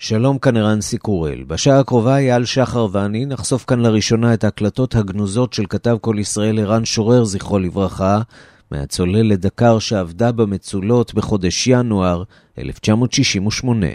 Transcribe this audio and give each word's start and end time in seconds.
שלום 0.00 0.38
כאן 0.38 0.56
ערן 0.56 0.80
סיקורל. 0.80 1.44
בשעה 1.44 1.80
הקרובה 1.80 2.16
אייל 2.16 2.44
שחר 2.44 2.86
ואני 2.92 3.26
נחשוף 3.26 3.64
כאן 3.64 3.80
לראשונה 3.80 4.34
את 4.34 4.44
ההקלטות 4.44 4.94
הגנוזות 4.94 5.52
של 5.52 5.64
כתב 5.68 5.96
כל 6.00 6.16
ישראל 6.18 6.58
ערן 6.58 6.84
שורר, 6.84 7.24
זכרו 7.24 7.58
לברכה, 7.58 8.20
מהצוללת 8.70 9.40
דקר 9.40 9.78
שעבדה 9.78 10.32
במצולות 10.32 11.14
בחודש 11.14 11.66
ינואר 11.66 12.22
1968. 12.58 13.86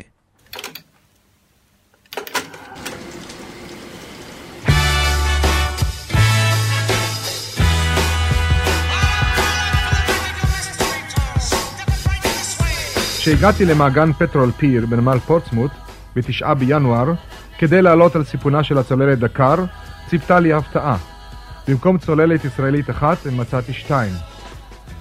כשהגעתי 13.17 13.65
למעגן 13.65 14.13
פטרול 14.13 14.51
פייר 14.51 14.85
בנמל 14.85 15.19
פורצמוט, 15.19 15.71
ב-9 16.15 16.53
בינואר, 16.53 17.13
כדי 17.57 17.81
לעלות 17.81 18.15
על 18.15 18.23
סיפונה 18.23 18.63
של 18.63 18.77
הצוללת 18.77 19.19
דקר, 19.19 19.55
ציפתה 20.09 20.39
לי 20.39 20.53
הפתעה. 20.53 20.97
במקום 21.67 21.97
צוללת 21.97 22.45
ישראלית 22.45 22.89
אחת, 22.89 23.17
מצאתי 23.25 23.73
שתיים. 23.73 24.13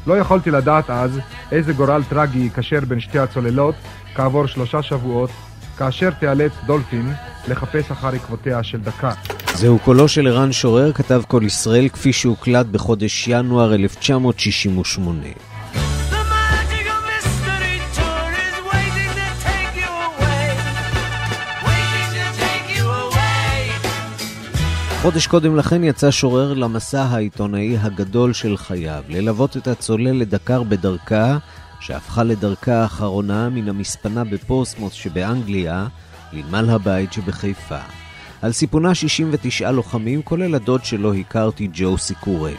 לא 0.07 0.19
יכולתי 0.19 0.51
לדעת 0.51 0.91
אז 0.91 1.21
איזה 1.53 1.73
גורל 1.73 2.03
טרגי 2.09 2.39
ייקשר 2.39 2.81
בין 2.89 3.01
שתי 3.01 3.19
הצוללות 3.19 3.75
כעבור 4.15 4.47
שלושה 4.47 4.83
שבועות, 4.83 5.31
כאשר 5.79 6.11
תיאלץ 6.11 6.53
דולפין 6.67 7.13
לחפש 7.49 7.91
אחר 7.91 8.09
עקבותיה 8.09 8.63
של 8.63 8.81
דקר. 8.81 9.11
זהו 9.55 9.79
קולו 9.79 10.09
של 10.09 10.27
ערן 10.27 10.53
שורר, 10.53 10.93
כתב 10.93 11.23
קול 11.29 11.45
ישראל, 11.45 11.89
כפי 11.89 12.13
שהוקלט 12.13 12.67
בחודש 12.67 13.29
ינואר 13.29 13.75
1968. 13.75 15.52
חודש 25.03 25.27
קודם 25.27 25.57
לכן 25.57 25.85
יצא 25.85 26.11
שורר 26.11 26.55
למסע 26.55 27.03
העיתונאי 27.03 27.79
הגדול 27.79 28.33
של 28.33 28.57
חייו, 28.57 29.05
ללוות 29.09 29.57
את 29.57 29.69
הצוללת 29.69 30.29
דקר 30.29 30.63
בדרכה, 30.63 31.39
שהפכה 31.81 32.23
לדרכה 32.23 32.75
האחרונה 32.75 33.49
מן 33.49 33.69
המספנה 33.69 34.25
בפורסמוס 34.25 34.93
שבאנגליה, 34.93 35.87
לנמל 36.33 36.71
הבית 36.71 37.13
שבחיפה. 37.13 37.79
על 38.43 38.53
סיפונה 38.53 38.95
69 38.95 39.71
לוחמים, 39.71 40.23
כולל 40.23 40.55
הדוד 40.55 40.85
שלו 40.85 41.15
הכרתי, 41.15 41.69
ג'ו 41.73 41.99
סיקורל. 41.99 42.55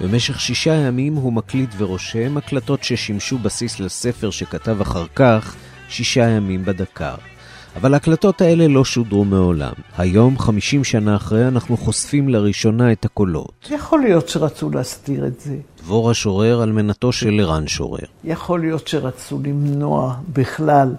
במשך 0.00 0.40
שישה 0.40 0.74
ימים 0.74 1.14
הוא 1.14 1.32
מקליט 1.32 1.70
ורושם 1.76 2.36
הקלטות 2.36 2.84
ששימשו 2.84 3.38
בסיס 3.38 3.80
לספר 3.80 4.30
שכתב 4.30 4.80
אחר 4.80 5.06
כך, 5.14 5.54
שישה 5.88 6.28
ימים 6.28 6.64
בדקר. 6.64 7.31
אבל 7.76 7.94
ההקלטות 7.94 8.40
האלה 8.40 8.68
לא 8.68 8.84
שודרו 8.84 9.24
מעולם. 9.24 9.72
היום, 9.98 10.38
50 10.38 10.84
שנה 10.84 11.16
אחרי, 11.16 11.48
אנחנו 11.48 11.76
חושפים 11.76 12.28
לראשונה 12.28 12.92
את 12.92 13.04
הקולות. 13.04 13.68
יכול 13.70 14.00
להיות 14.00 14.28
שרצו 14.28 14.70
להסתיר 14.70 15.26
את 15.26 15.40
זה. 15.40 15.56
דבורה 15.78 16.14
שורר, 16.14 16.62
אלמנתו 16.62 17.12
של 17.12 17.40
ערן 17.40 17.66
שורר. 17.66 18.04
יכול 18.24 18.60
להיות 18.60 18.88
שרצו 18.88 19.38
למנוע 19.44 20.14
בכלל 20.32 20.94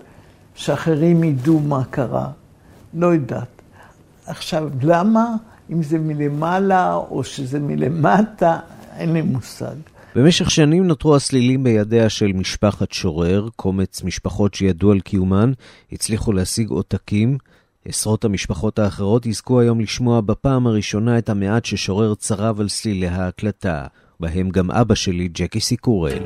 שאחרים 0.55 1.23
ידעו 1.23 1.59
מה 1.59 1.83
קרה. 1.89 2.27
לא 2.93 3.07
יודעת. 3.07 3.61
עכשיו, 4.25 4.69
למה? 4.81 5.25
אם 5.71 5.83
זה 5.83 5.99
מלמעלה 5.99 6.93
או 6.93 7.23
שזה 7.23 7.59
מלמטה, 7.59 8.57
אין 8.97 9.13
לי 9.13 9.21
מושג. 9.21 9.75
במשך 10.15 10.51
שנים 10.51 10.87
נותרו 10.87 11.15
הסלילים 11.15 11.63
בידיה 11.63 12.09
של 12.09 12.33
משפחת 12.33 12.91
שורר, 12.91 13.47
קומץ 13.55 14.03
משפחות 14.03 14.53
שידעו 14.53 14.91
על 14.91 14.99
קיומן, 14.99 15.51
הצליחו 15.91 16.33
להשיג 16.33 16.69
עותקים. 16.69 17.37
עשרות 17.85 18.25
המשפחות 18.25 18.79
האחרות 18.79 19.25
יזכו 19.25 19.59
היום 19.59 19.79
לשמוע 19.79 20.21
בפעם 20.21 20.67
הראשונה 20.67 21.17
את 21.17 21.29
המעט 21.29 21.65
ששורר 21.65 22.15
צרב 22.15 22.59
על 22.59 22.69
סלילי 22.69 23.07
ההקלטה, 23.07 23.85
בהם 24.19 24.49
גם 24.49 24.71
אבא 24.71 24.95
שלי, 24.95 25.27
ג'קי 25.27 25.59
סיקורל. 25.59 26.23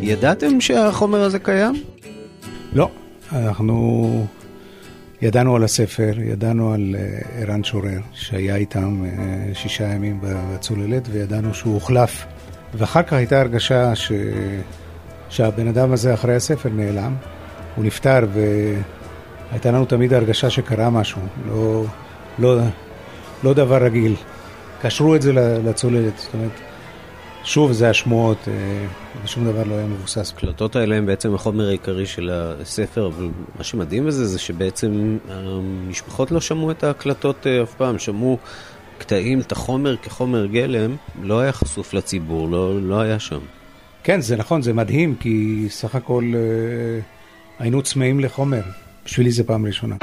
ידעתם 0.00 0.60
שהחומר 0.60 1.20
הזה 1.20 1.38
קיים? 1.38 1.74
לא, 2.72 2.90
אנחנו 3.32 4.26
ידענו 5.22 5.56
על 5.56 5.64
הספר, 5.64 6.12
ידענו 6.24 6.72
על 6.72 6.96
אה, 6.98 7.18
ערן 7.42 7.64
שורר, 7.64 8.00
שהיה 8.12 8.56
איתם 8.56 9.04
אה, 9.04 9.54
שישה 9.54 9.84
ימים 9.84 10.20
בצוללת, 10.22 11.08
וידענו 11.12 11.54
שהוא 11.54 11.74
הוחלף 11.74 12.26
ואחר 12.74 13.02
כך 13.02 13.12
הייתה 13.12 13.40
הרגשה 13.40 13.94
ש... 13.94 14.12
שהבן 15.30 15.68
אדם 15.68 15.92
הזה 15.92 16.14
אחרי 16.14 16.34
הספר 16.34 16.68
נעלם, 16.68 17.14
הוא 17.76 17.84
נפטר 17.84 18.26
והייתה 19.50 19.70
לנו 19.70 19.84
תמיד 19.84 20.14
הרגשה 20.14 20.50
שקרה 20.50 20.90
משהו, 20.90 21.22
לא, 21.48 21.84
לא, 22.38 22.58
לא 23.44 23.54
דבר 23.54 23.84
רגיל. 23.84 24.14
קשרו 24.82 25.14
את 25.14 25.22
זה 25.22 25.32
לצוללת, 25.64 26.18
זאת 26.18 26.34
אומרת, 26.34 26.50
שוב 27.44 27.72
זה 27.72 27.90
השמועות, 27.90 28.38
אה, 28.48 28.52
ושום 29.24 29.44
דבר 29.44 29.64
לא 29.64 29.74
היה 29.74 29.86
מבוסס. 29.86 30.32
הקלטות 30.36 30.76
האלה 30.76 30.96
הן 30.96 31.06
בעצם 31.06 31.34
החומר 31.34 31.68
העיקרי 31.68 32.06
של 32.06 32.30
הספר, 32.32 33.06
אבל 33.06 33.28
מה 33.58 33.64
שמדהים 33.64 34.06
בזה 34.06 34.26
זה 34.26 34.38
שבעצם 34.38 35.18
המשפחות 35.28 36.30
לא 36.30 36.40
שמעו 36.40 36.70
את 36.70 36.84
ההקלטות 36.84 37.46
אה, 37.46 37.62
אף 37.62 37.74
פעם, 37.74 37.98
שמעו 37.98 38.38
קטעים, 39.00 39.40
את 39.40 39.52
החומר 39.52 39.96
כחומר 39.96 40.46
גלם, 40.46 40.96
לא 41.22 41.40
היה 41.40 41.52
חשוף 41.52 41.94
לציבור, 41.94 42.48
לא, 42.48 42.82
לא 42.82 43.00
היה 43.00 43.18
שם. 43.18 43.38
כן, 44.04 44.20
זה 44.20 44.36
נכון, 44.36 44.62
זה 44.62 44.72
מדהים, 44.72 45.14
כי 45.20 45.66
סך 45.70 45.94
הכל 45.94 46.32
אה, 46.34 47.00
היינו 47.58 47.82
צמאים 47.82 48.20
לחומר. 48.20 48.62
בשבילי 49.04 49.30
זה 49.30 49.44
פעם 49.44 49.66
ראשונה. 49.66 49.96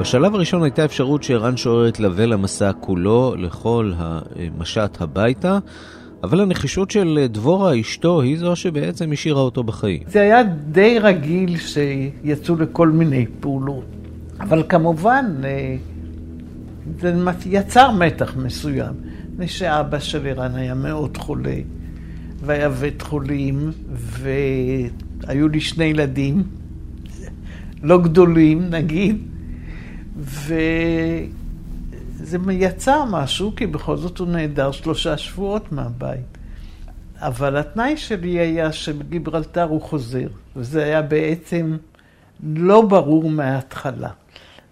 בשלב 0.00 0.34
הראשון 0.34 0.62
הייתה 0.62 0.84
אפשרות 0.84 1.22
שערן 1.22 1.56
שוער 1.56 1.86
יתלווה 1.86 2.26
למסע 2.26 2.72
כולו, 2.80 3.34
לכל 3.38 3.92
המשט 3.96 5.00
הביתה, 5.00 5.58
אבל 6.22 6.40
הנחישות 6.40 6.90
של 6.90 7.26
דבורה, 7.30 7.80
אשתו, 7.80 8.20
היא 8.20 8.38
זו 8.38 8.56
שבעצם 8.56 9.12
השאירה 9.12 9.40
אותו 9.40 9.62
בחיים. 9.62 10.02
זה 10.06 10.20
היה 10.20 10.42
די 10.42 10.98
רגיל 10.98 11.56
שיצאו 11.58 12.56
לכל 12.56 12.88
מיני 12.88 13.26
פעולות, 13.40 13.84
אבל 14.40 14.62
כמובן... 14.68 15.24
זה 17.00 17.14
יצר 17.46 17.90
מתח 17.90 18.36
מסוים, 18.36 18.94
מפני 19.32 19.48
שאבא 19.48 19.98
של 19.98 20.26
ערן 20.26 20.54
היה 20.54 20.74
מאוד 20.74 21.16
חולה, 21.16 21.56
והיה 22.40 22.68
בית 22.68 23.02
חולים, 23.02 23.70
והיו 23.92 25.48
לי 25.48 25.60
שני 25.60 25.84
ילדים, 25.84 26.42
לא 27.82 28.02
גדולים 28.02 28.70
נגיד, 28.70 29.16
וזה 30.16 31.26
יצר 32.50 33.04
משהו, 33.10 33.52
כי 33.56 33.66
בכל 33.66 33.96
זאת 33.96 34.18
הוא 34.18 34.28
נעדר 34.28 34.72
שלושה 34.72 35.16
שבועות 35.16 35.72
מהבית. 35.72 36.38
אבל 37.16 37.56
התנאי 37.56 37.96
שלי 37.96 38.38
היה 38.38 38.72
שבגיברלטר 38.72 39.62
הוא 39.62 39.82
חוזר, 39.82 40.28
וזה 40.56 40.84
היה 40.84 41.02
בעצם 41.02 41.76
לא 42.42 42.82
ברור 42.82 43.30
מההתחלה. 43.30 44.10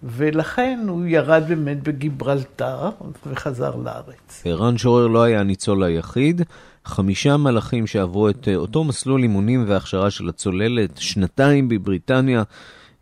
ולכן 0.03 0.85
הוא 0.89 1.07
ירד 1.07 1.43
באמת 1.49 1.83
בגיברלטר 1.83 2.91
וחזר 3.27 3.77
לארץ. 3.77 4.43
ערן 4.45 4.79
שורר 4.79 5.07
לא 5.07 5.23
היה 5.23 5.41
הניצול 5.41 5.83
היחיד. 5.83 6.43
חמישה 6.85 7.37
מלאכים 7.37 7.87
שעברו 7.87 8.29
את 8.29 8.49
אה, 8.49 8.57
אותו 8.57 8.85
מסלול 8.85 9.23
אימונים 9.23 9.65
והכשרה 9.69 10.11
של 10.11 10.29
הצוללת, 10.29 10.91
שנתיים 10.97 11.69
בבריטניה, 11.69 12.43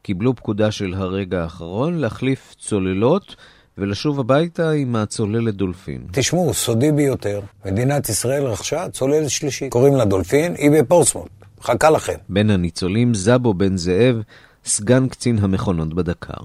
קיבלו 0.02 0.36
פקודה 0.36 0.70
של 0.70 0.94
הרגע 0.96 1.42
האחרון 1.42 1.98
להחליף 1.98 2.54
צוללות 2.58 3.36
ולשוב 3.78 4.20
הביתה 4.20 4.70
עם 4.70 4.96
הצוללת 4.96 5.54
דולפין. 5.54 6.00
תשמעו, 6.12 6.54
סודי 6.54 6.92
ביותר, 6.92 7.40
מדינת 7.66 8.08
ישראל 8.08 8.42
רכשה 8.42 8.88
צוללת 8.88 9.30
שלישית. 9.30 9.72
קוראים 9.72 9.94
לה 9.94 10.04
דולפין, 10.04 10.54
היא 10.58 10.70
בפורסמוט. 10.70 11.28
חכה 11.62 11.90
לכם. 11.90 12.14
בין 12.28 12.50
הניצולים 12.50 13.14
זבו 13.14 13.54
בן 13.54 13.76
זאב, 13.76 14.22
סגן 14.68 15.08
קצין 15.08 15.38
המכונות 15.38 15.94
בדקר. 15.94 16.42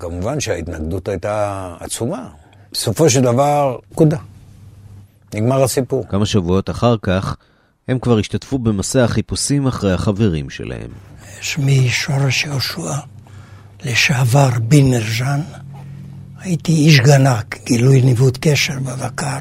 כמובן 0.00 0.40
שההתנגדות 0.40 1.08
הייתה 1.08 1.76
עצומה. 1.80 2.28
בסופו 2.72 3.10
של 3.10 3.20
דבר, 3.20 3.76
פקודה. 3.92 4.16
נגמר 5.34 5.62
הסיפור. 5.62 6.04
כמה 6.08 6.26
שבועות 6.26 6.70
אחר 6.70 6.96
כך, 7.02 7.36
הם 7.88 7.98
כבר 7.98 8.18
השתתפו 8.18 8.58
במסע 8.58 9.04
החיפושים 9.04 9.66
אחרי 9.66 9.92
החברים 9.92 10.50
שלהם. 10.50 10.90
שמי 11.40 11.88
שורש 11.88 12.44
יהושע, 12.44 12.94
לשעבר 13.84 14.48
בן 14.62 14.90
נרז'אן. 14.90 15.40
הייתי 16.40 16.72
איש 16.72 17.00
גנק, 17.00 17.58
גילוי 17.64 18.02
ניווט 18.02 18.38
קשר 18.40 18.78
בבקר, 18.78 19.38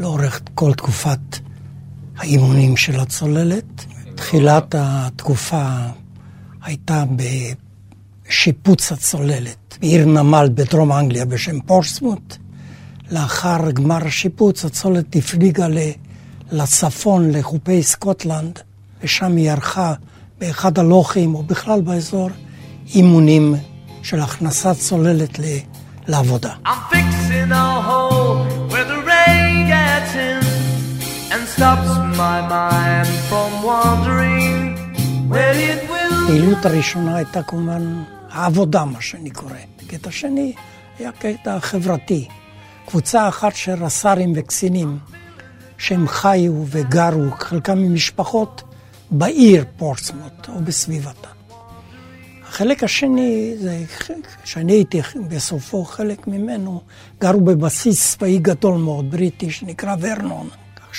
לאורך 0.00 0.40
כל 0.54 0.74
תקופת 0.74 1.38
האימונים 2.16 2.76
של 2.76 3.00
הצוללת. 3.00 3.84
תחילת 4.14 4.74
התקופה 4.78 5.68
הייתה 6.68 7.04
בשיפוץ 8.28 8.92
הצוללת 8.92 9.78
בעיר 9.80 10.06
נמל 10.06 10.48
בדרום 10.54 10.92
אנגליה 10.92 11.24
בשם 11.24 11.60
פורסמוט. 11.60 12.36
לאחר 13.10 13.70
גמר 13.70 14.06
השיפוץ 14.06 14.64
הצוללת 14.64 15.16
הפליגה 15.16 15.66
לצפון, 16.52 17.30
לחופי 17.30 17.82
סקוטלנד, 17.82 18.58
ושם 19.02 19.36
היא 19.36 19.50
ערכה 19.50 19.94
באחד 20.38 20.78
הלוחים, 20.78 21.34
או 21.34 21.42
בכלל 21.42 21.80
באזור, 21.80 22.30
אימונים 22.94 23.54
של 24.02 24.20
הכנסת 24.20 24.76
צוללת 24.78 25.38
לעבודה. 26.08 26.52
הפעילות 36.28 36.66
הראשונה 36.66 37.16
הייתה 37.16 37.42
כמובן 37.42 38.02
העבודה, 38.30 38.84
מה 38.84 39.00
שאני 39.00 39.30
קורא. 39.30 39.52
קטע 39.86 40.10
שני 40.10 40.52
היה 40.98 41.12
קטע 41.12 41.60
חברתי. 41.60 42.28
קבוצה 42.86 43.28
אחת 43.28 43.56
של 43.56 43.84
רס"רים 43.84 44.32
וקצינים, 44.36 44.98
שהם 45.78 46.08
חיו 46.08 46.64
וגרו, 46.66 47.30
חלקם 47.38 47.78
ממשפחות, 47.78 48.62
בעיר 49.10 49.64
פורסמוט 49.76 50.48
או 50.48 50.60
בסביבתה. 50.64 51.28
החלק 52.48 52.84
השני, 52.84 53.54
זה, 53.58 53.84
שאני 54.44 54.72
הייתי 54.72 55.00
בסופו 55.28 55.84
חלק 55.84 56.26
ממנו, 56.26 56.80
גרו 57.20 57.40
בבסיס 57.40 58.16
צבאי 58.16 58.38
גדול 58.38 58.78
מאוד, 58.78 59.10
בריטי, 59.10 59.50
שנקרא 59.50 59.96
ורנון. 60.00 60.48
כך 60.76 60.94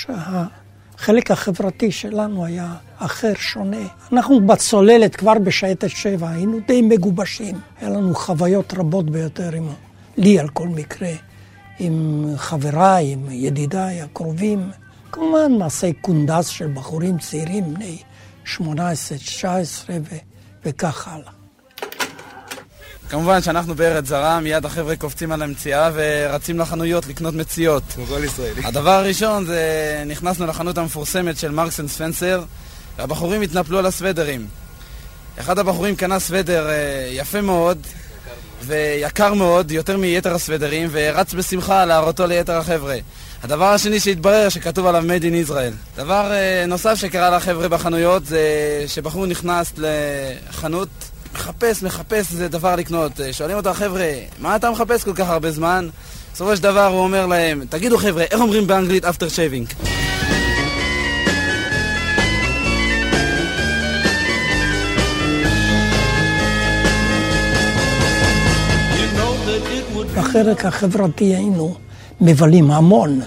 שהחלק 1.00 1.30
החברתי 1.30 1.92
שלנו 1.92 2.44
היה 2.44 2.74
אחר, 2.98 3.32
שונה. 3.34 3.86
אנחנו 4.12 4.46
בצוללת 4.46 5.16
כבר 5.16 5.38
בשייטת 5.44 5.88
שבע, 5.90 6.30
היינו 6.30 6.58
די 6.66 6.82
מגובשים. 6.82 7.60
היה 7.80 7.90
לנו 7.90 8.14
חוויות 8.14 8.74
רבות 8.76 9.10
ביותר 9.10 9.52
עם, 9.52 9.68
לי 10.16 10.38
על 10.38 10.48
כל 10.48 10.68
מקרה, 10.68 11.08
עם 11.78 12.24
חבריי, 12.36 13.12
עם 13.12 13.26
ידידיי 13.30 14.02
הקרובים. 14.02 14.70
כמובן 15.12 15.52
מעשי 15.58 15.92
קונדס 15.92 16.46
של 16.46 16.70
בחורים 16.74 17.18
צעירים, 17.18 17.74
בני 17.74 17.98
18, 18.44 19.18
19 19.18 19.96
ו- 20.02 20.16
וכך 20.64 21.08
הלאה. 21.08 21.39
כמובן 23.10 23.42
שאנחנו 23.42 23.74
בארץ 23.74 24.06
זרה, 24.06 24.40
מיד 24.40 24.64
החבר'ה 24.64 24.96
קופצים 24.96 25.32
על 25.32 25.42
המציאה 25.42 25.90
ורצים 25.94 26.58
לחנויות 26.58 27.06
לקנות 27.06 27.34
מציאות. 27.34 27.82
כמו 27.94 28.06
כל 28.06 28.24
ישראלי. 28.24 28.60
הדבר 28.64 28.90
הראשון 28.90 29.46
זה 29.46 29.62
נכנסנו 30.06 30.46
לחנות 30.46 30.78
המפורסמת 30.78 31.38
של 31.38 31.50
מרקס 31.50 31.80
אנד 31.80 31.88
ספנסר 31.88 32.42
והבחורים 32.98 33.42
התנפלו 33.42 33.78
על 33.78 33.86
הסוודרים. 33.86 34.46
אחד 35.40 35.58
הבחורים 35.58 35.96
קנה 35.96 36.18
סוודר 36.18 36.68
אה, 36.68 37.08
יפה 37.12 37.40
מאוד 37.40 37.78
ויקר 38.62 39.34
מאוד, 39.34 39.70
יותר 39.70 39.96
מיתר 39.96 40.34
הסוודרים, 40.34 40.88
ורץ 40.92 41.34
בשמחה 41.34 41.84
להראותו 41.84 42.26
ליתר 42.26 42.56
החבר'ה. 42.56 42.96
הדבר 43.42 43.64
השני 43.64 44.00
שהתברר 44.00 44.48
שכתוב 44.48 44.86
עליו 44.86 45.02
Made 45.02 45.22
in 45.22 45.50
Israel. 45.50 45.96
דבר 45.96 46.30
אה, 46.30 46.68
נוסף 46.68 46.94
שקרה 46.94 47.30
לחבר'ה 47.36 47.68
בחנויות 47.68 48.26
זה 48.26 48.40
שבחור 48.86 49.26
נכנס 49.26 49.72
לחנות, 49.76 50.88
מחפש, 51.34 51.82
מחפש 51.82 52.32
איזה 52.32 52.48
דבר 52.48 52.76
לקנות. 52.76 53.20
אה, 53.20 53.32
שואלים 53.32 53.56
אותו 53.56 53.70
החבר'ה, 53.70 54.12
מה 54.38 54.56
אתה 54.56 54.70
מחפש 54.70 55.04
כל 55.04 55.14
כך 55.14 55.28
הרבה 55.28 55.50
זמן? 55.50 55.88
בסופו 56.32 56.56
של 56.56 56.62
דבר 56.62 56.86
הוא 56.86 57.00
אומר 57.00 57.26
להם, 57.26 57.64
תגידו 57.68 57.98
חבר'ה, 57.98 58.22
איך 58.22 58.40
אומרים 58.40 58.66
באנגלית 58.66 59.04
after 59.04 59.28
shaving? 59.36 59.74
בחלק 70.16 70.64
החברתי 70.64 71.24
היינו 71.24 71.74
מבלים 72.20 72.70
המון, 72.70 73.20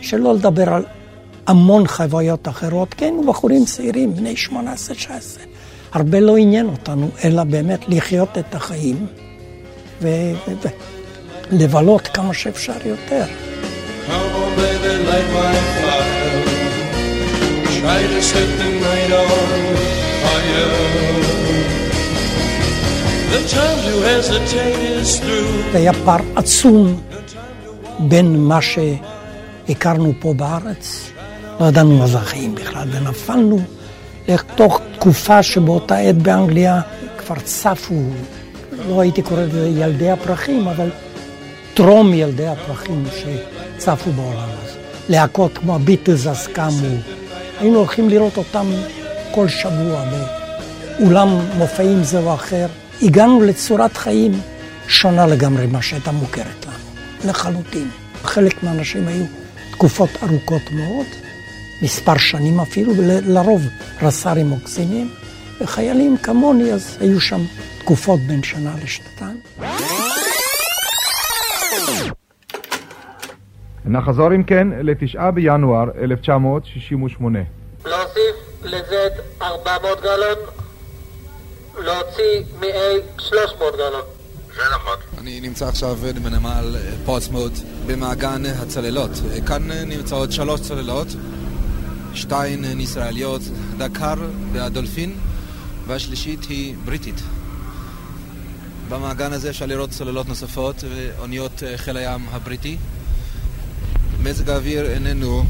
שלא 0.00 0.34
לדבר 0.34 0.74
על 0.74 0.84
המון 1.46 1.86
חוויות 1.86 2.48
אחרות, 2.48 2.94
כי 2.94 3.04
היינו 3.04 3.26
בחורים 3.26 3.64
צעירים, 3.64 4.14
בני 4.14 4.34
18-19. 4.48 5.51
הרבה 5.92 6.20
לא 6.20 6.36
עניין 6.36 6.68
אותנו, 6.68 7.10
אלא 7.24 7.44
באמת 7.44 7.80
לחיות 7.88 8.38
את 8.38 8.54
החיים 8.54 9.06
ולבלות 11.50 12.08
כמה 12.08 12.34
שאפשר 12.34 12.72
יותר. 12.84 13.24
זה 25.72 25.78
היה 25.78 25.92
פער 26.04 26.20
עצום 26.36 27.00
בין 27.98 28.36
מה 28.36 28.58
שהכרנו 28.62 30.12
פה 30.20 30.34
בארץ, 30.34 31.10
לא 31.60 31.66
ידענו 31.66 31.98
מה 31.98 32.06
זה 32.06 32.18
החיים 32.18 32.54
בכלל, 32.54 32.88
ונפלנו 32.92 33.60
לתוך 34.28 34.80
תקופה 34.94 35.42
שבאותה 35.42 35.96
עת 35.96 36.16
באנגליה 36.16 36.80
כבר 37.18 37.36
צפו, 37.44 38.02
לא 38.88 39.00
הייתי 39.00 39.22
קורא 39.22 39.40
לזה 39.40 39.68
ילדי 39.68 40.10
הפרחים, 40.10 40.68
אבל 40.68 40.90
טרום 41.74 42.14
ילדי 42.14 42.46
הפרחים 42.46 43.04
שצפו 43.16 44.12
בעולם 44.12 44.48
הזה. 44.62 44.78
להקות 45.08 45.58
כמו 45.58 45.74
הביטלס 45.74 46.26
אז 46.26 46.46
קמו, 46.46 46.88
היינו 47.60 47.78
הולכים 47.78 48.08
לראות 48.08 48.36
אותם 48.36 48.66
כל 49.30 49.48
שבוע 49.48 50.04
באולם 50.98 51.28
מופעים 51.58 52.04
זה 52.04 52.18
או 52.18 52.34
אחר. 52.34 52.66
הגענו 53.02 53.42
לצורת 53.42 53.96
חיים 53.96 54.40
שונה 54.88 55.26
לגמרי 55.26 55.66
ממה 55.66 55.82
שהייתה 55.82 56.12
מוכרת 56.12 56.66
לנו, 56.66 57.30
לחלוטין. 57.30 57.88
חלק 58.22 58.62
מהאנשים 58.62 59.08
היו 59.08 59.24
תקופות 59.70 60.10
ארוכות 60.22 60.62
מאוד, 60.72 61.06
מספר 61.82 62.18
שנים 62.18 62.60
אפילו, 62.60 62.96
ולרוב 62.96 63.62
רס"רים 64.02 64.52
או 64.52 64.56
קצינים, 64.64 65.10
וחיילים 65.60 66.16
כמוני, 66.22 66.72
אז 66.72 66.96
היו 67.00 67.20
שם 67.20 67.40
תקופות 67.78 68.20
בין 68.20 68.42
שנה 68.42 68.74
לשנתיים. 68.84 69.40
נחזור 73.84 74.34
אם 74.34 74.42
כן 74.42 74.68
לתשעה 74.82 75.30
בינואר 75.30 75.84
1968. 76.02 77.38
להוסיף 77.84 78.36
לזה 78.62 79.08
400 79.42 80.02
גלון 80.02 80.38
להוציא 81.78 82.42
מ-A 82.60 83.20
300 83.20 83.74
גלון. 83.74 84.02
זה 84.56 84.62
נכון. 84.74 84.96
אני 85.18 85.40
נמצא 85.40 85.68
עכשיו 85.68 85.98
בנמל 86.22 86.76
פורטסמוט 87.04 87.52
במעגן 87.86 88.42
הצוללות. 88.46 89.10
כאן 89.46 89.62
נמצאות 89.86 90.32
שלוש 90.32 90.60
צוללות, 90.60 91.08
שתיים 92.14 92.80
ישראליות, 92.80 93.42
דקר 93.78 94.14
והדולפין, 94.52 95.14
והשלישית 95.86 96.44
היא 96.44 96.74
בריטית. 96.84 97.22
במעגן 98.88 99.32
הזה 99.32 99.50
אפשר 99.50 99.66
לראות 99.66 99.90
צוללות 99.90 100.28
נוספות 100.28 100.84
ואוניות 100.94 101.62
חיל 101.76 101.96
הים 101.96 102.26
הבריטי. 102.30 102.76
מזג 104.22 104.50
האוויר 104.50 104.90
איננו 104.90 105.44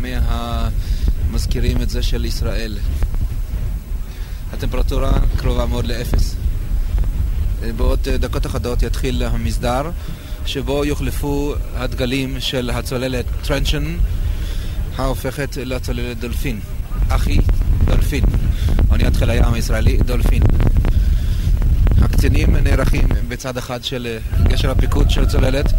מהמזכירים 0.00 1.82
את 1.82 1.90
זה 1.90 2.02
של 2.02 2.24
ישראל. 2.24 2.78
הטמפרטורה 4.52 5.12
קרובה 5.36 5.66
מאוד 5.66 5.86
לאפס. 5.86 6.34
בעוד 7.76 8.08
דקות 8.08 8.46
אחדות 8.46 8.82
יתחיל 8.82 9.22
המסדר, 9.22 9.90
שבו 10.46 10.84
יוחלפו 10.84 11.54
הדגלים 11.74 12.40
של 12.40 12.70
הצוללת 12.70 13.24
טרנצ'ן, 13.42 13.96
ההופכת 14.98 15.56
לצוללת 15.56 16.18
דולפין. 16.20 16.60
אחי, 17.08 17.38
דולפין. 17.84 18.24
אוניית 18.90 19.16
חיל 19.16 19.30
הים 19.30 19.54
הישראלי, 19.54 19.96
דולפין. 19.96 20.42
הקצינים 22.02 22.56
נערכים 22.56 23.08
בצד 23.28 23.56
אחד 23.56 23.84
של 23.84 24.18
גשר 24.42 24.70
הפיקוד 24.70 25.10
של 25.10 25.22
הצוללת, 25.22 25.72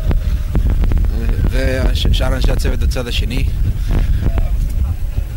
ושאר 1.51 2.35
אנשי 2.35 2.51
הצוות 2.51 2.79
בצד 2.79 3.07
השני. 3.07 3.45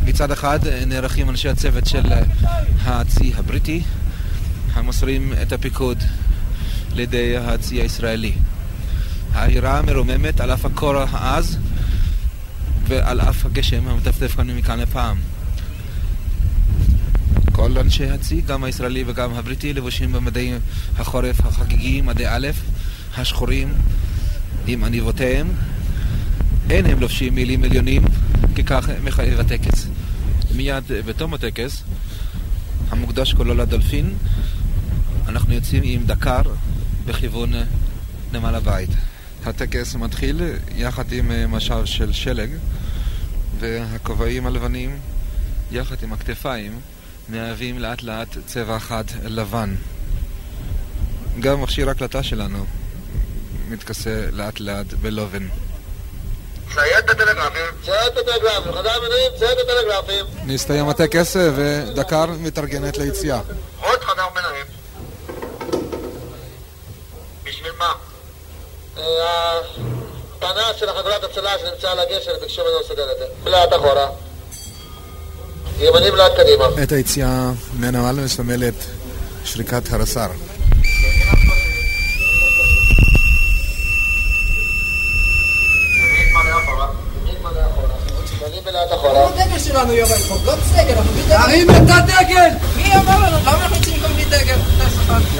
מצד 0.04 0.30
אחד 0.30 0.58
נערכים 0.86 1.30
אנשי 1.30 1.48
הצוות 1.48 1.86
של 1.86 2.12
הצי 2.84 3.32
הבריטי, 3.36 3.82
המוסרים 4.74 5.32
את 5.42 5.52
הפיקוד 5.52 5.98
לידי 6.94 7.36
הצי 7.36 7.82
הישראלי. 7.82 8.32
העירה 9.32 9.82
מרוממת 9.82 10.40
על 10.40 10.52
אף 10.52 10.64
הקור 10.64 10.96
העז 10.96 11.58
ועל 12.88 13.20
אף 13.20 13.46
הגשם 13.46 13.88
המטפטף 13.88 14.36
כאן 14.36 14.50
מכאן 14.50 14.80
לפעם. 14.80 15.16
כל 17.52 17.78
אנשי 17.78 18.10
הצי, 18.10 18.40
גם 18.40 18.64
הישראלי 18.64 19.04
וגם 19.06 19.34
הבריטי, 19.34 19.72
לבושים 19.72 20.12
במדי 20.12 20.52
החורף 20.98 21.46
החגיגי, 21.46 22.00
מדי 22.00 22.24
א', 22.28 22.48
השחורים, 23.16 23.72
עם 24.66 24.84
עניבותיהם. 24.84 25.48
אין 26.70 26.86
הם 26.86 27.00
לובשים 27.00 27.34
מילים 27.34 27.64
עליונים, 27.64 28.02
כי 28.54 28.64
כך 28.64 28.88
מחייב 29.04 29.40
הטקס. 29.40 29.86
מיד 30.56 30.84
בתום 31.06 31.34
הטקס, 31.34 31.82
המוקדש 32.90 33.34
כולו 33.34 33.54
לדולפין, 33.54 34.14
אנחנו 35.28 35.54
יוצאים 35.54 35.82
עם 35.84 36.06
דקר 36.06 36.42
בכיוון 37.06 37.52
נמל 38.32 38.54
הבית. 38.54 38.90
הטקס 39.46 39.94
מתחיל 39.94 40.40
יחד 40.74 41.12
עם 41.12 41.30
אה, 41.30 41.46
משב 41.46 41.84
של 41.84 42.12
שלג, 42.12 42.50
והכובעים 43.58 44.46
הלבנים, 44.46 44.98
יחד 45.70 45.96
עם 46.02 46.12
הכתפיים, 46.12 46.80
מהווים 47.28 47.78
לאט 47.78 48.02
לאט 48.02 48.28
צבע 48.46 48.78
חד 48.78 49.04
לבן. 49.24 49.74
גם 51.40 51.62
מכשיר 51.62 51.88
ההקלטה 51.88 52.22
שלנו 52.22 52.66
מתכסה 53.68 54.26
לאט 54.32 54.60
לאט 54.60 54.86
בלובן. 54.86 55.48
נסתיים 60.44 60.88
הטקס 60.88 61.36
ודקר 61.36 62.26
מתארגנת 62.26 62.98
ליציאה. 62.98 63.40
עוד 63.80 64.00
חדר 64.00 64.26
מנויים. 64.34 64.66
בשביל 67.44 67.72
מה? 67.78 67.92
אה, 68.98 69.04
הפנס 69.24 70.76
של 70.76 70.88
החגורת 70.88 71.24
הצלה 71.24 71.50
שנמצא 71.58 71.90
על 71.90 71.98
הגשר 71.98 72.32
ביקשו 72.40 72.62
ממנו 72.62 72.80
לסדר 72.80 73.12
את 73.12 73.16
זה. 73.18 73.50
לאט 73.50 73.72
אחורה. 73.72 74.06
ימנים 75.78 76.14
לאט 76.14 76.32
קדימה. 76.36 76.64
את 76.82 76.92
היציאה 76.92 77.50
מהנמל 77.72 78.24
מסמלת 78.24 78.74
שריקת 79.44 79.92
הרס"ר. 79.92 80.28
שלנו 89.74 89.92
יורד 89.92 90.20
פה, 90.28 90.36
לא 90.44 90.54
בסדר, 90.54 90.92
אנחנו 90.92 91.12
בלי 91.12 91.22
דגל. 91.22 91.36
תרים 91.42 91.70
את 91.70 91.90
הדגל! 91.90 92.50
מי 92.76 92.96
אמר 92.96 93.18
לנו? 93.18 93.38
למה 93.38 93.64
אנחנו 93.64 93.76
יוצאים 93.76 94.02
בלי 94.02 94.24
דגל? 94.24 94.56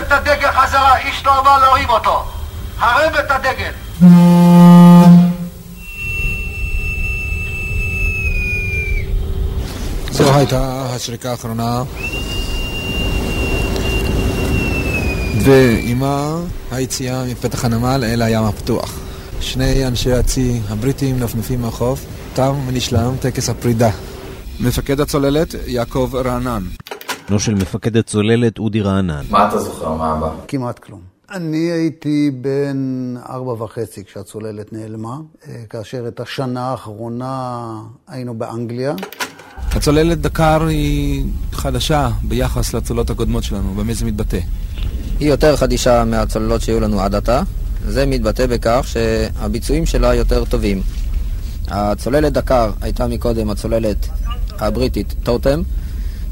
את 0.03 0.13
הדגל 0.13 0.51
חזרה, 0.51 0.99
איש 0.99 1.23
לא 1.25 1.39
אמר 1.39 1.59
להוריד 1.59 1.89
אותו. 1.89 2.25
הרם 2.79 3.13
את 3.21 3.31
הדגל. 3.31 3.73
זו 10.11 10.35
הייתה 10.35 10.87
השריקה 10.95 11.31
האחרונה. 11.31 11.83
ועימה 15.45 16.37
היציאה 16.71 17.25
מפתח 17.25 17.65
הנמל 17.65 18.05
אל 18.05 18.23
הים 18.23 18.45
הפתוח. 18.45 18.99
שני 19.41 19.87
אנשי 19.87 20.13
הצי 20.13 20.61
הבריטים 20.69 21.21
נפנפים 21.21 21.63
מהחוף, 21.63 22.05
תם 22.35 22.55
ונשלם 22.67 23.17
טקס 23.21 23.49
הפרידה. 23.49 23.91
מפקד 24.61 25.01
הצוללת 25.01 25.55
יעקב 25.67 26.11
רענן. 26.15 26.63
בנו 27.29 27.41
של 27.41 27.55
מפקד 27.55 27.97
הצוללת 27.97 28.59
אודי 28.59 28.81
רענן. 28.81 29.25
מה 29.31 29.49
אתה 29.49 29.59
זוכר? 29.59 29.93
מה 29.93 30.13
הבא? 30.13 30.31
כמעט 30.49 30.79
כלום. 30.79 31.14
אני 31.31 31.71
הייתי 31.71 32.31
בן 32.41 33.15
ארבע 33.29 33.65
וחצי 33.65 34.05
כשהצוללת 34.05 34.73
נעלמה, 34.73 35.17
אה, 35.49 35.63
כאשר 35.71 36.09
את 36.09 36.21
השנה 36.21 36.71
האחרונה 36.71 37.75
היינו 38.09 38.35
באנגליה. 38.35 38.95
הצוללת 39.71 40.21
דקר 40.21 40.67
היא 40.67 41.27
חדשה 41.53 42.11
ביחס 42.23 42.75
לצוללות 42.75 43.11
הקודמות 43.11 43.45
שלנו, 43.45 43.75
במה 43.75 43.95
זה 43.95 44.05
מתבטא? 44.05 44.39
היא 45.21 45.29
יותר 45.29 45.57
חדישה 45.57 46.05
מהצוללות 46.05 46.61
שהיו 46.61 46.81
לנו 46.81 47.01
עד 47.01 47.15
עתה. 47.15 47.43
זה 47.87 48.07
מתבטא 48.07 48.47
בכך 48.47 48.85
שהביצועים 48.87 49.87
שלה 49.87 50.15
יותר 50.15 50.45
טובים. 50.45 50.83
הצוללת 51.69 52.33
דקר 52.33 52.71
הייתה 52.81 53.07
מקודם 53.07 53.51
הצוללת 53.51 54.09
הבריטית 54.59 55.15
טוטם. 55.23 55.63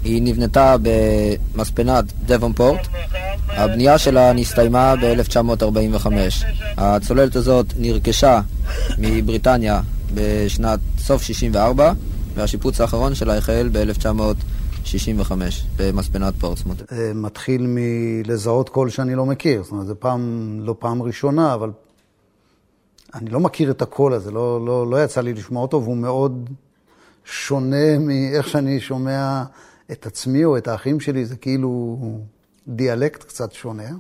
היא 0.05 0.23
נבנתה 0.23 0.77
במספנת 0.83 2.05
דבונפורט. 2.27 2.81
הבנייה 3.49 3.99
שלה 3.99 4.33
נסתיימה 4.33 4.95
ב-1945. 4.97 6.07
הצוללת 6.77 7.37
הזאת 7.37 7.67
נרכשה 7.79 8.41
מבריטניה 8.99 9.81
בשנת 10.15 10.81
סוף 10.99 11.23
64, 11.23 11.93
והשיפוץ 12.35 12.81
האחרון 12.81 13.15
שלה 13.15 13.37
החל 13.37 13.69
ב-1965 13.73 15.33
במספנת 15.77 16.35
פורטסמוט. 16.39 16.93
אה, 16.93 17.13
מתחיל 17.15 17.67
מלזהות 17.69 18.69
קול 18.69 18.91
שאני 18.91 19.15
לא 19.15 19.27
מכיר. 19.27 19.63
זאת 19.63 19.73
אומרת, 19.73 19.87
זו 19.87 19.95
פעם, 19.99 20.57
לא 20.63 20.75
פעם 20.79 21.03
ראשונה, 21.03 21.55
אבל 21.55 21.71
אני 23.15 23.31
לא 23.31 23.41
מכיר 23.41 23.71
את 23.71 23.83
הקול 23.83 24.13
הזה, 24.13 24.31
לא, 24.31 24.67
לא, 24.67 24.91
לא 24.91 25.05
יצא 25.05 25.21
לי 25.21 25.33
לשמוע 25.33 25.63
אותו, 25.63 25.83
והוא 25.83 25.97
מאוד 25.97 26.51
שונה 27.25 27.99
מאיך 27.99 28.49
שאני 28.49 28.81
שומע 28.81 29.43
את 29.93 30.07
עצמי 30.07 30.45
או 30.45 30.57
את 30.57 30.69
האחים 30.69 31.01
שלי, 31.01 31.25
זה 31.25 31.37
כאילו 31.37 31.99
דיאלקט 32.69 33.25
קצת 33.25 33.53
שונה. 33.53 33.91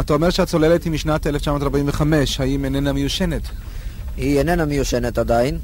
אתה 0.00 0.12
אומר 0.12 0.30
שהצוללת 0.30 0.84
היא 0.84 0.92
משנת 0.92 1.26
1945, 1.26 2.40
האם 2.40 2.64
איננה 2.64 2.92
מיושנת? 2.92 3.42
היא 4.16 4.38
איננה 4.38 4.64
מיושנת 4.64 5.18
עדיין. 5.18 5.58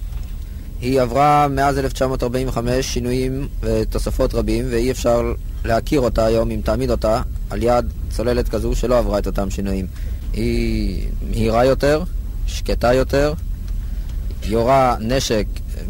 היא 0.80 1.00
עברה 1.00 1.48
מאז 1.48 1.78
1945 1.78 2.94
שינויים 2.94 3.48
ותוספות 3.60 4.34
רבים, 4.34 4.64
ואי 4.70 4.90
אפשר 4.90 5.32
להכיר 5.64 6.00
אותה 6.00 6.24
היום 6.24 6.50
אם 6.50 6.60
תעמיד 6.64 6.90
אותה 6.90 7.22
על 7.50 7.62
יד 7.62 7.92
צוללת 8.10 8.48
כזו 8.48 8.74
שלא 8.74 8.98
עברה 8.98 9.18
את 9.18 9.26
אותם 9.26 9.50
שינויים. 9.50 9.86
היא 10.32 11.08
מהירה 11.30 11.64
יותר, 11.64 12.02
שקטה 12.46 12.94
יותר, 12.94 13.34
יורה 14.44 14.96
נשק 15.00 15.46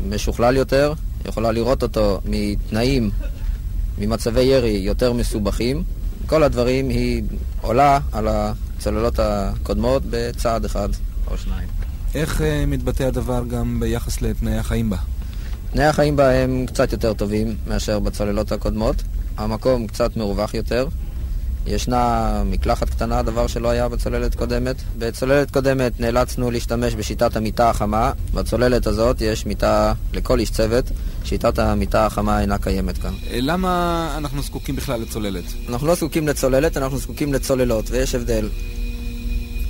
משוכלל 0.08 0.56
יותר, 0.56 0.92
יכולה 1.24 1.52
לראות 1.52 1.82
אותו 1.82 2.20
מתנאים, 2.24 3.10
ממצבי 4.00 4.42
ירי 4.42 4.70
יותר 4.70 5.12
מסובכים. 5.12 5.82
כל 6.26 6.42
הדברים 6.42 6.88
היא 6.88 7.22
עולה 7.60 7.98
על 8.12 8.28
הצוללות 8.28 9.18
הקודמות 9.18 10.02
בצעד 10.10 10.64
אחד 10.64 10.88
או 11.30 11.38
שניים. 11.38 11.68
איך 12.14 12.40
uh, 12.40 12.44
מתבטא 12.66 13.02
הדבר 13.02 13.44
גם 13.44 13.80
ביחס 13.80 14.22
לתנאי 14.22 14.58
החיים 14.58 14.90
בה? 14.90 14.96
תנאי 15.72 15.84
החיים 15.84 16.16
בה 16.16 16.30
הם 16.30 16.64
קצת 16.66 16.92
יותר 16.92 17.12
טובים 17.12 17.56
מאשר 17.66 17.98
בצוללות 17.98 18.52
הקודמות. 18.52 19.02
המקום 19.36 19.86
קצת 19.86 20.16
מרווח 20.16 20.54
יותר. 20.54 20.88
ישנה 21.70 22.42
מקלחת 22.46 22.90
קטנה, 22.90 23.22
דבר 23.22 23.46
שלא 23.46 23.68
היה 23.68 23.88
בצוללת 23.88 24.34
קודמת. 24.34 24.76
בצוללת 24.98 25.50
קודמת 25.50 26.00
נאלצנו 26.00 26.50
להשתמש 26.50 26.94
בשיטת 26.94 27.36
המיטה 27.36 27.70
החמה. 27.70 28.12
בצוללת 28.34 28.86
הזאת 28.86 29.20
יש 29.20 29.46
מיטה 29.46 29.92
לכל 30.12 30.40
איש 30.40 30.50
צוות. 30.50 30.84
שיטת 31.24 31.58
המיטה 31.58 32.06
החמה 32.06 32.40
אינה 32.40 32.58
קיימת 32.58 32.98
כאן. 32.98 33.12
למה 33.32 34.14
אנחנו 34.16 34.42
זקוקים 34.42 34.76
בכלל 34.76 35.00
לצוללת? 35.00 35.44
אנחנו 35.68 35.86
לא 35.86 35.94
זקוקים 35.94 36.28
לצוללת, 36.28 36.76
אנחנו 36.76 36.98
זקוקים 36.98 37.32
לצוללות, 37.32 37.90
ויש 37.90 38.14
הבדל. 38.14 38.48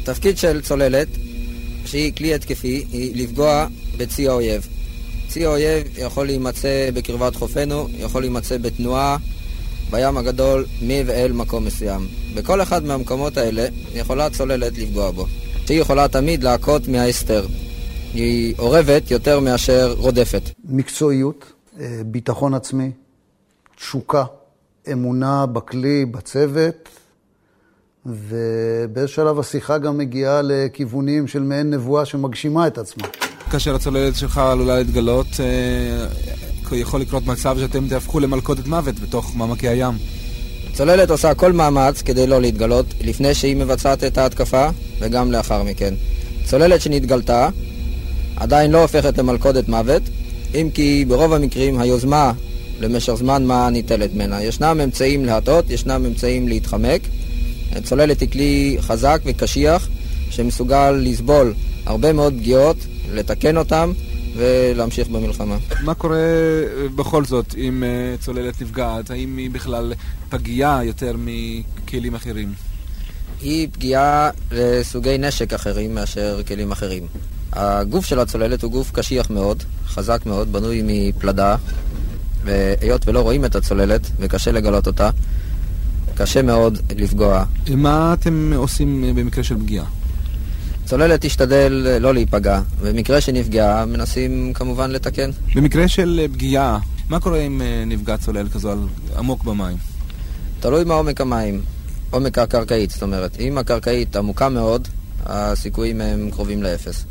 תפקיד 0.04 0.38
של 0.38 0.60
צוללת, 0.60 1.08
שהיא 1.84 2.12
כלי 2.12 2.34
התקפי, 2.34 2.86
היא 2.92 3.24
לפגוע 3.24 3.66
בצי 3.96 4.28
האויב. 4.28 4.66
צי 5.28 5.46
האויב 5.46 5.86
יכול 5.98 6.26
להימצא 6.26 6.90
בקרבת 6.94 7.36
חופינו, 7.36 7.88
יכול 7.98 8.22
להימצא 8.22 8.58
בתנועה 8.58 9.16
בים 9.90 10.16
הגדול 10.16 10.66
מ 10.82 10.88
ואל 11.06 11.32
מקום 11.32 11.64
מסוים. 11.64 12.06
בכל 12.34 12.62
אחד 12.62 12.84
מהמקומות 12.84 13.36
האלה 13.36 13.66
יכולה 13.94 14.30
צוללת 14.30 14.78
לפגוע 14.78 15.10
בו. 15.10 15.26
שהיא 15.66 15.80
יכולה 15.80 16.08
תמיד 16.08 16.42
להכות 16.42 16.88
מההסתר. 16.88 17.46
היא 18.14 18.54
אורבת 18.58 19.10
יותר 19.10 19.40
מאשר 19.40 19.94
רודפת. 19.98 20.42
מקצועיות, 20.64 21.52
ביטחון 22.06 22.54
עצמי, 22.54 22.90
תשוקה, 23.76 24.24
אמונה 24.92 25.46
בכלי, 25.46 26.04
בצוות, 26.04 26.88
ובאיזה 28.06 29.08
שלב 29.08 29.38
השיחה 29.38 29.78
גם 29.78 29.98
מגיעה 29.98 30.40
לכיוונים 30.44 31.26
של 31.26 31.42
מעין 31.42 31.70
נבואה 31.70 32.04
שמגשימה 32.04 32.66
את 32.66 32.78
עצמה. 32.78 33.08
כאשר 33.50 33.74
הצוללת 33.74 34.16
שלך 34.16 34.38
עלולה 34.38 34.78
להתגלות, 34.78 35.26
יכול 36.76 37.00
לקרות 37.00 37.26
מצב 37.26 37.58
שאתם 37.60 37.88
תהפכו 37.88 38.20
למלכודת 38.20 38.66
מוות 38.66 39.00
בתוך 39.00 39.36
מעמקי 39.36 39.68
הים. 39.68 39.94
צוללת 40.72 41.10
עושה 41.10 41.34
כל 41.34 41.52
מאמץ 41.52 42.02
כדי 42.02 42.26
לא 42.26 42.40
להתגלות 42.40 42.86
לפני 43.00 43.34
שהיא 43.34 43.56
מבצעת 43.56 44.04
את 44.04 44.18
ההתקפה 44.18 44.68
וגם 44.98 45.32
לאחר 45.32 45.62
מכן. 45.62 45.94
צוללת 46.44 46.80
שנתגלתה 46.80 47.48
עדיין 48.36 48.70
לא 48.70 48.82
הופכת 48.82 49.18
למלכודת 49.18 49.68
מוות, 49.68 50.02
אם 50.54 50.68
כי 50.74 51.04
ברוב 51.08 51.32
המקרים 51.32 51.80
היוזמה 51.80 52.32
למשך 52.80 53.14
זמן 53.14 53.44
מה 53.44 53.70
ניטלת 53.70 54.14
ממנה. 54.14 54.44
ישנם 54.44 54.80
אמצעים 54.84 55.24
להטות, 55.24 55.70
ישנם 55.70 56.04
אמצעים 56.06 56.48
להתחמק. 56.48 57.00
צוללת 57.82 58.20
היא 58.20 58.28
כלי 58.28 58.76
חזק 58.80 59.20
וקשיח 59.24 59.88
שמסוגל 60.30 60.90
לסבול 60.90 61.54
הרבה 61.86 62.12
מאוד 62.12 62.34
פגיעות, 62.38 62.76
לתקן 63.12 63.56
אותם 63.56 63.92
ולהמשיך 64.38 65.08
במלחמה. 65.08 65.56
מה 65.84 65.94
קורה 65.94 66.18
בכל 66.94 67.24
זאת 67.24 67.54
אם 67.54 67.84
צוללת 68.20 68.62
נפגעת? 68.62 69.10
האם 69.10 69.36
היא 69.36 69.50
בכלל 69.50 69.92
פגיעה 70.28 70.84
יותר 70.84 71.16
מכלים 71.18 72.14
אחרים? 72.14 72.52
היא 73.40 73.68
פגיעה 73.72 74.30
לסוגי 74.52 75.18
נשק 75.18 75.52
אחרים 75.52 75.94
מאשר 75.94 76.40
כלים 76.46 76.72
אחרים. 76.72 77.06
הגוף 77.52 78.06
של 78.06 78.18
הצוללת 78.18 78.62
הוא 78.62 78.72
גוף 78.72 78.90
קשיח 78.92 79.30
מאוד, 79.30 79.62
חזק 79.86 80.26
מאוד, 80.26 80.52
בנוי 80.52 80.82
מפלדה, 80.84 81.56
והיות 82.44 83.08
ולא 83.08 83.20
רואים 83.20 83.44
את 83.44 83.56
הצוללת 83.56 84.10
וקשה 84.18 84.52
לגלות 84.52 84.86
אותה, 84.86 85.10
קשה 86.14 86.42
מאוד 86.42 86.78
לפגוע. 86.96 87.44
מה 87.76 88.14
אתם 88.20 88.52
עושים 88.56 89.04
במקרה 89.16 89.44
של 89.44 89.58
פגיעה? 89.58 89.84
צוללת 90.88 91.20
תשתדל 91.20 91.96
לא 92.00 92.14
להיפגע, 92.14 92.60
במקרה 92.82 93.20
שנפגעה 93.20 93.86
מנסים 93.86 94.52
כמובן 94.54 94.90
לתקן. 94.90 95.30
במקרה 95.54 95.88
של 95.88 96.26
פגיעה, 96.32 96.78
מה 97.08 97.20
קורה 97.20 97.38
אם 97.38 97.62
נפגע 97.86 98.16
צולל 98.16 98.48
כזו 98.48 98.72
עמוק 99.18 99.44
במים? 99.44 99.76
תלוי 100.60 100.84
מה 100.84 100.94
עומק 100.94 101.20
המים. 101.20 101.60
עומק 102.10 102.38
הקרקעית, 102.38 102.90
זאת 102.90 103.02
אומרת, 103.02 103.40
אם 103.40 103.58
הקרקעית 103.58 104.16
עמוקה 104.16 104.48
מאוד, 104.48 104.88
הסיכויים 105.26 106.00
הם 106.00 106.30
קרובים 106.30 106.62
לאפס. 106.62 107.04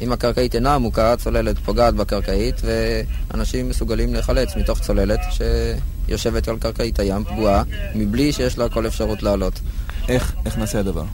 אם 0.00 0.12
הקרקעית 0.12 0.54
אינה 0.54 0.74
עמוקה, 0.74 1.12
הצוללת 1.12 1.58
פוגעת 1.58 1.94
בקרקעית, 1.94 2.54
ואנשים 2.64 3.68
מסוגלים 3.68 4.12
להיחלץ 4.12 4.56
מתוך 4.56 4.80
צוללת 4.80 5.20
שיושבת 6.08 6.48
על 6.48 6.56
קרקעית 6.58 6.98
הים 6.98 7.24
פגועה, 7.24 7.62
מבלי 7.94 8.32
שיש 8.32 8.58
לה 8.58 8.68
כל 8.68 8.86
אפשרות 8.86 9.22
לעלות. 9.22 9.60
איך, 10.08 10.34
איך 10.46 10.58
נעשה 10.58 10.80
הדבר? 10.80 11.04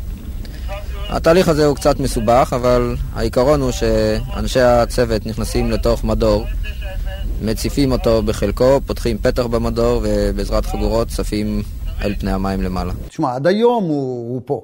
התהליך 1.16 1.48
הזה 1.48 1.66
הוא 1.66 1.76
קצת 1.76 2.00
מסובך, 2.00 2.52
אבל 2.56 2.96
העיקרון 3.12 3.60
הוא 3.60 3.70
שאנשי 3.70 4.60
הצוות 4.60 5.26
נכנסים 5.26 5.70
לתוך 5.70 6.04
מדור, 6.04 6.44
מציפים 7.42 7.92
אותו 7.92 8.22
בחלקו, 8.22 8.80
פותחים 8.86 9.18
פתח 9.18 9.46
במדור, 9.46 10.02
ובעזרת 10.04 10.66
חגורות 10.66 11.08
צפים 11.08 11.62
אל 12.02 12.14
פני 12.14 12.32
המים 12.32 12.62
למעלה. 12.62 12.92
תשמע, 13.08 13.34
עד 13.34 13.46
היום 13.46 13.84
הוא, 13.84 14.30
הוא 14.32 14.42
פה. 14.44 14.62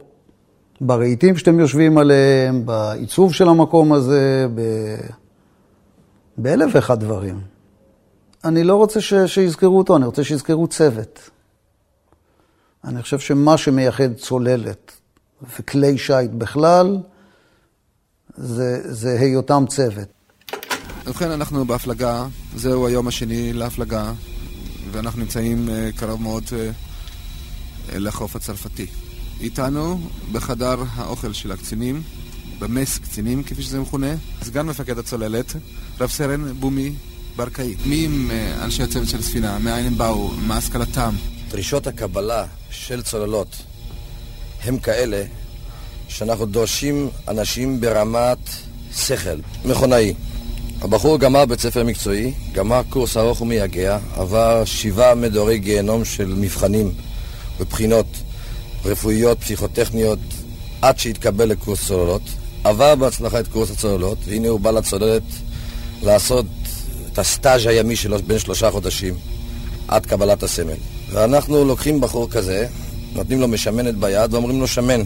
ברהיטים 0.80 1.36
שאתם 1.36 1.60
יושבים 1.60 1.98
עליהם, 1.98 2.66
בעיצוב 2.66 3.34
של 3.34 3.48
המקום 3.48 3.92
הזה, 3.92 4.46
ב... 4.54 4.60
באלף 6.36 6.70
ואחד 6.74 7.00
דברים. 7.00 7.40
אני 8.44 8.64
לא 8.64 8.76
רוצה 8.76 9.00
ש... 9.00 9.14
שיזכרו 9.14 9.78
אותו, 9.78 9.96
אני 9.96 10.06
רוצה 10.06 10.24
שיזכרו 10.24 10.66
צוות. 10.66 11.30
אני 12.84 13.02
חושב 13.02 13.18
שמה 13.18 13.56
שמייחד 13.56 14.14
צוללת 14.14 14.99
וכלי 15.42 15.98
שיט 15.98 16.30
בכלל, 16.30 16.98
זה, 18.36 18.94
זה 18.94 19.20
היותם 19.20 19.64
צוות. 19.68 20.08
ובכן, 21.06 21.30
אנחנו 21.30 21.64
בהפלגה, 21.64 22.26
זהו 22.56 22.86
היום 22.86 23.08
השני 23.08 23.52
להפלגה, 23.52 24.12
ואנחנו 24.92 25.20
נמצאים 25.20 25.68
uh, 25.68 25.98
קרוב 25.98 26.22
מאוד 26.22 26.44
uh, 26.44 26.52
לחוף 27.92 28.36
הצרפתי. 28.36 28.86
איתנו 29.40 30.00
בחדר 30.32 30.82
האוכל 30.94 31.32
של 31.32 31.52
הקצינים, 31.52 32.02
במס 32.58 32.98
קצינים 32.98 33.42
כפי 33.42 33.62
שזה 33.62 33.80
מכונה, 33.80 34.14
סגן 34.42 34.66
מפקד 34.66 34.98
הצוללת, 34.98 35.52
רב 36.00 36.10
סרן 36.10 36.52
בומי 36.52 36.94
ברקאי. 37.36 37.76
מי 37.86 38.06
הם 38.06 38.30
uh, 38.30 38.64
אנשי 38.64 38.82
הצוות 38.82 39.08
של 39.08 39.18
הספינה? 39.18 39.58
מאין 39.58 39.86
הם 39.86 39.98
באו? 39.98 40.30
מה 40.30 40.56
השכלתם? 40.56 41.14
דרישות 41.50 41.86
הקבלה 41.86 42.46
של 42.70 43.02
צוללות 43.02 43.69
הם 44.64 44.78
כאלה 44.78 45.22
שאנחנו 46.08 46.46
דורשים 46.46 47.08
אנשים 47.28 47.80
ברמת 47.80 48.38
שכל, 48.96 49.38
מכונאי. 49.64 50.14
הבחור 50.82 51.18
גמר 51.18 51.44
בית 51.44 51.60
ספר 51.60 51.84
מקצועי, 51.84 52.32
גמר 52.52 52.80
קורס 52.88 53.16
ארוך 53.16 53.40
ומייגע, 53.40 53.98
עבר 54.16 54.64
שבעה 54.64 55.14
מדורי 55.14 55.58
גיהנום 55.58 56.04
של 56.04 56.34
מבחנים 56.36 56.92
ובחינות 57.60 58.06
רפואיות, 58.84 59.40
פסיכוטכניות, 59.40 60.18
עד 60.82 60.98
שהתקבל 60.98 61.48
לקורס 61.48 61.86
צוללות. 61.86 62.22
עבר 62.64 62.94
בהצלחה 62.94 63.40
את 63.40 63.48
קורס 63.48 63.70
הצוללות, 63.70 64.18
והנה 64.26 64.48
הוא 64.48 64.60
בא 64.60 64.70
לצוללת 64.70 65.22
לעשות 66.02 66.46
את 67.12 67.18
הסטאז' 67.18 67.66
הימי 67.66 67.96
שלו 67.96 68.18
בין 68.26 68.38
שלושה 68.38 68.70
חודשים, 68.70 69.14
עד 69.88 70.06
קבלת 70.06 70.42
הסמל. 70.42 70.74
ואנחנו 71.10 71.64
לוקחים 71.64 72.00
בחור 72.00 72.30
כזה, 72.30 72.66
נותנים 73.14 73.40
לו 73.40 73.48
משמנת 73.48 73.94
ביד 73.94 74.34
ואומרים 74.34 74.60
לו 74.60 74.66
שמן. 74.66 75.02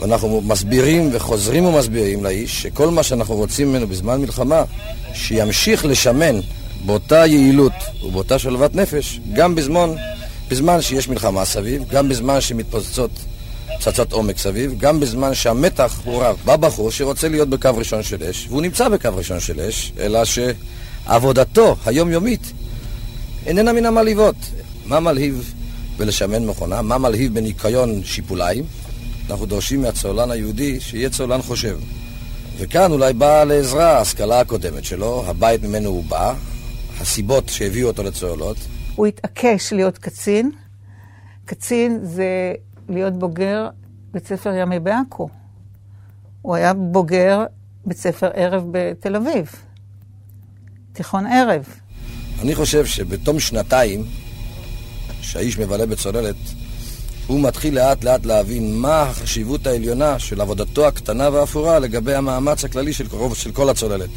ואנחנו 0.00 0.40
מסבירים 0.40 1.10
וחוזרים 1.12 1.64
ומסבירים 1.64 2.24
לאיש 2.24 2.62
שכל 2.62 2.90
מה 2.90 3.02
שאנחנו 3.02 3.34
רוצים 3.34 3.68
ממנו 3.68 3.86
בזמן 3.86 4.20
מלחמה, 4.20 4.64
שימשיך 5.14 5.84
לשמן 5.84 6.40
באותה 6.86 7.26
יעילות 7.26 7.72
ובאותה 8.04 8.38
שלוות 8.38 8.74
נפש, 8.74 9.20
גם 9.32 9.54
בזמן, 9.54 9.90
בזמן 10.50 10.82
שיש 10.82 11.08
מלחמה 11.08 11.44
סביב, 11.44 11.82
גם 11.90 12.08
בזמן 12.08 12.40
שמתפוצצות 12.40 13.10
פצצות 13.78 14.12
עומק 14.12 14.38
סביב, 14.38 14.74
גם 14.78 15.00
בזמן 15.00 15.34
שהמתח 15.34 16.00
הוא 16.04 16.22
רב. 16.22 16.36
בא 16.44 16.56
בחור 16.56 16.90
שרוצה 16.90 17.28
להיות 17.28 17.48
בקו 17.48 17.70
ראשון 17.76 18.02
של 18.02 18.22
אש, 18.22 18.46
והוא 18.48 18.62
נמצא 18.62 18.88
בקו 18.88 19.08
ראשון 19.14 19.40
של 19.40 19.60
אש, 19.60 19.92
אלא 19.98 20.20
שעבודתו 20.24 21.76
היומיומית 21.86 22.52
איננה 23.46 23.72
מן 23.72 23.86
המלהיבות. 23.86 24.34
מה 24.86 25.00
מלהיב 25.00 25.53
בלשמן 25.96 26.46
מכונה? 26.46 26.82
מה 26.82 26.98
מלהיב 26.98 27.34
בניקיון 27.34 28.04
שיפוליים? 28.04 28.64
אנחנו 29.30 29.46
דורשים 29.46 29.82
מהצוללן 29.82 30.30
היהודי 30.30 30.80
שיהיה 30.80 31.10
צוללן 31.10 31.42
חושב. 31.42 31.78
וכאן 32.58 32.92
אולי 32.92 33.12
באה 33.12 33.44
לעזרה 33.44 33.98
ההשכלה 33.98 34.40
הקודמת 34.40 34.84
שלו, 34.84 35.24
הבית 35.26 35.62
ממנו 35.62 35.88
הוא 35.88 36.04
בא, 36.04 36.34
הסיבות 37.00 37.48
שהביאו 37.48 37.88
אותו 37.88 38.02
לצוללות. 38.02 38.56
הוא 38.96 39.06
התעקש 39.06 39.72
להיות 39.72 39.98
קצין. 39.98 40.50
קצין 41.44 41.98
זה 42.02 42.52
להיות 42.88 43.18
בוגר 43.18 43.68
בית 44.12 44.26
ספר 44.26 44.52
ימי 44.54 44.80
בעכו. 44.80 45.28
הוא 46.42 46.54
היה 46.54 46.74
בוגר 46.74 47.44
בית 47.86 47.96
ספר 47.96 48.30
ערב 48.34 48.64
בתל 48.70 49.16
אביב. 49.16 49.50
תיכון 50.92 51.26
ערב. 51.26 51.64
אני 52.42 52.54
חושב 52.54 52.86
שבתום 52.86 53.40
שנתיים 53.40 54.04
שהאיש 55.24 55.58
מבלה 55.58 55.86
בצוללת, 55.86 56.36
הוא 57.26 57.40
מתחיל 57.40 57.74
לאט 57.74 58.04
לאט 58.04 58.26
להבין 58.26 58.76
מה 58.76 59.02
החשיבות 59.02 59.66
העליונה 59.66 60.18
של 60.18 60.40
עבודתו 60.40 60.86
הקטנה 60.86 61.30
והאפורה 61.30 61.78
לגבי 61.78 62.14
המאמץ 62.14 62.64
הכללי 62.64 62.92
של, 62.92 63.08
קרוב, 63.08 63.36
של 63.36 63.52
כל 63.52 63.68
הצוללת. 63.68 64.10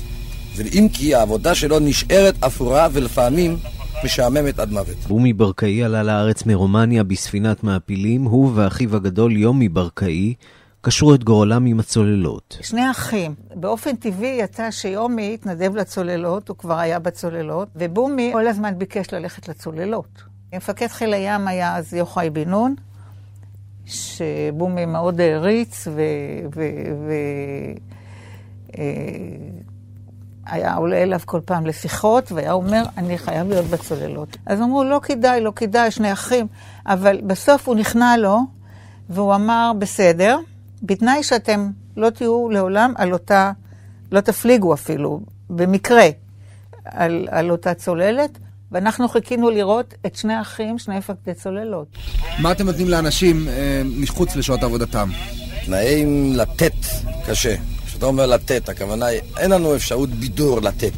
ואם 0.55 0.87
כי 0.93 1.15
העבודה 1.15 1.55
שלו 1.55 1.79
נשארת 1.79 2.43
אפורה 2.43 2.87
ולפעמים 2.93 3.57
משעממת 4.05 4.59
עד 4.59 4.71
מוות. 4.71 4.97
בומי 5.07 5.33
ברקאי 5.33 5.83
עלה 5.83 6.03
לארץ 6.03 6.45
מרומניה 6.45 7.03
בספינת 7.03 7.63
מעפילים, 7.63 8.23
הוא 8.23 8.51
ואחיו 8.55 8.95
הגדול 8.95 9.37
יומי 9.37 9.69
ברקאי 9.69 10.33
קשרו 10.81 11.15
את 11.15 11.23
גורלם 11.23 11.65
עם 11.65 11.79
הצוללות. 11.79 12.57
שני 12.61 12.91
אחים. 12.91 13.35
באופן 13.55 13.95
טבעי 13.95 14.37
יצא 14.41 14.71
שיומי 14.71 15.33
התנדב 15.33 15.75
לצוללות, 15.75 16.49
הוא 16.49 16.57
כבר 16.57 16.79
היה 16.79 16.99
בצוללות, 16.99 17.67
ובומי 17.75 18.29
כל 18.33 18.47
הזמן 18.47 18.73
ביקש 18.77 19.13
ללכת 19.13 19.47
לצוללות. 19.47 20.36
מפקד 20.53 20.87
חיל 20.87 21.13
הים 21.13 21.47
היה 21.47 21.75
אז 21.75 21.93
יוחאי 21.93 22.29
בן 22.29 22.49
נון, 22.49 22.75
שבומי 23.85 24.85
מאוד 24.85 25.21
העריץ, 25.21 25.87
ו... 25.87 26.01
ו... 26.55 26.61
ו... 27.07 27.13
אה, 28.77 30.75
עולה 30.75 31.03
אליו 31.03 31.19
כל 31.25 31.39
פעם 31.45 31.65
לשיחות, 31.65 32.31
והיה 32.31 32.51
אומר, 32.51 32.83
אני 32.97 33.17
חייב 33.17 33.49
להיות 33.49 33.65
בצוללות. 33.65 34.37
אז 34.45 34.61
אמרו, 34.61 34.83
לא 34.83 34.99
כדאי, 35.03 35.41
לא 35.41 35.53
כדאי, 35.55 35.91
שני 35.91 36.13
אחים. 36.13 36.47
אבל 36.85 37.21
בסוף 37.23 37.67
הוא 37.67 37.75
נכנע 37.75 38.17
לו, 38.17 38.39
והוא 39.09 39.35
אמר, 39.35 39.71
בסדר, 39.79 40.39
בתנאי 40.83 41.23
שאתם 41.23 41.69
לא 41.97 42.09
תהיו 42.09 42.49
לעולם 42.49 42.93
על 42.95 43.13
אותה, 43.13 43.51
לא 44.11 44.21
תפליגו 44.21 44.73
אפילו, 44.73 45.19
במקרה, 45.49 46.07
על, 46.85 47.27
על 47.31 47.51
אותה 47.51 47.73
צוללת. 47.73 48.39
ואנחנו 48.71 49.09
חיכינו 49.09 49.49
לראות 49.49 49.93
את 50.05 50.15
שני 50.15 50.33
האחים, 50.33 50.79
שני 50.79 50.97
מפקדי 50.97 51.33
צוללות. 51.33 51.87
מה 52.39 52.51
אתם 52.51 52.65
נותנים 52.65 52.89
לאנשים 52.89 53.47
אה, 53.47 53.81
מחוץ 53.85 54.35
לשעות 54.35 54.63
עבודתם? 54.63 55.09
תנאים 55.65 56.33
לתת 56.35 56.73
קשה. 57.25 57.55
כשאתה 57.85 58.05
אומר 58.05 58.25
לתת, 58.25 58.69
הכוונה 58.69 59.05
היא, 59.05 59.21
אין 59.37 59.51
לנו 59.51 59.75
אפשרות 59.75 60.09
בידור 60.09 60.61
לתת. 60.61 60.93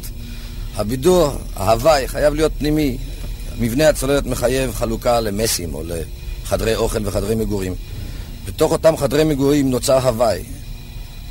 הבידור, 0.76 1.32
ההוואי, 1.56 2.08
חייב 2.08 2.34
להיות 2.34 2.52
פנימי. 2.58 2.98
מבנה 3.58 3.88
הצוללת 3.88 4.26
מחייב 4.26 4.72
חלוקה 4.72 5.20
למסים 5.20 5.74
או 5.74 5.82
לחדרי 5.84 6.74
אוכל 6.76 7.06
וחדרי 7.06 7.34
מגורים. 7.34 7.74
בתוך 8.46 8.72
אותם 8.72 8.96
חדרי 8.96 9.24
מגורים 9.24 9.70
נוצר 9.70 9.98
הוואי, 10.08 10.42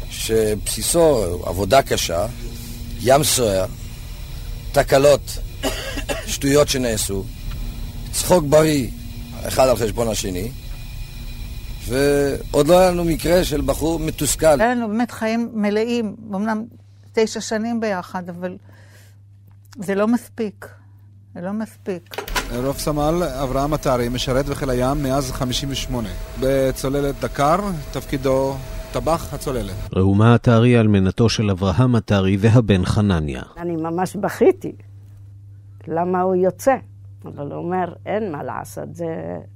שבסיסו 0.10 1.38
עבודה 1.46 1.82
קשה, 1.82 2.26
ים 3.02 3.24
סוער, 3.24 3.66
תקלות, 4.72 5.38
שטויות 6.28 6.68
שנעשו, 6.68 7.24
צחוק 8.12 8.44
בריא, 8.44 8.88
אחד 9.48 9.68
על 9.68 9.76
חשבון 9.76 10.08
השני, 10.08 10.52
ועוד 11.86 12.68
לא 12.68 12.80
היה 12.80 12.92
לנו 12.92 13.04
מקרה 13.04 13.44
של 13.44 13.62
בחור 13.62 14.00
מתוסכל. 14.00 14.62
היה 14.62 14.76
לנו 14.76 14.88
באמת 14.88 15.12
חיים 15.12 15.50
מלאים, 15.54 16.16
אמנם 16.36 16.64
תשע 17.14 17.42
שנים 17.42 17.80
ביחד, 17.80 18.30
אבל 18.30 18.58
זה 19.78 19.96
לא 19.96 20.08
מספיק. 20.08 20.68
זה 21.36 21.42
לא 21.42 21.54
מספיק. 21.54 22.16
רוב 22.56 22.78
סמל 22.78 23.24
אברהם 23.44 23.74
עטרי 23.74 24.10
משרת 24.10 24.46
בחיל 24.46 24.70
הים 24.70 25.04
מאז 25.04 25.32
58. 25.32 26.10
בצוללת 26.40 27.16
דקר, 27.22 27.60
תפקידו 27.92 28.56
טבח 28.92 29.34
הצוללת. 29.34 29.74
ראומה 29.96 30.34
עטרי 30.34 30.80
אלמנתו 30.80 31.30
של 31.30 31.50
אברהם 31.50 31.96
עטרי 31.96 32.38
והבן 32.40 32.86
חנניה. 32.86 33.42
אני 33.58 33.76
ממש 33.76 34.16
בכיתי. 34.16 34.72
למה 35.88 36.22
הוא 36.22 36.36
יוצא? 36.36 36.76
אבל 37.26 37.52
הוא 37.52 37.64
אומר, 37.64 37.94
אין 38.06 38.32
מה 38.32 38.44
לעשות, 38.44 38.96
זה 38.96 39.06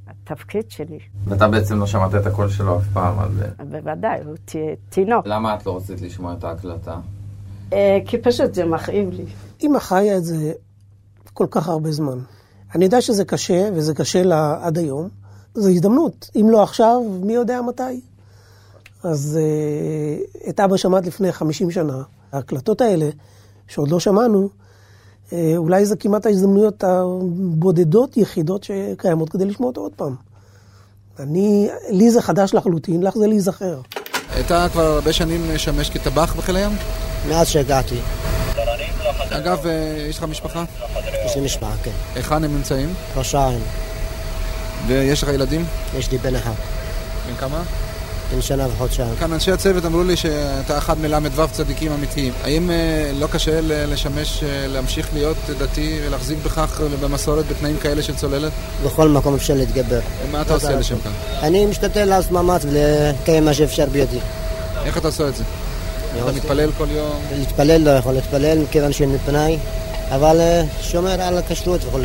התפקיד 0.07 0.71
שלי. 0.71 0.99
ואתה 1.25 1.47
בעצם 1.47 1.79
לא 1.79 1.87
שמעת 1.87 2.15
את 2.15 2.25
הקול 2.25 2.49
שלו 2.49 2.77
אף 2.77 2.83
פעם 2.93 3.19
על 3.19 3.29
זה? 3.33 3.47
בוודאי, 3.69 4.19
הוא 4.25 4.35
תינוק. 4.89 5.27
למה 5.27 5.55
את 5.55 5.65
לא 5.65 5.77
רצית 5.77 6.01
לשמוע 6.01 6.33
את 6.33 6.43
ההקלטה? 6.43 6.99
אה, 7.73 7.99
כי 8.05 8.17
פשוט 8.17 8.53
זה 8.53 8.65
מכאיב 8.65 9.09
לי. 9.09 9.25
אמא 9.63 9.79
חיה 9.79 10.17
את 10.17 10.23
זה 10.23 10.51
כל 11.33 11.47
כך 11.51 11.69
הרבה 11.69 11.91
זמן. 11.91 12.19
אני 12.75 12.85
יודע 12.85 13.01
שזה 13.01 13.25
קשה, 13.25 13.69
וזה 13.75 13.93
קשה 13.93 14.23
לה 14.23 14.57
עד 14.61 14.77
היום, 14.77 15.09
זו 15.53 15.69
הזדמנות. 15.69 16.29
אם 16.35 16.47
לא 16.49 16.63
עכשיו, 16.63 17.01
מי 17.21 17.33
יודע 17.33 17.61
מתי. 17.61 18.01
אז 19.03 19.39
אה, 19.41 20.49
את 20.49 20.59
אבא 20.59 20.77
שמעת 20.77 21.05
לפני 21.05 21.31
50 21.31 21.71
שנה. 21.71 22.03
ההקלטות 22.31 22.81
האלה, 22.81 23.09
שעוד 23.67 23.91
לא 23.91 23.99
שמענו, 23.99 24.41
אה, 24.41 24.62
אולי 25.57 25.85
זה 25.85 25.95
כמעט 25.95 26.25
ההזדמנויות 26.25 26.83
הבודדות, 26.83 28.17
יחידות 28.17 28.63
שקיימות 28.63 29.29
כדי 29.29 29.45
לשמוע 29.45 29.67
אותו 29.67 29.81
עוד 29.81 29.91
פעם. 29.95 30.15
אני, 31.19 31.69
לי 31.89 32.11
זה 32.11 32.21
חדש 32.21 32.53
לחלוטין, 32.53 33.03
לך 33.03 33.17
זה 33.17 33.27
להיזכר. 33.27 33.79
אתה 34.39 34.67
כבר 34.71 34.83
הרבה 34.83 35.13
שנים 35.13 35.55
משמש 35.55 35.89
כטבח 35.89 36.35
בחיל 36.35 36.55
הים? 36.55 36.71
מאז 37.29 37.47
שהגעתי. 37.47 37.99
אגב, 39.29 39.67
אה, 39.67 40.05
יש 40.09 40.17
לך 40.17 40.23
משפחה? 40.23 40.63
יש 41.25 41.35
לי 41.35 41.41
משפחה, 41.41 41.73
כן. 41.83 41.91
היכן 42.15 42.43
הם 42.43 42.55
נמצאים? 42.55 42.93
ראש 43.15 43.35
העין. 43.35 43.61
ויש 44.87 45.23
לך 45.23 45.29
ילדים? 45.29 45.65
יש 45.97 46.11
לי 46.11 46.17
בן 46.17 46.35
אחד. 46.35 46.53
בן 47.27 47.35
כמה? 47.35 47.63
בן 48.33 48.41
שנה 48.41 48.67
וחודשיים. 48.67 49.15
כאן 49.19 49.33
אנשי 49.33 49.51
הצוות 49.51 49.85
אמרו 49.85 50.03
לי 50.03 50.17
שאתה 50.17 50.77
אחד 50.77 50.99
מל"ו 50.99 51.47
צדיקים 51.51 51.91
אמיתיים. 51.91 52.33
האם 52.43 52.69
אה, 52.69 53.11
לא 53.19 53.27
קשה 53.27 53.59
לשמש, 53.61 54.43
אה, 54.43 54.67
להמשיך 54.67 55.13
להיות 55.13 55.37
דתי 55.59 55.99
ולהחזיק 56.05 56.37
בכך 56.45 56.81
במסורת 57.01 57.47
בתנאים 57.47 57.77
כאלה 57.77 58.03
של 58.03 58.15
צוללת? 58.15 58.51
בכל 58.85 59.09
מקום 59.09 59.35
אפשר 59.35 59.53
להתגבר. 59.53 59.99
ומה 60.27 60.41
אתה 60.41 60.53
עושה 60.53 60.75
לשם 60.75 60.95
כך? 61.05 61.11
אני 61.41 61.65
משתדל 61.65 62.05
לעשות 62.05 62.31
מאמץ 62.31 62.65
ולקיים 62.65 63.45
מה 63.45 63.53
שאפשר 63.53 63.85
בידי. 63.85 64.19
איך 64.85 64.97
אתה 64.97 65.07
עושה 65.07 65.27
את 65.27 65.35
זה? 65.35 65.43
אתה 66.23 66.31
מתפלל 66.31 66.71
כל 66.77 66.87
יום? 66.91 67.15
להתפלל 67.37 67.81
לא 67.81 67.89
יכול 67.89 68.13
להתפלל 68.13 68.59
מכיוון 68.59 68.91
שאני 68.93 69.15
מפנאי, 69.15 69.57
אבל 70.09 70.39
אה, 70.39 70.63
שומר 70.81 71.21
על 71.21 71.37
הכשרות 71.37 71.81
וכו'. 71.85 71.99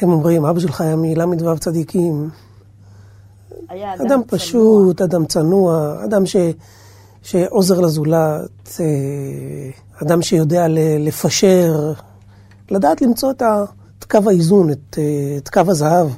הם 0.00 0.12
אומרים, 0.12 0.44
אבא 0.44 0.60
שלך 0.60 0.80
היה 0.80 0.96
מל"ו 0.96 1.58
צדיקים. 1.58 2.30
אדם, 3.72 4.06
אדם 4.06 4.20
פשוט, 4.26 4.96
צנוע. 4.96 5.06
אדם 5.06 5.26
צנוע, 5.26 5.94
אדם 6.04 6.26
ש, 6.26 6.36
שעוזר 7.22 7.80
לזולת, 7.80 8.80
אה, 8.80 8.86
אדם 10.02 10.22
שיודע 10.22 10.66
לפשר, 10.98 11.92
לדעת 12.70 13.02
למצוא 13.02 13.30
את, 13.30 13.42
ה, 13.42 13.64
את 13.98 14.04
קו 14.04 14.18
האיזון, 14.26 14.70
את, 14.70 14.98
אה, 14.98 15.36
את 15.36 15.48
קו 15.48 15.60
הזהב, 15.68 16.08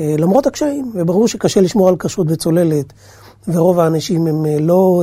למרות 0.00 0.46
הקשיים. 0.46 0.92
וברור 0.94 1.28
שקשה 1.28 1.60
לשמור 1.60 1.88
על 1.88 1.96
כשרות 1.96 2.26
בצוללת, 2.26 2.92
ורוב 3.48 3.80
האנשים 3.80 4.26
הם 4.26 4.44
לא 4.60 5.02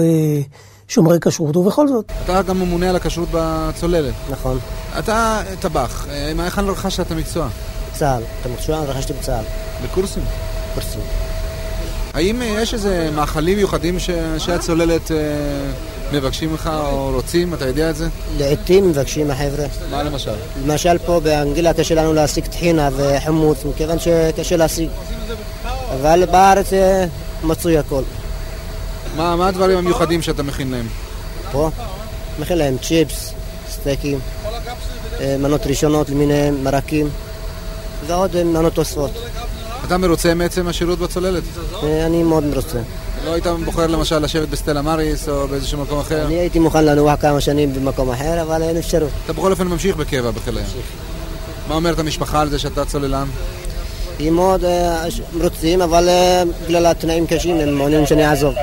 שומרי 0.88 1.18
כשרות, 1.22 1.58
ובכל 1.58 1.88
זאת. 1.88 2.12
אתה 2.26 2.42
גם 2.42 2.60
ממונה 2.60 2.90
על 2.90 2.96
הכשרות 2.96 3.30
בצוללת. 3.32 4.14
נכון. 4.30 4.58
אתה 5.00 5.42
טבח, 5.60 6.08
היכן 6.10 6.66
רכשת 6.66 7.00
את 7.00 7.12
המקצוע? 7.12 7.48
צה"ל. 7.94 8.24
את 8.42 8.46
המקצוע 8.46 8.80
רכשתי 8.80 9.14
בצה"ל. 9.14 9.44
בקורסים? 9.84 10.24
קורסים. 10.74 11.33
האם 12.14 12.42
יש 12.46 12.74
איזה 12.74 13.10
מאכלים 13.16 13.58
מיוחדים 13.58 14.00
שאנשי 14.00 14.52
הצוללת 14.52 15.12
מבקשים 16.14 16.52
ממך 16.52 16.70
או 16.76 17.12
רוצים? 17.14 17.54
אתה 17.54 17.68
יודע 17.68 17.90
את 17.90 17.96
זה? 17.96 18.08
לעיתים 18.38 18.90
מבקשים 18.90 19.32
החבר'ה. 19.32 19.66
מה 19.92 20.04
למשל? 20.04 20.32
למשל 20.66 20.98
פה 21.06 21.20
באנגליה 21.20 21.74
קשה 21.74 21.96
לנו 21.96 22.14
להשיג 22.14 22.46
טחינה 22.46 22.90
וחמוץ, 22.96 23.58
מכיוון 23.66 23.98
שקשה 24.00 24.58
להשיג. 24.58 24.90
אבל 25.94 26.26
בארץ 26.32 26.68
מצוי 27.44 27.78
הכל. 27.78 28.04
מה, 29.16 29.36
מה 29.36 29.48
הדברים 29.48 29.78
המיוחדים 29.78 30.22
שאתה 30.22 30.44
מכין 30.44 30.72
להם? 30.72 30.88
פה? 31.52 31.70
מכין 32.40 32.58
להם 32.58 32.78
צ'יפס, 32.78 33.34
סטייקים, 33.72 34.20
מנות 35.40 35.68
ראשונות 35.68 36.10
למיניהם, 36.10 36.64
מרקים, 36.64 37.10
ועוד 38.08 38.44
מנות 38.44 38.74
תוספות. 38.74 39.12
אתה 39.86 39.98
מרוצה 39.98 40.34
מעצם 40.34 40.68
השירות 40.68 41.00
בצוללת? 41.00 41.44
אני 42.06 42.24
מאוד 42.24 42.44
מרוצה. 42.44 42.80
לא 43.26 43.34
היית 43.34 43.48
בוחר 43.48 43.88
למשל 43.88 44.20
לשבת 44.20 44.50
בסטלה 44.50 44.82
מריס 44.82 45.30
או 45.30 45.48
באיזשהו 45.48 45.82
מקום 45.82 46.00
אחר? 46.00 46.26
אני 46.26 46.34
הייתי 46.34 46.60
מוכן 46.60 46.86
לנוח 46.86 47.22
כמה 47.22 47.42
שנים 47.42 47.74
במקום 47.74 48.12
אחר, 48.12 48.42
אבל 48.42 48.62
אין 48.64 48.78
אפשרות. 48.78 49.10
אתה 49.26 49.34
בכל 49.34 49.52
אופן 49.52 49.68
ממשיך 49.68 49.96
בקבע 49.96 50.32
בחיל 50.32 50.58
הים. 50.58 50.68
מה 51.68 51.76
אומרת 51.76 52.00
המשפחה 52.00 52.42
על 52.42 52.50
זה 52.50 52.60
שאתה 52.60 52.86
צוללן? 52.86 53.28
היא 54.20 54.32
מאוד 54.32 54.64
מרוצים, 55.34 55.82
אבל 55.82 56.10
בגלל 56.66 56.86
התנאים 56.86 57.28
קשים 57.28 57.60
הם 57.60 57.76
מעוניינים 57.76 58.08
שאני 58.08 58.28
אעזוב. 58.30 58.56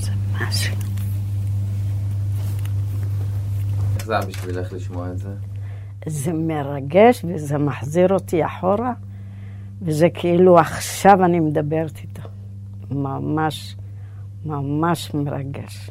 זה 0.00 0.10
משהו. 0.40 0.74
איך 3.96 3.97
זה 4.08 4.16
היה 4.16 4.26
בשבילך 4.26 4.72
לשמוע 4.72 5.10
את 5.10 5.18
זה? 5.18 5.28
זה 6.06 6.32
מרגש 6.32 7.24
וזה 7.24 7.58
מחזיר 7.58 8.12
אותי 8.12 8.46
אחורה, 8.46 8.92
וזה 9.82 10.08
כאילו 10.14 10.58
עכשיו 10.58 11.24
אני 11.24 11.40
מדברת 11.40 11.98
איתו. 11.98 12.28
ממש, 12.90 13.76
ממש 14.44 15.14
מרגש. 15.14 15.90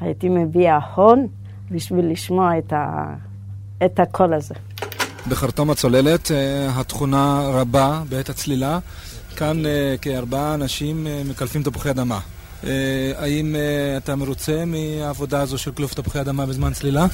הייתי 0.00 0.28
מביאה 0.28 0.78
הון 0.94 1.26
בשביל 1.70 2.12
לשמוע 2.12 2.58
את, 2.58 2.72
ה... 2.72 3.14
את 3.84 4.00
הקול 4.00 4.34
הזה. 4.34 4.54
בחרטום 5.28 5.70
הצוללת 5.70 6.30
התכונה 6.68 7.40
רבה 7.44 8.02
בעת 8.08 8.28
הצלילה. 8.28 8.78
כאן 9.36 9.62
כארבעה 10.02 10.54
אנשים 10.54 11.06
מקלפים 11.28 11.62
תפוחי 11.62 11.90
אדמה. 11.90 12.20
האם 13.16 13.56
אתה 13.96 14.16
מרוצה 14.16 14.64
מהעבודה 14.64 15.40
הזו 15.40 15.58
של 15.58 15.72
קלוף 15.72 15.94
תפוחי 15.94 16.20
אדמה 16.20 16.46
בזמן 16.46 16.72
צלילה? 16.72 17.06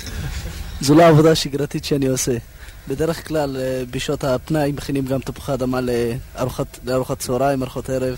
זו 0.80 0.94
לא 0.94 1.06
עבודה 1.06 1.34
שגרתית 1.34 1.84
שאני 1.84 2.06
עושה. 2.06 2.36
בדרך 2.88 3.28
כלל 3.28 3.56
בשעות 3.90 4.24
הפנאי 4.24 4.72
מכינים 4.72 5.06
גם 5.06 5.20
תפוחי 5.20 5.54
אדמה 5.54 5.80
לארוחת, 5.80 7.18
צהריים, 7.18 7.62
ארוחת 7.62 7.90
ערב. 7.90 8.16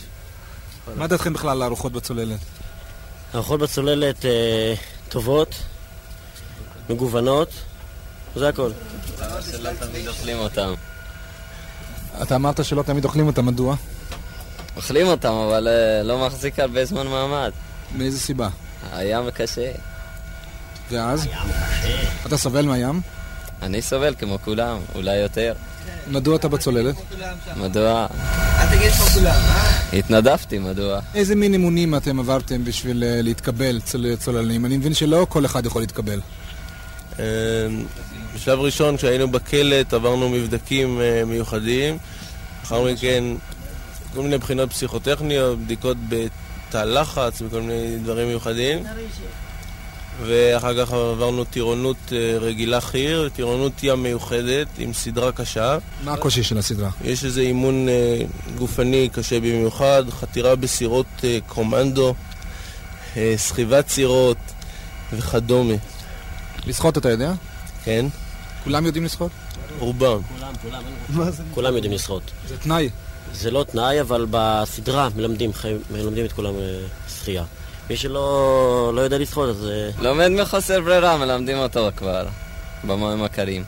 מה 0.96 1.06
דעתכם 1.06 1.32
בכלל 1.32 1.50
על 1.50 1.62
הארוחות 1.62 1.92
בצוללת? 1.92 2.38
הארוחות 3.32 3.60
בצוללת 3.60 4.24
אה, 4.24 4.74
טובות, 5.08 5.54
מגוונות, 6.90 7.48
זה 8.36 8.48
הכל. 8.48 8.70
שלא 9.50 9.70
תמיד 9.80 10.08
אוכלים 10.08 10.38
אותם. 10.38 10.74
אתה 12.22 12.36
אמרת 12.36 12.64
שלא 12.64 12.82
תמיד 12.82 13.04
אוכלים 13.04 13.26
אותם, 13.26 13.46
מדוע? 13.46 13.76
אוכלים 14.78 15.06
אותם, 15.06 15.32
אבל 15.32 15.68
uh, 15.68 16.06
לא 16.06 16.26
מחזיק 16.26 16.58
הרבה 16.58 16.84
זמן 16.84 17.06
מעמד. 17.06 17.50
מאיזה 17.96 18.20
סיבה? 18.20 18.48
הים 18.92 19.30
קשה. 19.30 19.70
ואז? 20.90 21.28
אתה 22.26 22.36
סובל 22.36 22.66
מהים? 22.66 23.00
אני 23.62 23.82
סובל 23.82 24.14
כמו 24.18 24.38
כולם, 24.44 24.78
אולי 24.94 25.16
יותר. 25.16 25.54
מדוע 26.06 26.36
אתה 26.36 26.48
בצוללת? 26.48 26.94
מדוע? 27.56 28.06
אל 28.58 28.76
תגיד 28.76 28.90
כמו 28.92 29.04
כולם, 29.06 29.26
אה? 29.26 29.98
התנדבתי, 29.98 30.58
מדוע? 30.58 31.00
איזה 31.14 31.34
מין 31.34 31.52
אימונים 31.52 31.94
אתם 31.94 32.18
עברתם 32.18 32.64
בשביל 32.64 33.02
uh, 33.02 33.22
להתקבל 33.22 33.80
צוללנים? 34.18 34.66
אני 34.66 34.76
מבין 34.76 34.94
שלא 34.94 35.26
כל 35.28 35.44
אחד 35.44 35.66
יכול 35.66 35.82
להתקבל. 35.82 36.20
בשלב 38.34 38.58
ראשון, 38.58 38.96
כשהיינו 38.96 39.28
בקלט, 39.28 39.92
עברנו 39.94 40.28
מבדקים 40.28 41.00
מיוחדים. 41.26 41.98
לאחר 42.62 42.84
מכן, 42.84 43.24
כל 44.14 44.22
מיני 44.22 44.38
בחינות 44.38 44.70
פסיכוטכניות, 44.70 45.58
בדיקות 45.58 45.96
בתא 46.08 46.84
לחץ 46.84 47.42
וכל 47.42 47.60
מיני 47.60 47.96
דברים 47.98 48.28
מיוחדים. 48.28 48.84
ואחר 50.22 50.84
כך 50.84 50.92
עברנו 50.92 51.44
טירונות 51.44 52.12
רגילה 52.40 52.80
חי"ר 52.80 53.24
וטירונות 53.26 53.72
ים 53.82 54.02
מיוחדת 54.02 54.66
עם 54.78 54.92
סדרה 54.92 55.32
קשה. 55.32 55.78
מה 56.04 56.12
הקושי 56.12 56.42
של 56.42 56.58
הסדרה? 56.58 56.90
יש 57.04 57.24
איזה 57.24 57.40
אימון 57.40 57.88
גופני 58.58 59.08
קשה 59.12 59.40
במיוחד, 59.40 60.04
חתירה 60.10 60.56
בסירות 60.56 61.06
קומנדו, 61.46 62.14
סחיבת 63.36 63.88
סירות 63.88 64.36
וכדומה. 65.12 65.74
לשחות 66.66 66.98
אתה 66.98 67.10
יודע? 67.10 67.32
כן. 67.84 68.06
כולם 68.64 68.86
יודעים 68.86 69.04
לשחות? 69.04 69.30
רובם. 69.78 70.20
כולם, 70.22 70.52
כולם. 70.62 70.82
כולם 71.54 71.74
יודעים 71.74 71.92
לשחות. 71.92 72.22
זה 72.48 72.58
תנאי. 72.58 72.88
זה 73.32 73.50
לא 73.50 73.64
תנאי, 73.64 74.00
אבל 74.00 74.26
בסדרה 74.30 75.08
מלמדים, 75.16 75.50
מלמדים 75.90 76.24
את 76.24 76.32
כולם 76.32 76.54
שחייה. 77.08 77.44
מי 77.90 77.96
שלא 77.96 78.92
לא 78.94 79.00
יודע 79.00 79.18
לשחות, 79.18 79.48
אז... 79.48 79.68
לומד 79.98 80.28
מחוסר 80.28 80.80
ברירה, 80.80 81.16
מלמדים 81.16 81.58
אותו 81.58 81.88
כבר, 81.96 82.26
במים 82.84 83.22
הקרים. 83.22 83.64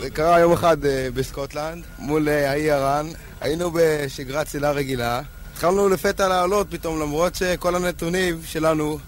זה 0.00 0.10
קרה 0.10 0.40
יום 0.40 0.52
אחד 0.52 0.76
בסקוטלנד, 1.14 1.84
מול 1.98 2.28
האי 2.28 2.70
הרן. 2.70 3.06
היינו 3.40 3.70
בשגרת 3.74 4.46
צלילה 4.46 4.70
רגילה. 4.70 5.20
התחלנו 5.52 5.88
לפתע 5.88 6.28
לעלות 6.28 6.66
פתאום, 6.70 7.00
למרות 7.00 7.34
שכל 7.34 7.74
הנתונים 7.74 8.40
שלנו, 8.46 8.98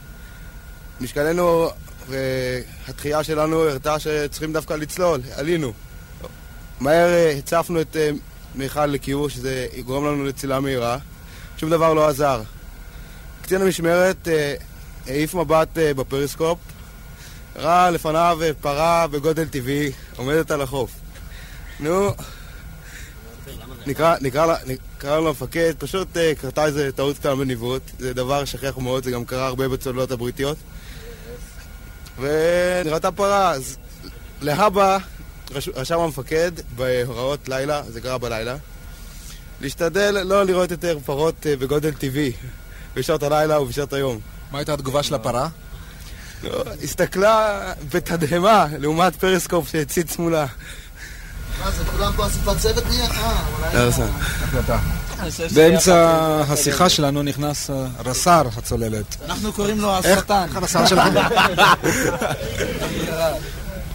משקלנו 1.01 1.71
והתחייה 2.09 3.25
שלנו 3.25 3.61
הראתה 3.61 3.99
שצריכים 3.99 4.53
דווקא 4.53 4.75
לצלול, 4.75 5.21
עלינו. 5.37 5.73
מהר 6.81 7.09
הצפנו 7.39 7.81
את 7.81 7.97
מיכל 8.55 8.87
לקיור, 8.87 9.29
שזה 9.29 9.67
יגרום 9.75 10.07
לנו 10.07 10.25
לצלילה 10.25 10.61
מהירה. 10.61 10.99
שום 11.57 11.71
דבר 11.71 11.95
לא 11.95 12.09
עזר. 12.09 12.43
קצין 13.43 13.63
המשמרת 13.63 14.29
העיף 15.07 15.35
מבט 15.35 15.79
אה, 15.79 15.95
בפריסקופ, 15.95 16.59
ראה 17.57 17.91
לפניו 17.91 18.39
אה, 18.43 18.51
פרה 18.61 19.07
בגודל 19.07 19.49
טבעי 19.49 19.93
עומדת 20.17 20.51
על 20.51 20.61
החוף. 20.63 20.91
נו, 21.81 22.11
נקרא, 23.87 24.17
נקרא, 24.21 24.57
נקרא 24.67 25.17
לו 25.17 25.27
למפקד, 25.27 25.73
פשוט 25.79 26.17
אה, 26.17 26.33
קרתה 26.41 26.65
איזה 26.65 26.93
טעות 26.93 27.19
קטנה 27.19 27.37
בניווט, 27.37 27.83
זה 27.99 28.15
דבר 28.15 28.45
שכיח 28.45 28.79
מאוד, 28.79 29.05
זה 29.05 29.11
גם 29.11 29.25
קרה 29.25 29.47
הרבה 29.47 29.69
בצוללות 29.69 30.11
הבריטיות. 30.11 30.57
ונראתה 32.19 33.13
פרה, 33.13 33.51
אז 33.51 33.77
להבא 34.43 34.99
רשם 35.75 35.99
המפקד 35.99 36.53
בהוראות 36.77 37.49
לילה, 37.49 37.83
זה 37.89 38.01
קרה 38.01 38.19
בלילה, 38.19 38.57
להשתדל 39.61 40.23
לא 40.23 40.45
לראות 40.45 40.71
יותר 40.71 40.99
פרות 41.05 41.47
אה, 41.47 41.57
בגודל 41.57 41.93
טבעי 41.93 42.33
בשעות 42.95 43.23
הלילה 43.23 43.61
ובשעות 43.61 43.93
היום. 43.93 44.19
מה 44.51 44.59
הייתה 44.59 44.73
התגובה 44.75 45.03
של 45.03 45.15
הפרה? 45.15 45.49
לא, 46.43 46.65
הסתכלה 46.83 47.61
בתדהמה 47.93 48.67
לעומת 48.79 49.17
פריסקופ 49.17 49.69
שהציץ 49.69 50.19
מולה. 50.19 50.47
מה 51.65 51.71
זה, 51.71 51.85
כולם 51.85 52.13
פה 52.17 52.27
אספת 52.27 52.59
צוות 52.59 52.87
נהיה? 52.87 53.05
אה, 53.05 53.45
אולי... 53.59 54.05
החלטה. 54.43 54.79
באמצע 55.55 56.19
השיחה 56.49 56.89
שלנו 56.89 57.23
נכנס 57.23 57.71
אה, 57.71 57.87
רס"ר 58.05 58.43
הצוללת. 58.57 59.17
אנחנו 59.25 59.53
קוראים 59.53 59.81
לו 59.81 59.97
השטן. 59.97 60.45
איך 60.49 60.57
הרס"ר 60.57 60.87
שלכם? 60.87 61.11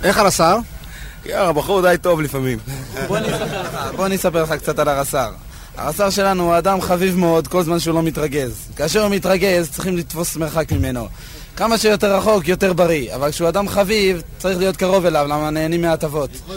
איך 0.04 0.17
הרס"ר? 0.17 0.58
יאללה, 1.25 1.53
בחור 1.53 1.82
די 1.82 1.95
טוב 2.01 2.21
לפעמים. 2.21 2.60
בוא 3.08 3.17
אני 3.17 3.27
אספר 3.27 3.62
לך, 3.62 3.77
בוא 3.95 4.06
אני 4.06 4.15
אספר 4.15 4.43
לך 4.43 4.53
קצת 4.53 4.80
על 4.80 4.88
הרס"ר. 4.88 5.32
הרס"ר 5.77 6.10
שלנו 6.10 6.43
הוא 6.43 6.58
אדם 6.58 6.82
חביב 6.82 7.17
מאוד 7.17 7.47
כל 7.47 7.63
זמן 7.63 7.80
שהוא 7.80 7.95
לא 7.95 8.03
מתרגז. 8.03 8.51
כאשר 8.75 9.03
הוא 9.03 9.12
מתרגז 9.12 9.71
צריכים 9.71 9.97
לתפוס 9.97 10.36
מרחק 10.36 10.71
ממנו. 10.71 11.08
כמה 11.56 11.77
שיותר 11.77 12.17
רחוק, 12.17 12.47
יותר 12.47 12.73
בריא. 12.73 13.15
אבל 13.15 13.32
כשהוא 13.32 13.49
אדם 13.49 13.69
חביב, 13.69 14.21
צריך 14.38 14.58
להיות 14.58 14.77
קרוב 14.77 15.06
אליו, 15.06 15.25
למה 15.30 15.49
נהנים 15.49 15.82
מההטבות. 15.82 16.30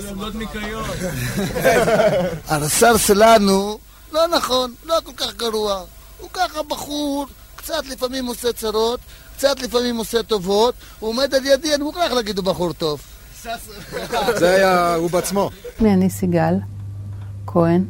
הרס"ר 2.48 2.96
שלנו, 2.96 3.78
לא 4.12 4.26
נכון, 4.26 4.74
לא 4.84 4.96
כל 5.04 5.12
כך 5.16 5.34
גרוע. 5.36 5.82
הוא 6.18 6.28
ככה 6.32 6.62
בחור, 6.62 7.26
קצת 7.56 7.86
לפעמים 7.90 8.26
עושה 8.26 8.52
צרות, 8.52 9.00
קצת 9.36 9.60
לפעמים 9.60 9.96
עושה 9.96 10.22
טובות, 10.22 10.74
הוא 10.98 11.10
עומד 11.10 11.34
על 11.34 11.46
ידי, 11.46 11.74
אני 11.74 11.84
מוכרח 11.84 12.12
להגיד 12.12 12.38
הוא 12.38 12.44
בחור 12.44 12.72
טוב. 12.72 13.00
זה 14.38 14.54
היה 14.54 14.94
הוא 14.94 15.10
בעצמו. 15.10 15.50
אני 15.80 16.10
סיגל 16.10 16.54
כהן, 17.46 17.84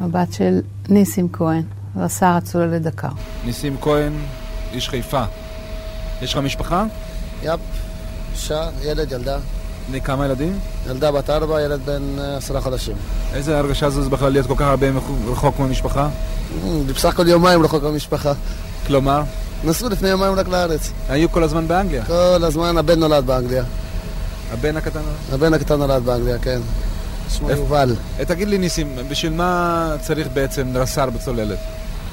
הבת 0.00 0.32
של 0.32 0.60
ניסים 0.88 1.28
כהן, 1.32 1.62
רס"ר 1.96 2.26
הצוללת 2.26 2.82
דקר. 2.82 3.08
ניסים 3.44 3.76
כהן, 3.80 4.12
איש 4.72 4.88
חיפה. 4.88 5.22
יש 6.22 6.32
לך 6.32 6.38
משפחה? 6.38 6.84
יפ, 7.42 7.60
אישה, 8.32 8.68
ילד, 8.82 9.12
ילדה. 9.12 9.38
בני 9.88 10.00
כמה 10.00 10.26
ילדים? 10.26 10.58
ילדה 10.86 11.12
בת 11.12 11.30
ארבע, 11.30 11.62
ילד 11.62 11.80
בן 11.84 12.18
אה, 12.18 12.36
עשרה 12.36 12.60
חודשים. 12.60 12.96
איזה 13.34 13.58
הרגשה 13.58 13.90
זו 13.90 14.02
זה 14.02 14.10
בכלל 14.10 14.32
להיות 14.32 14.46
כל 14.46 14.54
כך 14.56 14.66
הרבה 14.66 14.86
רחוק 15.26 15.58
מהמשפחה? 15.58 16.08
אמ, 16.64 16.86
בסך 16.86 17.08
הכל 17.08 17.28
יומיים 17.28 17.62
רחוק 17.62 17.82
מהמשפחה. 17.82 18.32
כלומר? 18.86 19.22
נסעו 19.64 19.88
לפני 19.88 20.08
יומיים 20.08 20.34
רק 20.34 20.48
לארץ. 20.48 20.92
היו 21.08 21.32
כל 21.32 21.42
הזמן 21.42 21.68
באנגליה. 21.68 22.04
כל 22.04 22.44
הזמן 22.44 22.76
הבן 22.78 22.98
נולד 22.98 23.26
באנגליה. 23.26 23.64
הבן 24.52 24.76
הקטן? 24.76 25.00
הבן 25.32 25.54
הקטן 25.54 25.78
נולד 25.78 26.02
באנגליה, 26.02 26.38
כן. 26.38 26.60
שמו? 27.30 27.50
יובל. 27.50 27.94
אה, 28.18 28.24
תגיד 28.24 28.48
לי 28.48 28.58
ניסים, 28.58 28.96
בשביל 29.08 29.32
מה 29.32 29.94
צריך 30.00 30.28
בעצם 30.34 30.76
רס"ר 30.76 31.10
בצוללת? 31.10 31.58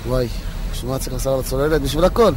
וואי, 0.07 0.27
בשביל 0.71 0.91
מה 0.91 0.99
צריך 0.99 1.13
לנסוע 1.13 1.41
בצוללת? 1.41 1.81
בשביל 1.81 2.03
הכל. 2.03 2.31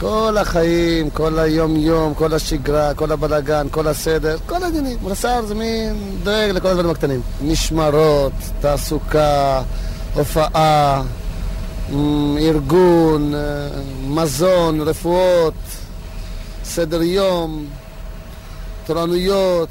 כל 0.00 0.36
החיים, 0.40 1.10
כל 1.10 1.38
היום-יום, 1.38 2.14
כל 2.14 2.34
השגרה, 2.34 2.94
כל 2.94 3.12
הבלאגן, 3.12 3.66
כל 3.70 3.86
הסדר, 3.86 4.36
כל 4.46 4.62
העניינים. 4.62 4.98
רס"ר 5.06 5.46
זה 5.46 5.54
מין 5.54 6.18
דואג 6.22 6.50
לכל 6.50 6.68
הדברים 6.68 6.90
הקטנים. 6.90 7.20
משמרות, 7.42 8.32
תעסוקה, 8.60 9.62
הופעה, 10.14 11.02
ארגון, 12.38 13.34
אה, 13.34 13.40
מזון, 14.08 14.80
רפואות, 14.80 15.54
סדר 16.64 17.02
יום, 17.02 17.66
תורנויות. 18.86 19.68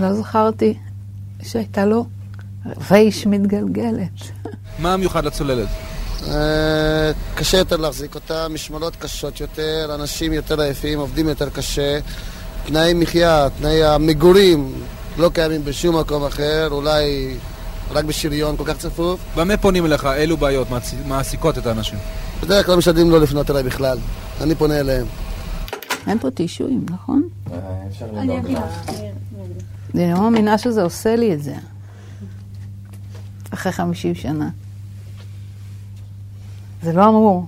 לא 0.00 0.14
זכרתי 0.14 0.74
שהייתה 1.42 1.84
לו 1.84 2.06
רייש 2.90 3.26
מתגלגלת. 3.26 4.20
מה 4.78 4.94
המיוחד 4.94 5.24
לצוללת? 5.24 5.68
אה, 6.28 7.10
קשה 7.34 7.58
יותר 7.58 7.76
להחזיק 7.76 8.14
אותה, 8.14 8.48
משמרות 8.48 8.96
קשות 8.96 9.40
יותר, 9.40 9.90
אנשים 9.94 10.32
יותר 10.32 10.60
עייפים, 10.60 10.98
עובדים 10.98 11.28
יותר 11.28 11.50
קשה, 11.50 11.98
תנאי 12.66 12.94
מחיה, 12.94 13.48
תנאי 13.58 13.84
המגורים 13.84 14.72
לא 15.18 15.30
קיימים 15.34 15.64
בשום 15.64 15.98
מקום 15.98 16.24
אחר, 16.24 16.68
אולי 16.70 17.34
רק 17.90 18.04
בשריון 18.04 18.56
כל 18.56 18.64
כך 18.66 18.76
צפוף. 18.76 19.20
במה 19.36 19.56
פונים 19.56 19.86
אליך? 19.86 20.08
אילו 20.16 20.36
בעיות 20.36 20.68
מעסיקות 21.06 21.58
את 21.58 21.66
האנשים? 21.66 21.98
בדרך 22.42 22.66
כלל 22.66 22.76
משתדלים 22.76 23.10
לא 23.10 23.20
לפנות 23.20 23.50
אליי 23.50 23.62
בכלל, 23.62 23.98
אני 24.40 24.54
פונה 24.54 24.80
אליהם. 24.80 25.06
אין 26.06 26.18
פה 26.18 26.30
טישואים, 26.30 26.86
נכון? 26.90 27.22
אפשר 27.88 28.06
אני 28.18 28.38
אביא 28.38 28.58
לך. 28.58 28.90
אני 29.94 30.12
לא 30.12 30.20
מאמינה 30.20 30.58
שזה 30.58 30.82
עושה 30.82 31.16
לי 31.16 31.34
את 31.34 31.42
זה. 31.42 31.54
אחרי 33.50 33.72
50 33.72 34.14
שנה. 34.14 34.50
זה 36.82 36.92
לא 36.92 37.08
אמור. 37.08 37.46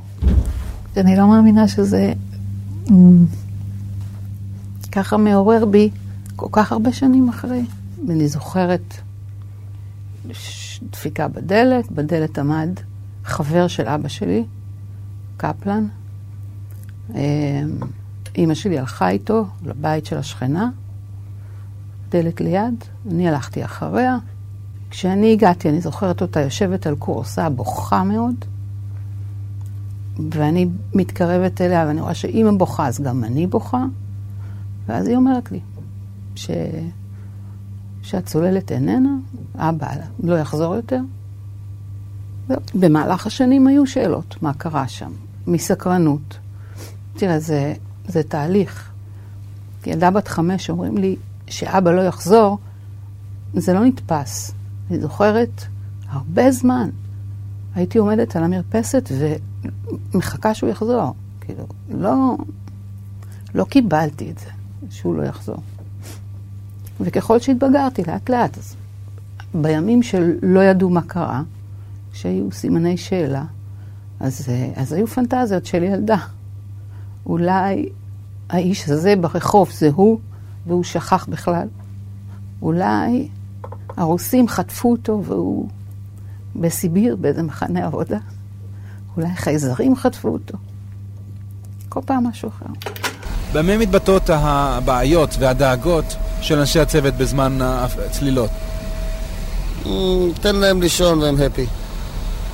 אני 0.97 1.17
לא 1.17 1.29
מאמינה 1.29 1.69
שזה 1.69 2.13
אמ, 2.91 3.25
ככה 4.93 5.17
מעורר 5.17 5.65
בי 5.65 5.91
כל 6.37 6.49
כך 6.53 6.73
הרבה 6.73 6.93
שנים 6.93 7.29
אחרי. 7.29 7.63
ואני 8.09 8.29
זוכרת 8.29 8.95
דפיקה 10.91 11.29
בדלת, 11.29 11.93
בדלת 11.93 12.39
עמד 12.39 12.71
חבר 13.25 13.69
של 13.69 13.87
אבא 13.89 14.09
שלי, 14.09 14.45
קפלן. 15.37 15.87
אימא 18.37 18.55
שלי 18.55 18.79
הלכה 18.79 19.09
איתו 19.09 19.47
לבית 19.65 20.07
של 20.07 20.19
השכנה, 20.19 20.71
דלת 22.09 22.41
ליד, 22.41 22.85
אני 23.11 23.29
הלכתי 23.29 23.65
אחריה. 23.65 24.17
כשאני 24.91 25.33
הגעתי, 25.33 25.69
אני 25.69 25.81
זוכרת 25.81 26.23
אותה 26.23 26.41
יושבת 26.41 26.87
על 26.87 26.97
כורסה, 26.97 27.49
בוכה 27.49 28.05
מאוד, 28.05 28.35
ואני 30.31 30.69
מתקרבת 30.95 31.61
אליה, 31.61 31.85
ואני 31.87 32.01
רואה 32.01 32.15
שאימא 32.15 32.51
בוכה, 32.51 32.87
אז 32.87 33.01
גם 33.01 33.25
אני 33.25 33.47
בוכה, 33.47 33.85
ואז 34.87 35.07
היא 35.07 35.17
אומרת 35.17 35.53
לי 35.53 35.61
ש... 36.35 36.51
שהצוללת 38.03 38.73
איננה, 38.73 39.17
אבא 39.57 39.89
לא 40.23 40.39
יחזור 40.39 40.75
יותר. 40.75 41.01
במהלך 42.75 43.27
השנים 43.27 43.67
היו 43.67 43.87
שאלות, 43.87 44.43
מה 44.43 44.53
קרה 44.55 44.89
שם, 44.89 45.11
מסקרנות. 45.47 46.39
תראה, 47.15 47.39
זה, 47.39 47.75
זה 48.09 48.23
תהליך. 48.23 48.91
ילדה 49.87 50.11
בת 50.11 50.29
חמש 50.29 50.71
אומרים 50.71 50.99
לי 50.99 51.17
שאבא 51.47 51.93
לא 51.93 52.01
יחזור, 52.01 52.59
זה 53.55 53.73
לא 53.73 53.85
נתפס. 53.85 54.53
אני 54.91 55.01
זוכרת 55.01 55.63
הרבה 56.09 56.51
זמן. 56.51 56.91
הייתי 57.75 57.99
עומדת 57.99 58.37
על 58.37 58.45
המרפסת 58.45 59.09
ומחכה 60.15 60.55
שהוא 60.55 60.71
יחזור. 60.71 61.15
כאילו, 61.41 61.67
לא, 61.91 62.37
לא 63.55 63.65
קיבלתי 63.65 64.31
את 64.31 64.39
זה, 64.39 64.51
שהוא 64.91 65.17
לא 65.17 65.23
יחזור. 65.23 65.59
וככל 67.01 67.39
שהתבגרתי, 67.39 68.03
לאט 68.07 68.31
לאט, 68.31 68.59
אז 68.59 68.77
בימים 69.55 70.03
שלא 70.03 70.61
ידעו 70.61 70.91
מה 70.91 71.03
קרה, 71.03 71.43
שהיו 72.13 72.53
סימני 72.53 72.97
שאלה, 72.97 73.45
אז, 74.21 74.49
אה, 74.49 74.73
אז 74.77 74.93
היו 74.93 75.07
פנטזיות 75.07 75.67
של 75.67 75.83
ילדה. 75.83 76.19
אולי 77.27 77.89
האיש 78.51 78.89
הזה 78.89 79.15
ברחוב 79.21 79.71
זה 79.71 79.91
הוא, 79.95 80.19
והוא 80.67 80.85
שכח 80.85 81.27
בכלל. 81.29 81.69
אולי 82.63 83.29
הרוסים 83.97 84.49
חטפו 84.49 84.91
אותו 84.91 85.23
והוא 85.25 85.69
בסיביר, 86.57 87.17
באיזה 87.17 87.43
מחנה 87.43 87.87
עבודה. 87.87 88.19
אולי 89.17 89.35
חייזרים 89.37 89.97
חטפו 89.97 90.29
אותו. 90.29 90.59
כל 91.89 92.01
פעם 92.07 92.27
משהו 92.27 92.49
אחר. 92.49 92.91
במה 93.53 93.79
מתבטאות 93.79 94.31
הבעיות 94.31 95.31
והדאגות 95.39 96.05
של 96.41 96.59
אנשי 96.59 96.81
הצוות 96.81 97.15
בזמן 97.15 97.59
הצלילות? 97.63 98.51
אמ, 99.87 100.31
תן 100.41 100.57
להם 100.57 100.83
לישון 100.83 101.19
והם 101.19 101.37
הפי. 101.47 101.67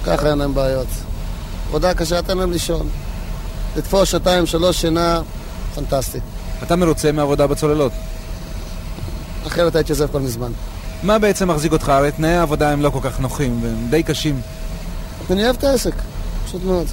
ככה 0.07 0.31
אין 0.31 0.39
להם 0.39 0.55
בעיות. 0.55 0.87
עבודה 1.69 1.95
קשה, 1.95 2.23
תן 2.23 2.39
להם 2.39 2.53
לישון. 2.53 2.89
לתפוס 3.77 4.09
שעתיים, 4.09 4.47
שלוש 4.47 4.81
שינה, 4.81 5.21
פנטסטי. 5.75 6.19
אתה 6.63 6.77
מרוצה 6.77 7.13
מהעבודה 7.13 7.47
בצוללות? 7.47 7.93
אחרת 9.47 9.77
הייתי 9.77 9.93
עוזב 9.93 10.07
כל 10.13 10.21
מזמן. 10.21 10.53
מה 11.03 11.19
בעצם 11.19 11.51
מחזיק 11.51 11.73
אותך? 11.73 11.89
הרי 11.89 12.13
תנאי 12.13 12.31
העבודה 12.31 12.71
הם 12.71 12.83
לא 12.83 12.91
כל 12.91 12.99
כך 13.03 13.21
נוחים 13.21 13.63
והם 13.63 13.87
די 13.91 14.03
קשים. 14.03 14.41
אני 15.31 15.45
אוהב 15.45 15.57
את 15.57 15.65
העסק, 15.65 15.95
פשוט 16.47 16.65
מאוד. 16.65 16.87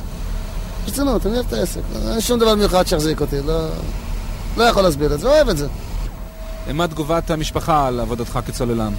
ברצינות, 0.86 1.26
אני 1.26 1.34
אוהב 1.36 1.46
את 1.48 1.54
העסק. 1.54 1.82
אין 2.12 2.22
שום 2.22 2.40
דבר 2.40 2.56
מיוחד 2.56 2.88
שיחזיק 2.88 3.22
אותי, 3.22 3.42
לא, 3.42 3.68
לא 4.58 4.64
יכול 4.64 4.84
להסביר 4.84 5.14
את 5.14 5.20
זה, 5.20 5.28
אוהב 5.28 5.50
את 5.50 5.58
זה. 5.58 5.68
מה 6.74 6.88
תגובת 6.88 7.32
המשפחה 7.32 7.88
על 7.88 8.00
עבודתך 8.00 8.40
כצוללן? 8.48 8.94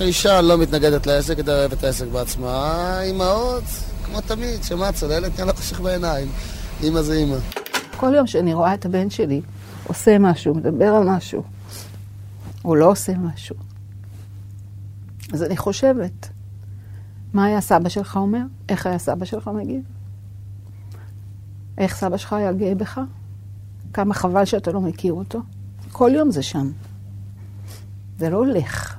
האישה 0.00 0.40
לא 0.40 0.58
מתנגדת 0.58 1.06
לעסק, 1.06 1.36
היא 1.36 1.44
אוהבת 1.48 1.72
את 1.72 1.84
העסק 1.84 2.06
בעצמה. 2.12 2.50
האימהות, 2.50 3.64
כמו 4.06 4.20
תמיד, 4.20 4.64
שמה 4.64 4.92
צוללת, 4.92 5.32
נהיה 5.34 5.46
לה 5.46 5.52
חשך 5.52 5.80
בעיניים. 5.80 6.28
אימא 6.82 7.02
זה 7.02 7.14
אימא. 7.14 7.36
כל 7.96 8.14
יום 8.14 8.26
שאני 8.26 8.54
רואה 8.54 8.74
את 8.74 8.86
הבן 8.86 9.10
שלי 9.10 9.40
עושה 9.86 10.18
משהו, 10.18 10.54
מדבר 10.54 10.94
על 10.94 11.08
משהו, 11.08 11.42
או 12.64 12.74
לא 12.74 12.90
עושה 12.90 13.18
משהו, 13.18 13.56
אז 15.32 15.42
אני 15.42 15.56
חושבת, 15.56 16.28
מה 17.32 17.44
היה 17.44 17.60
סבא 17.60 17.88
שלך 17.88 18.16
אומר? 18.16 18.42
איך 18.68 18.86
היה 18.86 18.98
סבא 18.98 19.24
שלך 19.24 19.50
מגיב? 19.54 19.82
איך 21.78 21.96
סבא 21.96 22.16
שלך 22.16 22.32
היה 22.32 22.52
גאה 22.52 22.74
בך? 22.74 23.00
כמה 23.92 24.14
חבל 24.14 24.44
שאתה 24.44 24.72
לא 24.72 24.80
מכיר 24.80 25.12
אותו. 25.12 25.40
כל 25.92 26.10
יום 26.14 26.30
זה 26.30 26.42
שם. 26.42 26.70
זה 28.18 28.30
לא 28.30 28.36
הולך. 28.36 28.96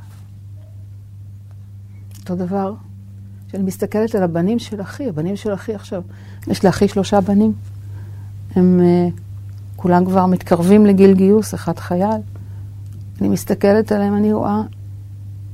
אותו 2.20 2.36
דבר, 2.36 2.74
כשאני 3.48 3.64
מסתכלת 3.64 4.16
על 4.16 4.24
הבנים 4.24 4.60
של 4.60 4.82
אחי, 4.82 5.10
הבנים 5.10 5.36
של 5.36 5.54
אחי 5.54 5.76
עכשיו, 5.76 6.04
יש 6.48 6.66
לאחי 6.66 6.88
שלושה 6.88 7.22
בנים. 7.22 7.54
הם 8.56 8.82
uh, 8.82 9.20
כולם 9.76 10.06
כבר 10.06 10.26
מתקרבים 10.26 10.86
לגיל 10.86 11.14
גיוס, 11.14 11.54
אחד 11.54 11.80
חייל. 11.80 12.22
אני 13.22 13.30
מסתכלת 13.30 13.92
עליהם, 13.92 14.16
אני 14.16 14.34
רואה 14.34 14.62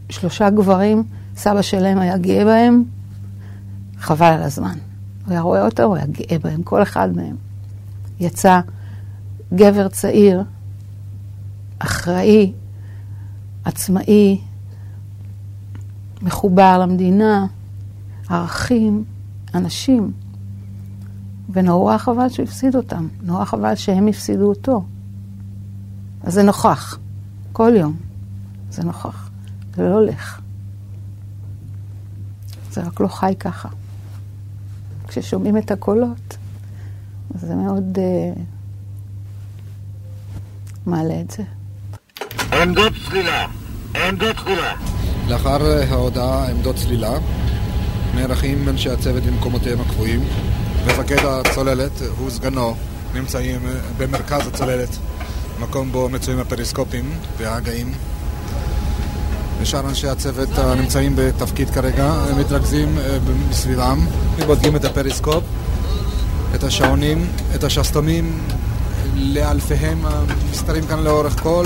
שלושה 0.10 0.50
גברים, 0.50 1.04
סבא 1.36 1.62
שלהם 1.62 2.00
היה 2.00 2.18
גאה 2.18 2.46
בהם, 2.46 2.84
חבל 3.98 4.26
על 4.26 4.44
הזמן. 4.44 4.78
הוא 5.26 5.32
היה 5.32 5.42
רואה 5.42 5.66
אותו, 5.66 5.84
הוא 5.84 5.96
היה 5.96 6.06
גאה 6.06 6.40
בהם, 6.40 6.64
כל 6.64 6.82
אחד 6.82 7.16
מהם. 7.16 7.36
יצא 8.20 8.60
גבר 9.54 9.88
צעיר, 9.88 10.44
אחראי, 11.80 12.52
עצמאי, 13.66 14.42
מחובר 16.22 16.78
למדינה, 16.80 17.46
ערכים, 18.30 19.04
אנשים. 19.56 20.12
ונורא 21.50 21.98
חבל 21.98 22.30
שהוא 22.30 22.44
הפסיד 22.44 22.76
אותם, 22.76 23.08
נורא 23.22 23.46
חבל 23.46 23.76
שהם 23.76 24.08
הפסידו 24.08 24.50
אותו. 24.50 24.84
אז 26.24 26.34
זה 26.34 26.44
נוכח, 26.44 26.98
כל 27.52 27.72
יום 27.76 27.96
זה 28.72 28.84
נוכח, 28.84 29.30
זה 29.76 29.84
לא 29.84 29.94
הולך. 29.94 30.42
זה 32.72 32.82
רק 32.82 33.00
לא 33.00 33.08
חי 33.08 33.34
ככה. 33.40 33.70
כששומעים 35.08 35.58
את 35.58 35.72
הקולות, 35.72 36.38
זה 37.36 37.56
מאוד 37.56 37.98
uh, 37.98 38.40
מעלה 40.86 41.22
את 41.22 41.32
זה. 41.32 41.44
עמדות 42.62 42.94
צלילה, 43.10 43.48
עמדות 43.96 44.36
צלילה. 44.44 44.74
לאחר 45.28 45.60
ההודעה 45.90 46.50
עמדות 46.50 46.76
צלילה, 46.76 47.14
נערכים 48.16 48.70
אנשי 48.70 48.90
הצוות 48.90 49.24
במקומותיהם 49.24 49.82
הקבועים. 49.82 50.20
מפקד 50.86 51.26
הצוללת 51.26 51.92
הוא 52.18 52.30
סגנו 52.30 52.76
נמצאים 53.14 53.60
במרכז 53.98 54.48
הצוללת, 54.48 54.90
מקום 55.60 55.92
בו 55.92 56.10
מצויים 56.10 56.40
הפריסקופים 56.40 57.14
וההגאים. 57.38 57.94
ושאר 59.62 59.90
אנשי 59.90 60.08
הצוות 60.08 60.50
הנמצאים 60.58 61.14
בתפקיד 61.16 61.70
כרגע 61.70 62.06
הם 62.06 62.40
מתרכזים 62.40 62.98
מסביבם, 63.50 64.06
בודקים 64.46 64.76
את 64.76 64.86
הפריסקופ, 64.86 65.44
את 66.56 66.64
השעונים, 66.64 67.28
את 67.56 67.64
השסתומים 67.64 68.40
לאלפיהם 69.16 70.06
המסתרים 70.06 70.88
כאן 70.88 71.00
לאורך 71.00 71.40
כל 71.44 71.66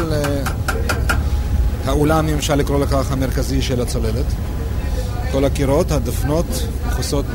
האולם, 1.85 2.27
אם 2.27 2.37
אפשר 2.37 2.55
לקרוא 2.55 2.79
לכך, 2.79 3.11
המרכזי 3.11 3.61
של 3.61 3.81
הצוללת. 3.81 4.25
כל 5.31 5.45
הקירות, 5.45 5.91
הדפנות, 5.91 6.45
מכוסות 6.95 7.25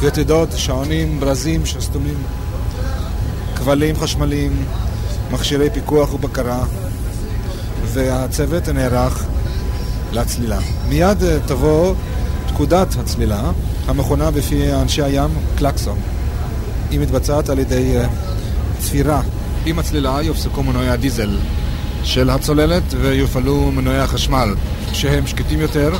ביתדות, 0.00 0.48
שעונים, 0.56 1.20
ברזים, 1.20 1.66
שסתומים, 1.66 2.14
כבלים 3.56 3.96
חשמליים, 3.96 4.64
מכשירי 5.30 5.70
פיקוח 5.70 6.14
ובקרה, 6.14 6.64
והצוות 7.84 8.68
נערך 8.68 9.24
לצלילה. 10.12 10.58
מיד 10.88 11.38
תבוא 11.46 11.94
פקודת 12.48 12.88
הצלילה, 13.00 13.50
המכונה 13.86 14.30
בפי 14.30 14.72
אנשי 14.72 15.02
הים 15.02 15.30
קלקסון. 15.56 15.98
היא 16.90 17.00
מתבצעת 17.00 17.48
על 17.48 17.58
ידי 17.58 17.96
צפירה. 18.78 19.22
עם 19.66 19.78
הצלילה 19.78 20.18
יופסקו 20.22 20.62
מנועי 20.62 20.88
הדיזל 20.88 21.38
של 22.04 22.30
הצוללת 22.30 22.94
ויופעלו 23.00 23.70
מנועי 23.72 23.98
החשמל, 23.98 24.54
שהם 24.92 25.26
שקטים 25.26 25.60
יותר 25.60 25.92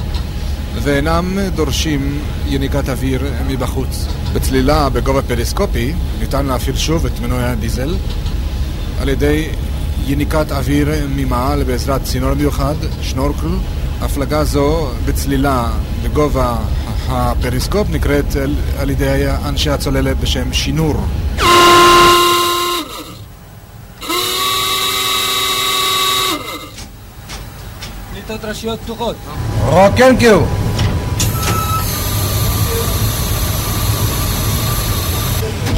ואינם 0.82 1.38
דורשים 1.54 2.20
יניקת 2.46 2.88
אוויר 2.88 3.22
מבחוץ. 3.46 4.06
בצלילה 4.32 4.88
בגובה 4.88 5.22
פריסקופי 5.22 5.92
ניתן 6.20 6.46
להפעיל 6.46 6.76
שוב 6.76 7.06
את 7.06 7.20
מנועי 7.20 7.44
הדיזל 7.44 7.94
על 9.00 9.08
ידי 9.08 9.48
יניקת 10.06 10.52
אוויר 10.52 10.88
ממעל 11.16 11.64
בעזרת 11.64 12.02
צינור 12.02 12.34
מיוחד, 12.34 12.74
שנורקל. 13.02 13.46
הפלגה 14.00 14.44
זו 14.44 14.88
בצלילה 15.04 15.70
בגובה 16.02 16.56
הפריסקופ 17.08 17.90
נקראת 17.90 18.36
על 18.78 18.90
ידי 18.90 19.24
אנשי 19.44 19.70
הצוללת 19.70 20.20
בשם 20.20 20.52
שינור. 20.52 20.94
פליטות 28.12 28.44
ראשיות 28.44 28.80
פתוחות. 28.80 29.16
רוקנקיו! 29.66 30.63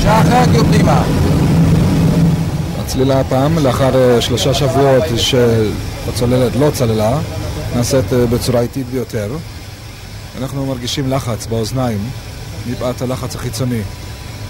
שחק 0.07 0.49
פנימה. 0.71 1.03
הצלילה 2.81 3.21
הפעם, 3.21 3.59
לאחר 3.59 4.21
שלושה 4.21 4.55
שבועות 4.55 5.05
שהצוללת 5.17 6.57
לא 6.57 6.71
צללה, 6.71 7.19
נעשית 7.77 8.05
בצורה 8.13 8.61
איטית 8.61 8.87
ביותר. 8.87 9.33
אנחנו 10.41 10.67
מרגישים 10.67 11.11
לחץ 11.11 11.47
באוזניים, 11.47 11.99
מפאת 12.71 13.03
הלחץ 13.03 13.35
החיצוני. 13.35 13.81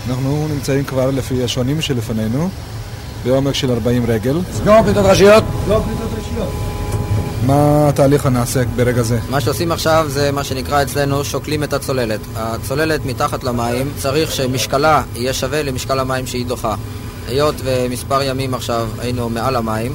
אנחנו 0.08 0.46
נמצאים 0.50 0.84
כבר 0.84 1.10
לפי 1.10 1.44
השעונים 1.44 1.80
שלפנינו, 1.80 2.48
בעומק 3.24 3.54
של 3.54 3.70
40 3.70 4.04
רגל. 4.06 4.40
סגור 4.52 4.82
פליטות 4.82 5.04
ראשיות. 5.06 5.44
סגור 5.64 5.82
פליטות 5.82 6.10
ראשיות. 6.18 6.75
מה 7.46 7.88
התהליך 7.88 8.26
הנעשה 8.26 8.62
ברגע 8.76 9.02
זה? 9.02 9.18
מה 9.30 9.40
שעושים 9.40 9.72
עכשיו 9.72 10.06
זה 10.08 10.32
מה 10.32 10.44
שנקרא 10.44 10.82
אצלנו 10.82 11.24
שוקלים 11.24 11.64
את 11.64 11.72
הצוללת. 11.72 12.20
הצוללת 12.36 13.06
מתחת 13.06 13.44
למים 13.44 13.92
צריך 13.98 14.32
שמשקלה 14.32 15.02
יהיה 15.14 15.32
שווה 15.32 15.62
למשקל 15.62 15.98
המים 15.98 16.26
שהיא 16.26 16.46
דוחה. 16.46 16.74
היות 17.28 17.54
ומספר 17.64 18.22
ימים 18.22 18.54
עכשיו 18.54 18.88
היינו 18.98 19.28
מעל 19.28 19.56
המים, 19.56 19.92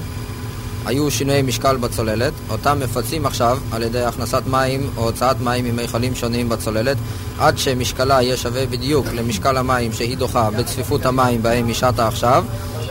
היו 0.86 1.12
שינויי 1.12 1.42
משקל 1.42 1.78
בצוללת, 1.78 2.34
אותם 2.50 2.80
מפצים 2.84 3.26
עכשיו 3.26 3.58
על 3.72 3.84
ידי 3.84 4.04
הכנסת 4.04 4.44
מים 4.48 4.90
או 4.98 5.04
הוצאת 5.04 5.42
מים 5.42 5.66
ממכלים 5.66 6.16
שונים 6.16 6.50
בצוללת 6.50 6.98
עד 7.40 7.58
שמשקלה 7.58 8.22
יהיה 8.22 8.38
שווה 8.38 8.66
בדיוק 8.66 9.08
למשקל 9.14 9.58
המים 9.58 9.94
שהיא 9.94 10.18
דוחה 10.18 10.50
בצפיפות 10.58 11.06
המים 11.06 11.44
בהם 11.44 11.68
היא 11.68 11.76
שטה 11.76 12.08
עכשיו 12.08 12.46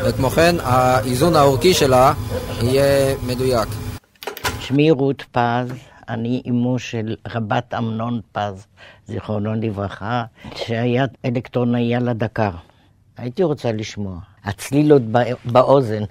וכמו 0.05 0.31
כן 0.31 0.57
האיזון 0.63 1.37
האורכי 1.37 1.75
שלה 1.75 2.13
יהיה 2.63 3.15
מדויק. 3.27 3.69
שמי 4.71 4.91
רות 4.91 5.23
פז, 5.33 5.73
אני 6.09 6.43
אמו 6.49 6.79
של 6.79 7.17
רבת 7.35 7.75
אמנון 7.75 8.21
פז, 8.33 8.67
זיכרונו 9.07 9.55
לברכה, 9.55 10.25
שהיה 10.55 11.05
אלקטרונאי 11.25 11.95
על 11.95 12.09
הדקר. 12.09 12.51
הייתי 13.17 13.43
רוצה 13.43 13.73
לשמוע. 13.73 14.19
הצלילות 14.45 15.03
באוזן. 15.45 16.03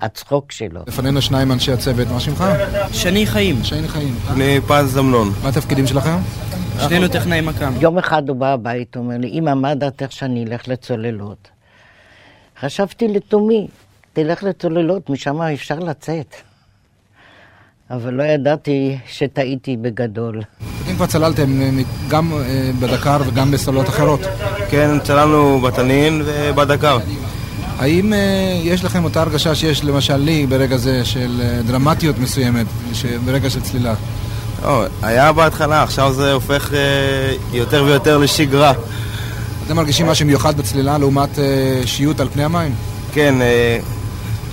הצחוק 0.00 0.52
שלו. 0.52 0.80
לפנינו 0.86 1.22
שניים 1.22 1.52
אנשי 1.52 1.72
הצוות, 1.72 2.08
מה 2.08 2.20
שמך? 2.20 2.44
שני 2.92 3.26
חיים. 3.26 3.64
שני 3.64 3.88
חיים. 3.88 4.14
אני 4.30 4.60
פז 4.68 4.98
אמנון. 4.98 5.28
מה 5.42 5.48
התפקידים 5.48 5.86
שלכם? 5.86 6.16
שנינו 6.88 7.08
טכנאי 7.08 7.40
מכ"ם. 7.40 7.72
יום 7.80 7.98
אחד 7.98 8.28
הוא 8.28 8.36
בא 8.36 8.52
הביתה, 8.52 8.98
אומר 8.98 9.16
לי, 9.18 9.28
אמא, 9.28 9.54
מה 9.54 9.74
דעתך 9.74 10.12
שאני 10.12 10.44
אלך 10.44 10.68
לצוללות? 10.68 11.48
חשבתי 12.60 13.08
לתומי, 13.08 13.66
תלך 14.12 14.42
לצוללות, 14.42 15.10
משם 15.10 15.42
אפשר 15.42 15.78
לצאת. 15.78 16.34
אבל 17.94 18.14
לא 18.14 18.22
ידעתי 18.22 18.96
שטעיתי 19.08 19.76
בגדול. 19.76 20.42
אם 20.90 20.96
כבר 20.96 21.06
צללתם 21.06 21.60
גם 22.08 22.32
בדקר 22.80 23.18
וגם 23.26 23.50
בסוללות 23.50 23.88
אחרות. 23.88 24.20
כן, 24.70 24.98
צללנו 25.02 25.60
בתנין 25.60 26.22
ובדקר. 26.24 26.98
האם 27.78 28.12
יש 28.62 28.84
לכם 28.84 29.04
אותה 29.04 29.20
הרגשה 29.20 29.54
שיש 29.54 29.84
למשל 29.84 30.16
לי 30.16 30.46
ברגע 30.46 30.76
זה 30.76 31.04
של 31.04 31.42
דרמטיות 31.66 32.18
מסוימת, 32.18 32.66
ברגע 33.24 33.50
של 33.50 33.60
צלילה? 33.60 33.94
לא, 34.62 34.84
היה 35.02 35.32
בהתחלה, 35.32 35.82
עכשיו 35.82 36.12
זה 36.12 36.32
הופך 36.32 36.70
יותר 37.52 37.84
ויותר 37.84 38.18
לשגרה. 38.18 38.72
אתם 39.66 39.76
מרגישים 39.76 40.06
משהו 40.06 40.26
מיוחד 40.26 40.56
בצלילה 40.56 40.98
לעומת 40.98 41.38
אה, 41.38 41.80
שיוט 41.84 42.20
על 42.20 42.28
פני 42.28 42.44
המים? 42.44 42.74
כן, 43.12 43.42
אה, 43.42 43.78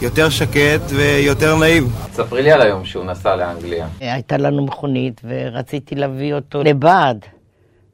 יותר 0.01 0.29
שקט 0.29 0.81
ויותר 0.89 1.55
נעים. 1.55 1.87
ספרי 2.11 2.43
לי 2.43 2.51
על 2.51 2.61
היום 2.61 2.85
שהוא 2.85 3.05
נסע 3.05 3.35
לאנגליה. 3.35 3.87
הייתה 3.99 4.37
לנו 4.37 4.65
מכונית 4.65 5.21
ורציתי 5.23 5.95
להביא 5.95 6.33
אותו 6.33 6.63
לבד, 6.63 7.15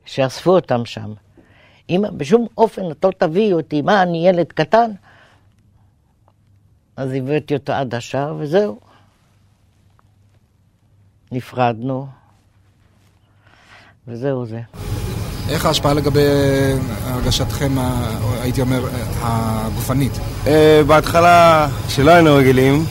שאספו 0.06 0.52
אותם 0.52 0.86
שם. 0.86 1.14
אמא, 1.90 2.10
בשום 2.10 2.48
אופן 2.58 2.92
את 2.92 3.06
לא 3.06 3.12
תביאי 3.18 3.54
אותי, 3.54 3.82
מה, 3.82 4.04
אני 4.04 4.28
ילד 4.28 4.52
קטן? 4.52 4.92
אז 6.96 7.12
הבאתי 7.14 7.54
אותו 7.54 7.74
עד 7.74 7.96
השער 7.96 8.36
וזהו. 8.40 8.80
נפרדנו, 11.32 12.08
וזהו 14.08 14.46
זה. 14.46 14.62
איך 15.50 15.66
ההשפעה 15.66 15.94
לגבי 15.94 16.26
הרגשתכם, 17.06 17.76
הייתי 18.42 18.62
אומר, 18.62 18.88
הגופנית? 19.22 20.20
אה, 20.48 20.82
בהתחלה, 20.88 21.68
כשלא 21.88 22.12
היינו 22.12 22.36
רגילים, 22.36 22.86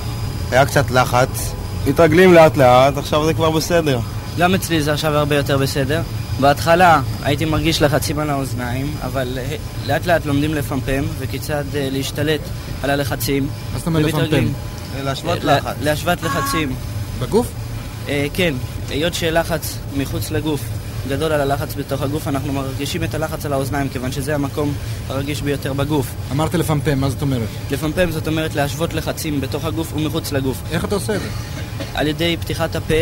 היה 0.50 0.66
קצת 0.66 0.90
לחץ. 0.90 1.52
מתרגלים 1.86 2.34
לאט 2.34 2.56
לאט, 2.56 2.96
עכשיו 2.96 3.26
זה 3.26 3.34
כבר 3.34 3.50
בסדר. 3.50 4.00
גם 4.38 4.54
אצלי 4.54 4.82
זה 4.82 4.92
עכשיו 4.92 5.16
הרבה 5.16 5.36
יותר 5.36 5.58
בסדר. 5.58 6.02
בהתחלה 6.40 7.00
הייתי 7.22 7.44
מרגיש 7.44 7.82
לחצים 7.82 8.18
על 8.18 8.30
האוזניים, 8.30 8.94
אבל 9.04 9.38
אה, 9.38 9.56
לאט 9.86 10.06
לאט 10.06 10.26
לומדים 10.26 10.54
לפמפם 10.54 11.02
וכיצד 11.18 11.64
אה, 11.74 11.88
להשתלט 11.92 12.40
על 12.82 12.90
הלחצים. 12.90 13.46
מה 13.72 13.78
זאת 13.78 13.86
אומרת. 13.86 14.04
לפמפם? 14.04 14.44
להשוות 15.04 15.44
לחץ. 15.44 15.74
להשוות 15.82 16.22
לחצים. 16.22 16.74
בגוף? 17.18 17.46
כן, 18.34 18.54
היות 18.90 19.14
שלחץ 19.14 19.78
מחוץ 19.96 20.30
לגוף 20.30 20.60
גדול 21.08 21.32
על 21.32 21.40
הלחץ 21.40 21.74
בתוך 21.74 22.02
הגוף, 22.02 22.28
אנחנו 22.28 22.52
מרגישים 22.52 23.04
את 23.04 23.14
הלחץ 23.14 23.46
על 23.46 23.52
האוזניים, 23.52 23.88
כיוון 23.88 24.12
שזה 24.12 24.34
המקום 24.34 24.74
הרגיש 25.08 25.42
ביותר 25.42 25.72
בגוף. 25.72 26.06
אמרת 26.32 26.54
לפמפם, 26.54 26.98
מה 26.98 27.10
זאת 27.10 27.22
אומרת? 27.22 27.48
לפמפם 27.70 28.10
זאת 28.10 28.28
אומרת 28.28 28.54
להשוות 28.54 28.94
לחצים 28.94 29.40
בתוך 29.40 29.64
הגוף 29.64 29.92
ומחוץ 29.92 30.32
לגוף. 30.32 30.62
איך 30.72 30.84
אתה 30.84 30.94
עושה 30.94 31.14
את 31.16 31.20
זה? 31.20 31.28
על 31.94 32.06
ידי 32.06 32.36
פתיחת 32.40 32.76
הפה 32.76 32.94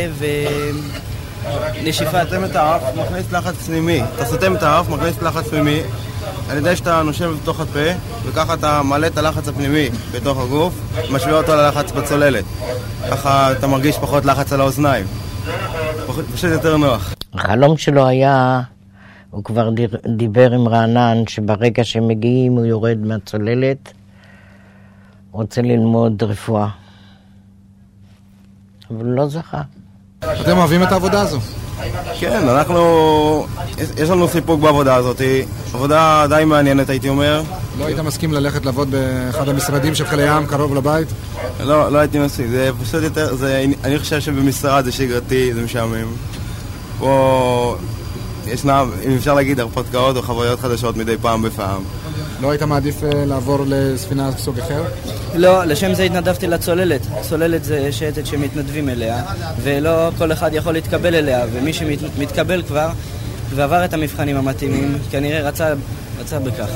ונשיפת... 1.78 2.14
אתה 2.14 2.24
סותם 2.24 2.44
את 2.44 2.56
האף, 2.56 2.82
מכניס 2.96 3.32
לחץ 3.32 3.54
פנימי. 3.54 4.02
אתה 4.14 4.24
סותם 4.24 4.56
את 4.56 4.62
האף, 4.62 4.88
מכניס 4.88 5.22
לחץ 5.22 5.48
פנימי, 5.48 5.80
על 6.50 6.58
ידי 6.58 6.76
שאתה 6.76 7.02
נושם 7.02 7.36
בתוך 7.42 7.60
הפה, 7.60 7.90
וככה 8.24 8.54
אתה 8.54 8.82
מעלה 8.82 9.06
את 9.06 9.18
הלחץ 9.18 9.48
הפנימי 9.48 9.88
בתוך 10.12 10.38
הגוף, 10.38 10.74
משווה 11.10 11.32
אותו 11.32 11.54
ללחץ 11.54 11.92
בצוללת. 11.92 12.44
ככה 13.10 13.52
אתה 13.52 13.66
מרגיש 13.66 13.96
פחות 13.96 14.24
לחץ 14.24 14.52
על 14.52 14.60
האוזניים. 14.60 15.06
פשוט 16.12 16.50
יותר 16.50 16.76
נוח. 16.76 17.14
החלום 17.32 17.76
שלו 17.76 18.06
היה, 18.06 18.62
הוא 19.30 19.44
כבר 19.44 19.70
דיבר 20.16 20.52
עם 20.52 20.68
רענן, 20.68 21.26
שברגע 21.26 21.84
שהם 21.84 22.08
מגיעים 22.08 22.52
הוא 22.52 22.64
יורד 22.64 22.98
מהצוללת, 22.98 23.92
רוצה 25.32 25.62
ללמוד 25.62 26.22
רפואה. 26.22 26.68
אבל 28.90 29.06
לא 29.06 29.28
זכה. 29.28 29.62
אתם 30.40 30.58
אוהבים 30.58 30.82
את 30.82 30.92
העבודה 30.92 31.20
הזו? 31.20 31.38
כן, 32.20 32.48
אנחנו... 32.48 33.46
יש- 33.96 34.10
לנו 34.10 34.28
סיפוק 34.28 34.60
בעבודה 34.60 34.94
הזאת. 34.94 35.20
עבודה 35.74 36.26
די 36.28 36.42
מעניינת, 36.46 36.90
הייתי 36.90 37.08
אומר. 37.08 37.42
לא 37.78 37.84
היית 37.86 37.98
מסכים 37.98 38.32
ללכת 38.32 38.64
לעבוד 38.66 38.90
באחד 38.90 39.48
המשרדים 39.48 39.94
של 39.94 40.06
חיל 40.06 40.20
הים, 40.20 40.46
קרוב 40.46 40.74
לבית? 40.74 41.08
לא, 41.60 41.92
לא 41.92 41.98
הייתי 41.98 42.18
מסכים. 42.18 42.50
זה 42.50 42.70
פשוט 42.82 43.02
יותר... 43.02 43.34
זה, 43.36 43.64
אני 43.84 43.98
חושב 43.98 44.20
שבמשרד 44.20 44.84
זה 44.84 44.92
שגרתי, 44.92 45.54
זה 45.54 45.62
משעמם. 45.62 46.06
פה 46.98 47.76
ישנם, 48.46 48.90
אם 49.06 49.14
אפשר 49.16 49.34
להגיד, 49.34 49.60
הרפתקאות 49.60 50.16
או 50.16 50.22
חוויות 50.22 50.60
חדשות 50.60 50.96
מדי 50.96 51.16
פעם 51.20 51.42
בפעם. 51.42 51.82
לא 52.40 52.50
היית 52.50 52.62
מעדיף 52.62 53.04
אה, 53.04 53.24
לעבור 53.24 53.58
לספינה 53.66 54.30
סוג 54.36 54.58
אחר? 54.58 54.84
לא, 55.34 55.64
לשם 55.64 55.94
זה 55.94 56.02
התנדבתי 56.02 56.46
לצוללת. 56.46 57.00
צוללת 57.22 57.64
זה 57.64 57.92
שייטת 57.92 58.26
שמתנדבים 58.26 58.88
אליה, 58.88 59.22
ולא 59.62 60.10
כל 60.18 60.32
אחד 60.32 60.50
יכול 60.54 60.72
להתקבל 60.72 61.14
אליה, 61.14 61.46
ומי 61.52 61.72
שמתקבל 61.72 62.62
כבר, 62.62 62.88
ועבר 63.50 63.84
את 63.84 63.92
המבחנים 63.94 64.36
המתאימים, 64.36 64.98
כנראה 65.10 65.48
רצה, 65.48 65.74
רצה 66.20 66.38
בכך. 66.38 66.68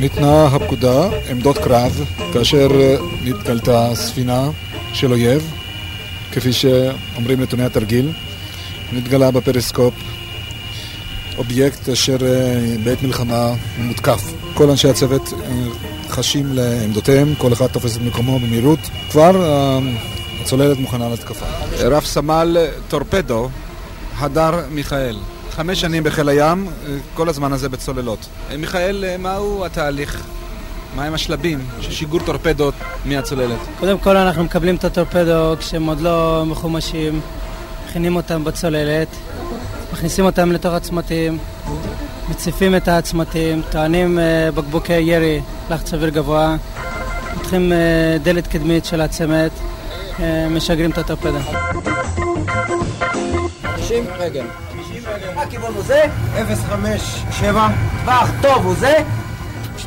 ניתנה 0.00 0.46
הפקודה, 0.46 1.08
עמדות 1.30 1.58
קרב, 1.58 2.04
כאשר 2.32 2.68
אה, 2.80 2.96
נתגלתה 3.24 3.90
ספינה 3.94 4.48
של 4.92 5.12
אויב, 5.12 5.54
כפי 6.32 6.52
שאומרים 6.52 7.40
נתוני 7.40 7.64
התרגיל. 7.64 8.12
נתגלה 8.92 9.30
בפריסקופ 9.30 9.94
אובייקט 11.38 11.88
אשר 11.88 12.16
אה, 12.22 12.76
בעת 12.84 13.02
מלחמה 13.02 13.52
מותקף. 13.78 14.22
כל 14.54 14.70
אנשי 14.70 14.88
הצוות 14.88 15.32
אה, 15.32 15.48
חשים 16.08 16.52
לעמדותיהם, 16.52 17.34
כל 17.38 17.52
אחד 17.52 17.66
תופס 17.66 17.96
את 17.96 18.02
מקומו 18.02 18.38
במהירות. 18.38 18.78
כבר 19.10 19.42
אה, 19.42 19.78
הצוללת 20.42 20.78
מוכנה 20.78 21.08
להתקפה. 21.08 21.46
רב 21.78 22.04
סמל 22.04 22.56
טורפדו, 22.88 23.48
הדר 24.18 24.60
מיכאל. 24.70 25.16
חמש 25.50 25.80
שנים 25.80 26.02
בחיל 26.02 26.28
הים, 26.28 26.66
כל 27.14 27.28
הזמן 27.28 27.52
הזה 27.52 27.68
בצוללות. 27.68 28.26
מיכאל, 28.58 29.04
מהו 29.18 29.64
התהליך? 29.64 30.22
מהם 30.96 31.14
השלבים 31.14 31.66
של 31.80 31.92
שיגור 31.92 32.20
טורפדות 32.20 32.74
מהצוללת? 33.04 33.58
קודם 33.78 33.98
כל 33.98 34.16
אנחנו 34.16 34.44
מקבלים 34.44 34.76
את 34.76 34.84
הטורפדו 34.84 35.54
כשהם 35.58 35.86
עוד 35.86 36.00
לא 36.00 36.44
מחומשים, 36.46 37.20
מכינים 37.88 38.16
אותם 38.16 38.44
בצוללת, 38.44 39.08
מכניסים 39.92 40.24
אותם 40.24 40.52
לתוך 40.52 40.74
הצמתים, 40.74 41.38
מציפים 42.28 42.76
את 42.76 42.88
הצמתים, 42.88 43.62
טוענים 43.70 44.18
אה, 44.18 44.50
בקבוקי 44.54 45.00
ירי, 45.00 45.40
לחץ 45.70 45.94
אוויר 45.94 46.08
גבוה, 46.08 46.56
פותחים 47.34 47.72
אה, 47.72 48.16
דלת 48.22 48.46
קדמית 48.46 48.84
של 48.84 49.00
הצמד, 49.00 49.48
אה, 50.20 50.46
משגרים 50.50 50.90
את 50.90 50.98
הטורפדו. 50.98 51.38
50 53.62 54.04
רגל. 54.18 54.44
הכיוון 55.36 55.74
הוא 55.74 55.82
זה? 55.82 56.02
057. 56.34 57.68
טווח 58.04 58.30
טוב 58.42 58.66
הוא 58.66 58.74
זה? 58.74 58.92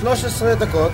13 0.04 0.56
דקות. 0.56 0.92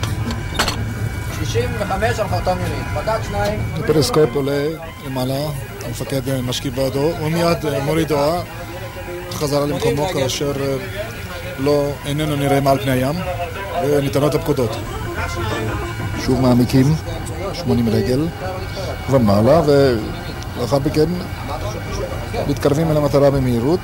65 1.39 2.19
על 2.19 2.27
חרטום 2.27 2.57
ימין. 2.57 2.83
פקד 2.95 3.19
שניים. 3.27 3.59
הפריסקופ 3.75 4.29
עולה 4.35 4.67
למעלה, 5.05 5.39
המפקד 5.85 6.41
משכיב 6.41 6.75
בעדו, 6.75 7.11
הוא 7.19 7.29
מיד 7.29 7.65
אה, 7.65 7.83
מוריד 7.83 8.11
הוראה 8.11 8.41
חזרה 9.31 9.65
למקומו 9.65 10.07
כאשר 10.13 10.51
אה, 10.61 10.75
לא, 11.59 11.91
איננו 12.05 12.35
נראה 12.35 12.61
מעל 12.61 12.79
פני 12.79 12.91
הים 12.91 13.15
וניתנות 13.83 14.35
הפקודות. 14.35 14.75
שוב 16.25 16.41
מעמיקים, 16.41 16.95
80 17.53 17.89
רגל 17.89 18.27
ומעלה 19.09 19.61
ולאחר 19.65 20.79
מכן 20.79 21.09
מתקרבים 22.47 22.91
אל 22.91 22.97
המטרה 22.97 23.31
במהירות 23.31 23.79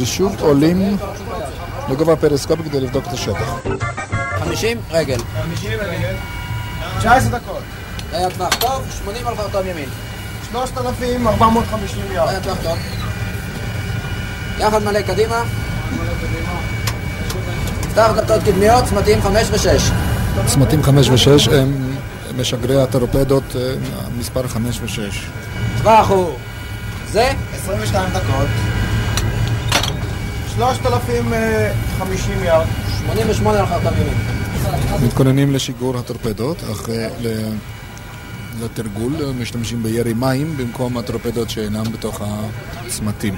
ושוב 0.00 0.36
עולים 0.40 0.96
לגובה 1.90 2.12
הפריסקופ 2.12 2.58
כדי 2.64 2.80
לבדוק 2.80 3.06
את 3.06 3.12
השטח. 3.12 3.54
50 4.38 4.78
רגל. 4.90 5.18
50 5.42 5.70
רגל. 5.80 6.14
19 6.98 7.38
דקות. 7.38 7.62
היה 8.12 8.30
טווח 8.30 8.54
טוב, 8.54 8.82
80 9.04 9.26
על 9.26 9.36
חרטום 9.36 9.66
ימין. 9.66 9.88
3,450 10.50 12.02
ירד. 12.12 12.28
היה 12.28 12.40
טווח 12.40 12.56
טוב. 12.62 12.78
יחד 14.58 14.82
מלא 14.82 15.00
קדימה. 15.02 15.42
פתח 17.92 18.10
דלתות 18.14 18.42
קדמיות, 18.42 18.84
צמתים 18.84 19.22
5 19.22 19.48
ו-6. 19.50 19.92
צמתים 20.46 20.82
5 20.82 21.08
ו-6 21.08 21.52
הם 21.54 21.94
משגרי 22.36 22.82
הטורפדות 22.82 23.56
אה, 23.56 23.60
מספר 24.18 24.48
5 24.48 24.80
ו-6. 24.80 25.14
טווח 25.82 26.10
הוא 26.10 26.36
זה? 27.12 27.32
22 27.54 28.10
דקות. 28.10 28.77
3,050 30.58 32.44
ירד. 32.44 32.66
88 33.06 33.58
על 33.60 33.92
ימין. 34.00 34.14
מתכוננים 35.06 35.52
לשיגור 35.54 35.98
הטורפדות, 35.98 36.56
אך 36.72 36.88
אה, 36.88 37.08
לתרגול 38.62 39.12
אה, 39.20 39.32
משתמשים 39.40 39.82
בירי 39.82 40.14
מים 40.14 40.56
במקום 40.56 40.96
הטורפדות 40.96 41.50
שאינם 41.50 41.82
בתוך 41.92 42.22
הצמתים. 42.86 43.34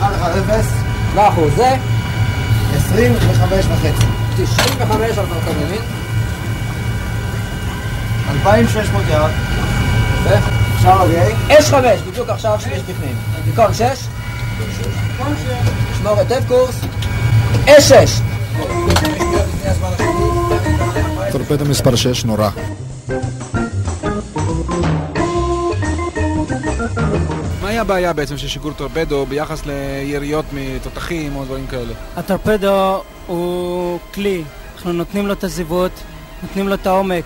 110. 0.00 0.68
טווח 1.12 1.34
הוא 1.36 1.50
זה? 1.56 1.76
25 2.76 3.66
וחצי. 3.66 4.06
95 4.36 5.18
על 5.18 5.26
ימין. 5.62 5.82
2,600 8.30 9.02
ירד. 9.08 9.30
יפה. 10.26 10.34
אפשר 10.76 11.04
להגיע? 11.04 11.58
אש 11.58 11.70
5, 11.70 12.00
בדיוק 12.00 12.28
עכשיו 12.28 12.58
שיש 12.60 12.82
בפנים. 12.82 13.16
במקום 13.46 13.74
6. 13.74 13.82
אשמורת 16.04 16.28
טף 16.28 16.48
קורס, 16.48 16.80
אש 17.66 17.92
אש! 17.92 18.20
טורפדה 21.32 21.64
מספר 21.64 21.96
6 21.96 22.24
נורא. 22.24 22.50
מהי 27.62 27.78
הבעיה 27.78 28.12
בעצם 28.12 28.36
של 28.36 28.48
שיגור 28.48 28.72
טורפדו 28.72 29.26
ביחס 29.26 29.62
ליריות 29.66 30.44
מתותחים 30.52 31.36
או 31.36 31.44
דברים 31.44 31.66
כאלה? 31.66 31.92
הטורפדו 32.16 33.02
הוא 33.26 33.98
כלי, 34.14 34.42
אנחנו 34.76 34.92
נותנים 34.92 35.26
לו 35.26 35.32
את 35.32 35.44
הזיוות, 35.44 35.92
נותנים 36.42 36.68
לו 36.68 36.74
את 36.74 36.86
העומק 36.86 37.24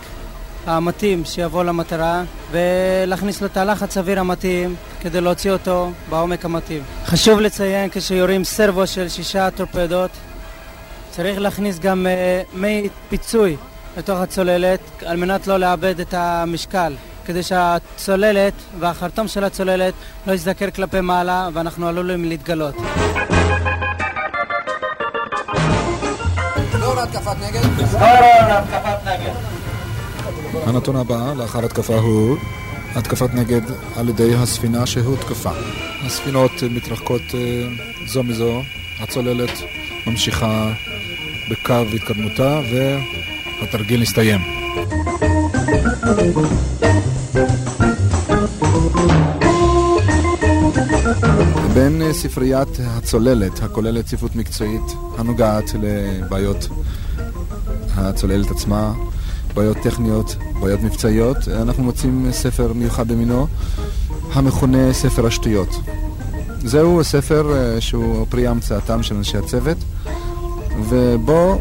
המתאים 0.66 1.24
שיבוא 1.24 1.64
למטרה 1.64 2.22
ולהכניס 2.50 3.40
לו 3.40 3.46
את 3.46 3.56
הלחץ 3.56 3.96
האוויר 3.96 4.20
המתאים 4.20 4.74
כדי 5.00 5.20
להוציא 5.20 5.50
אותו 5.50 5.90
בעומק 6.10 6.44
המתאים. 6.44 6.82
חשוב 7.06 7.40
לציין 7.40 7.90
כשיורים 7.92 8.44
סרבו 8.44 8.86
של 8.86 9.08
שישה 9.08 9.50
טורפדות 9.50 10.10
צריך 11.10 11.38
להכניס 11.38 11.78
גם 11.78 12.06
uh, 12.06 12.56
מי 12.56 12.88
פיצוי 13.08 13.56
לתוך 13.96 14.18
הצוללת 14.18 14.80
על 15.06 15.16
מנת 15.16 15.46
לא 15.46 15.56
לאבד 15.56 16.00
את 16.00 16.14
המשקל 16.14 16.94
כדי 17.24 17.42
שהצוללת 17.42 18.52
והחרטום 18.78 19.28
של 19.28 19.44
הצוללת 19.44 19.94
לא 20.26 20.32
יזדקר 20.32 20.70
כלפי 20.70 21.00
מעלה 21.00 21.48
ואנחנו 21.52 21.88
עלולים 21.88 22.24
להתגלות. 22.24 22.74
הנתון 30.66 30.96
הבא 30.96 31.32
לאחר 31.36 31.64
התקפה 31.64 31.94
הוא 31.94 32.36
התקפת 32.94 33.34
נגד 33.34 33.60
על 33.96 34.08
ידי 34.08 34.34
הספינה 34.34 34.86
שהותקפה. 34.86 35.50
הספינות 36.06 36.52
מתרחקות 36.70 37.22
אה, 37.34 37.68
זו 38.06 38.22
מזו, 38.22 38.62
הצוללת 39.00 39.50
ממשיכה 40.06 40.72
בקו 41.50 41.74
התקדמותה 41.94 42.60
והתרגיל 43.60 44.02
הסתיים. 44.02 44.40
בין 51.74 52.12
ספריית 52.12 52.68
הצוללת, 52.80 53.62
הכוללת 53.62 54.06
ספרות 54.06 54.36
מקצועית 54.36 54.82
הנוגעת 55.18 55.70
לבעיות 55.82 56.68
הצוללת 57.96 58.50
עצמה, 58.50 58.92
בעיות 59.58 59.76
טכניות, 59.82 60.36
בעיות 60.60 60.80
מבצעיות, 60.80 61.36
אנחנו 61.48 61.82
מוצאים 61.82 62.28
ספר 62.32 62.72
מיוחד 62.72 63.08
במינו, 63.08 63.46
המכונה 64.32 64.92
ספר 64.92 65.26
השטויות. 65.26 65.68
זהו 66.64 67.04
ספר 67.04 67.56
אה, 67.56 67.80
שהוא 67.80 68.26
פרי 68.28 68.46
המצאתם 68.46 69.02
של 69.02 69.14
אנשי 69.16 69.38
הצוות, 69.38 69.76
ובו 70.88 71.52
אה, 71.52 71.58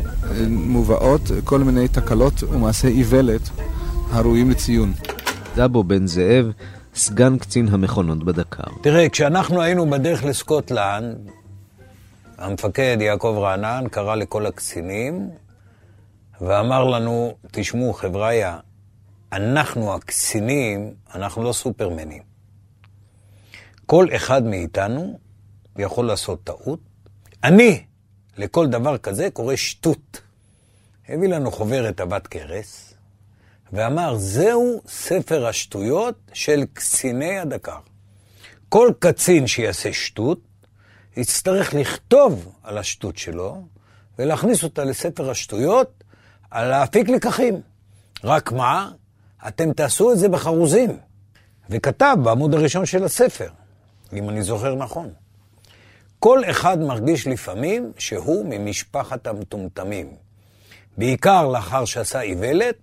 מובאות 0.50 1.22
כל 1.43 1.60
מיני 1.60 1.88
תקלות 1.88 2.43
ומעשי 2.43 2.88
איוולת 2.88 3.41
הראויים 4.12 4.50
לציון. 4.50 4.93
דבו 5.56 5.84
בן 5.84 6.08
זאב, 6.08 6.52
סגן 6.95 7.38
קצין 7.38 7.68
המכונות 7.72 8.24
בדקר. 8.24 8.72
תראה, 8.82 9.10
כשאנחנו 9.10 9.62
היינו 9.62 9.89
בדרך 9.89 10.24
לסקוטלנד, 10.24 11.16
המפקד 12.38 12.98
יעקב 13.00 13.36
רענן 13.41 13.84
קרא 13.91 14.16
לכל 14.16 14.45
הקצינים 14.45 15.30
ואמר 16.42 16.84
לנו, 16.84 17.38
תשמעו, 17.52 17.94
חבריה, 17.94 18.60
אנחנו 19.32 19.94
הקצינים, 19.94 20.94
אנחנו 21.14 21.44
לא 21.44 21.54
סופרמנים. 21.54 22.24
כל 23.86 24.08
אחד 24.16 24.44
מאיתנו 24.44 25.20
יכול 25.78 26.08
לעשות 26.08 26.44
טעות. 26.44 26.80
אני, 27.44 27.84
לכל 28.38 28.68
דבר 28.68 28.98
כזה, 28.98 29.30
קורא 29.34 29.56
שטות. 29.56 30.22
הביא 31.10 31.30
לנו 31.30 31.52
חוברת 31.52 32.00
עבת 32.00 32.28
כרס, 32.28 32.94
ואמר, 33.74 34.16
זהו 34.18 34.82
ספר 34.88 35.48
השטויות 35.48 36.16
של 36.34 36.66
קציני 36.74 37.40
הדקר. 37.40 37.80
כל 38.70 38.92
קצין 39.00 39.48
שיעשה 39.48 39.94
שטות, 39.94 40.40
יצטרך 41.18 41.74
לכתוב 41.74 42.52
על 42.64 42.78
השטות 42.78 43.18
שלו, 43.18 43.66
ולהכניס 44.20 44.64
אותה 44.64 44.84
לספר 44.84 45.30
השטויות, 45.30 46.04
על 46.52 46.68
להפיק 46.68 47.10
לקחים. 47.10 47.62
רק 48.24 48.52
מה? 48.52 48.91
אתם 49.48 49.74
תעשו 49.74 50.12
את 50.12 50.18
זה 50.18 50.30
בחרוזים. 50.30 50.98
וכתב 51.70 52.18
בעמוד 52.24 52.54
הראשון 52.54 52.86
של 52.86 53.04
הספר, 53.04 53.50
אם 54.14 54.30
אני 54.30 54.43
זוכר 54.43 54.76
נכון. 54.76 55.10
כל 56.20 56.41
אחד 56.50 56.80
מרגיש 56.80 57.28
לפעמים 57.28 57.91
שהוא 57.98 58.45
ממשפחת 58.50 59.28
המטומטמים. 59.28 60.08
בעיקר 60.98 61.48
לאחר 61.48 61.86
שעשה 61.86 62.22
איוולת, 62.22 62.76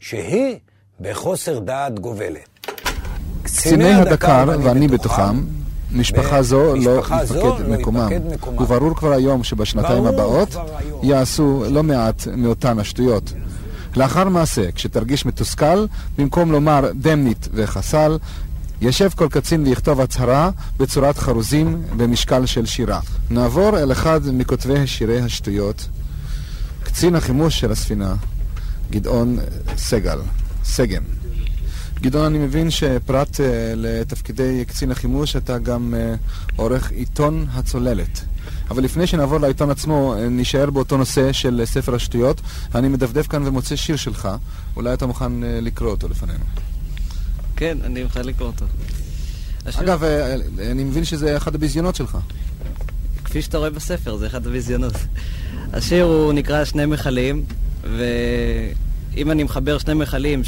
שהיא 0.00 0.58
בחוסר 1.00 1.58
דעת 1.58 1.98
גובלת. 1.98 2.68
קציני 3.42 3.92
הדקר, 3.92 4.44
ואני 4.62 4.88
בתוכם, 4.88 5.44
משפחה 5.94 6.42
זו 6.42 6.76
לא 6.76 6.98
יפקד 6.98 7.68
מקומם. 7.68 8.10
וברור 8.58 8.96
כבר 8.96 9.12
היום 9.12 9.44
שבשנתיים 9.44 10.06
הבאות 10.06 10.56
יעשו 11.02 11.64
לא 11.70 11.82
מעט 11.82 12.26
מאותן 12.36 12.78
השטויות. 12.78 13.32
לאחר 13.96 14.28
מעשה, 14.28 14.72
כשתרגיש 14.72 15.26
מתוסכל, 15.26 15.86
במקום 16.18 16.52
לומר 16.52 16.90
דמנית 16.94 17.48
וחסל, 17.54 18.18
ישב 18.80 19.10
כל 19.16 19.28
קצין 19.30 19.66
ויכתוב 19.66 20.00
הצהרה 20.00 20.50
בצורת 20.76 21.18
חרוזים 21.18 21.82
במשקל 21.96 22.46
של 22.46 22.66
שירה. 22.66 23.00
נעבור 23.30 23.78
אל 23.78 23.92
אחד 23.92 24.20
מכותבי 24.32 24.86
שירי 24.86 25.20
השטויות, 25.20 25.88
קצין 26.82 27.14
החימוש 27.14 27.60
של 27.60 27.72
הספינה, 27.72 28.14
גדעון 28.90 29.38
סגל, 29.76 30.18
סגן. 30.64 31.21
גדעון, 32.02 32.24
אני 32.24 32.38
מבין 32.38 32.70
שפרט 32.70 33.36
uh, 33.36 33.42
לתפקידי 33.76 34.64
קצין 34.64 34.90
החימוש, 34.90 35.36
אתה 35.36 35.58
גם 35.58 35.94
uh, 35.94 36.42
עורך 36.56 36.90
עיתון 36.90 37.46
הצוללת. 37.52 38.24
אבל 38.70 38.82
לפני 38.82 39.06
שנעבור 39.06 39.38
לעיתון 39.38 39.70
עצמו, 39.70 40.14
uh, 40.14 40.18
נישאר 40.18 40.70
באותו 40.70 40.96
נושא 40.96 41.32
של 41.32 41.62
ספר 41.64 41.94
השטויות. 41.94 42.40
אני 42.74 42.88
מדפדף 42.88 43.26
כאן 43.26 43.46
ומוצא 43.46 43.76
שיר 43.76 43.96
שלך. 43.96 44.28
אולי 44.76 44.92
אתה 44.94 45.06
מוכן 45.06 45.42
uh, 45.42 45.46
לקרוא 45.46 45.90
אותו 45.90 46.08
לפנינו. 46.08 46.44
כן, 47.56 47.78
אני 47.84 48.02
מוכן 48.02 48.24
לקרוא 48.24 48.48
אותו. 48.48 48.64
השיר... 49.66 49.82
אגב, 49.82 50.02
uh, 50.02 50.06
אני 50.70 50.84
מבין 50.84 51.04
שזה 51.04 51.36
אחד 51.36 51.54
הביזיונות 51.54 51.94
שלך. 51.94 52.18
כפי 53.24 53.42
שאתה 53.42 53.58
רואה 53.58 53.70
בספר, 53.70 54.16
זה 54.16 54.26
אחד 54.26 54.46
הביזיונות. 54.46 54.94
השיר 55.72 56.04
הוא 56.04 56.32
נקרא 56.32 56.64
שני 56.64 56.86
מכלים, 56.86 57.44
ו... 57.84 58.04
אם 59.16 59.30
אני 59.30 59.42
מחבר 59.42 59.78
שני 59.78 59.94
מכלים 59.94 60.42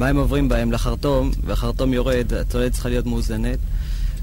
שמים 0.00 0.16
עוברים 0.16 0.48
בהם 0.48 0.72
לחרטום, 0.72 1.30
והחרטום 1.44 1.92
יורד, 1.92 2.32
הצוללת 2.34 2.72
צריכה 2.72 2.88
להיות 2.88 3.06
מאוזנת. 3.06 3.58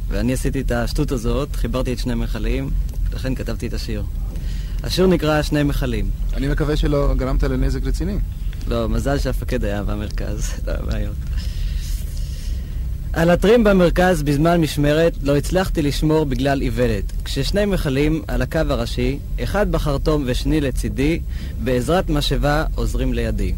ואני 0.08 0.34
עשיתי 0.34 0.62
את 0.62 0.72
השטות 0.72 1.12
הזאת, 1.12 1.56
חיברתי 1.56 1.94
את 1.94 2.00
שני 2.00 2.16
מכלים, 2.16 2.70
לכן 3.14 3.36
כתבתי 3.36 3.68
את 3.68 3.74
השיר. 3.74 4.04
השיר 4.84 5.08
נקרא 5.08 5.42
שני 5.42 5.64
מכלים. 5.64 6.10
אני 6.34 6.48
מקווה 6.48 6.76
שלא 6.76 7.14
גרמת 7.18 7.44
לנזק 7.44 7.84
רציני. 7.84 8.18
לא, 8.68 8.90
מזל 8.90 9.18
שהמפקד 9.18 9.64
היה 9.64 9.84
במרכז, 9.84 10.52
לא 10.68 10.74
בעיות. 10.74 11.16
על 13.14 13.30
הטרים 13.30 13.64
במרכז 13.64 14.24
בזמן 14.24 14.62
משמרת 14.62 15.14
לא 15.22 15.38
הצלחתי 15.38 15.82
לשמור 15.82 16.26
בגלל 16.26 16.62
איוולת. 16.62 17.04
כששני 17.26 17.66
מכלים 17.66 18.22
על 18.28 18.42
הקו 18.42 18.60
הראשי, 18.70 19.20
אחד 19.44 19.72
בחרטום 19.72 20.24
ושני 20.26 20.62
לצידי, 20.62 21.20
בעזרת 21.64 22.10
משאבה 22.10 22.66
עוזרים 22.76 23.14
לידי. 23.14 23.54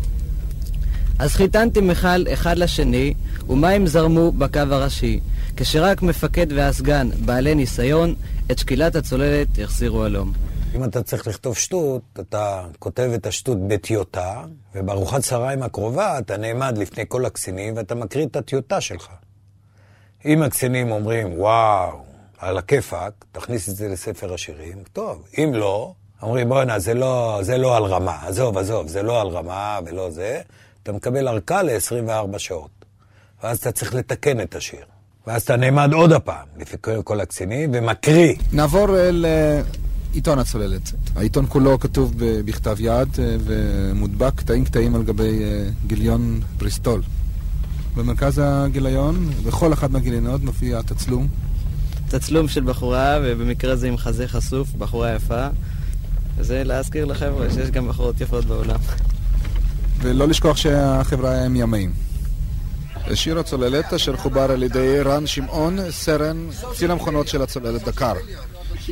אז 1.20 1.34
חיתנתי 1.34 1.82
מכל 1.82 2.34
אחד 2.34 2.57
לשני, 2.57 3.13
ומים 3.49 3.88
זרמו 3.88 4.32
בקו 4.32 4.59
הראשי. 4.59 5.20
כשרק 5.57 6.01
מפקד 6.01 6.47
והסגן, 6.51 7.09
בעלי 7.26 7.55
ניסיון, 7.55 8.15
את 8.51 8.59
שקילת 8.59 8.95
הצוללת 8.95 9.57
יחזירו 9.57 10.03
הלום. 10.03 10.34
אם 10.76 10.84
אתה 10.84 11.03
צריך 11.03 11.28
לכתוב 11.28 11.57
שטות, 11.57 12.01
אתה 12.20 12.65
כותב 12.80 13.11
את 13.15 13.28
השטות 13.28 13.67
בטיוטה, 13.67 14.43
ובארוחת 14.76 15.22
צהריים 15.22 15.63
הקרובה 15.63 16.20
אתה 16.20 16.38
נעמד 16.38 16.78
לפני 16.78 17.03
כל 17.07 17.26
הקצינים 17.26 17.74
ואתה 17.78 17.95
מקריא 17.95 18.26
את 18.26 18.36
הטיוטה 18.36 18.82
שלך. 18.82 19.07
אם 20.26 20.43
הקצינים 20.43 20.91
אומרים, 20.91 21.39
וואו, 21.39 21.97
על 22.38 22.57
הכיפאק, 22.57 23.26
תכניס 23.32 23.70
את 23.70 23.76
זה 23.76 23.88
לספר 23.88 24.34
השירים, 24.34 24.78
טוב. 24.93 25.28
אם 25.38 25.51
לא, 25.53 25.93
אומרים, 26.22 26.49
בואנה, 26.49 26.80
זה 26.80 26.93
לא, 26.93 27.39
זה 27.41 27.57
לא 27.57 27.78
על 27.78 27.84
רמה, 27.84 28.28
עזוב, 28.28 28.57
עזוב, 28.57 28.88
זה 28.88 29.03
לא 29.03 29.22
על 29.22 29.28
רמה 29.28 29.80
ולא 29.86 30.09
זה, 30.09 30.41
אתה 30.89 30.97
מקבל 30.97 31.27
ארכה 31.27 31.63
ל-24 31.63 32.37
שעות. 32.37 32.69
ואז 33.43 33.57
אתה 33.57 33.71
צריך 33.71 33.95
לתקן 33.95 34.41
את 34.41 34.55
השיר. 34.55 34.79
ואז 35.27 35.41
אתה 35.41 35.55
נעמד 35.55 35.93
עוד 35.93 36.11
הפעם, 36.11 36.47
לפי 36.57 36.77
כל 37.03 37.21
הקצינים, 37.21 37.71
ומקריא. 37.73 38.35
נעבור 38.51 38.97
אל 38.97 39.25
עיתון 40.13 40.39
הצוללת. 40.39 40.91
העיתון 41.15 41.45
כולו 41.49 41.79
כתוב 41.79 42.13
בכתב 42.17 42.77
יד 42.79 43.07
ומודבק 43.17 44.31
קטעים 44.35 44.65
קטעים 44.65 44.95
על 44.95 45.03
גבי 45.03 45.39
גיליון 45.87 46.41
בריסטול. 46.57 47.01
במרכז 47.95 48.41
הגיליון, 48.43 49.29
בכל 49.45 49.73
אחת 49.73 49.89
מהגיליונות 49.89 50.43
מופיע 50.43 50.81
תצלום. 50.81 51.27
תצלום 52.07 52.47
של 52.47 52.63
בחורה, 52.63 53.19
ובמקרה 53.23 53.75
זה 53.75 53.87
עם 53.87 53.97
חזה 53.97 54.27
חשוף, 54.27 54.73
בחורה 54.77 55.15
יפה. 55.15 55.47
וזה 56.37 56.63
להזכיר 56.63 57.05
לחבר'ה 57.05 57.49
שיש 57.49 57.71
גם 57.71 57.87
בחורות 57.87 58.21
יפות 58.21 58.45
בעולם. 58.45 58.79
ולא 60.01 60.27
לשכוח 60.27 60.57
שהחברה 60.57 61.35
הם 61.35 61.55
ימאים. 61.55 61.91
שיר 63.13 63.39
הצוללת 63.39 63.93
אשר 63.93 64.17
חובר 64.17 64.51
על 64.51 64.63
ידי 64.63 65.01
רן 65.01 65.27
שמעון, 65.27 65.77
סרן, 65.91 66.47
קצין 66.71 66.91
המכונות 66.91 67.27
של 67.27 67.41
הצוללת 67.41 67.83
דקר. 67.83 68.13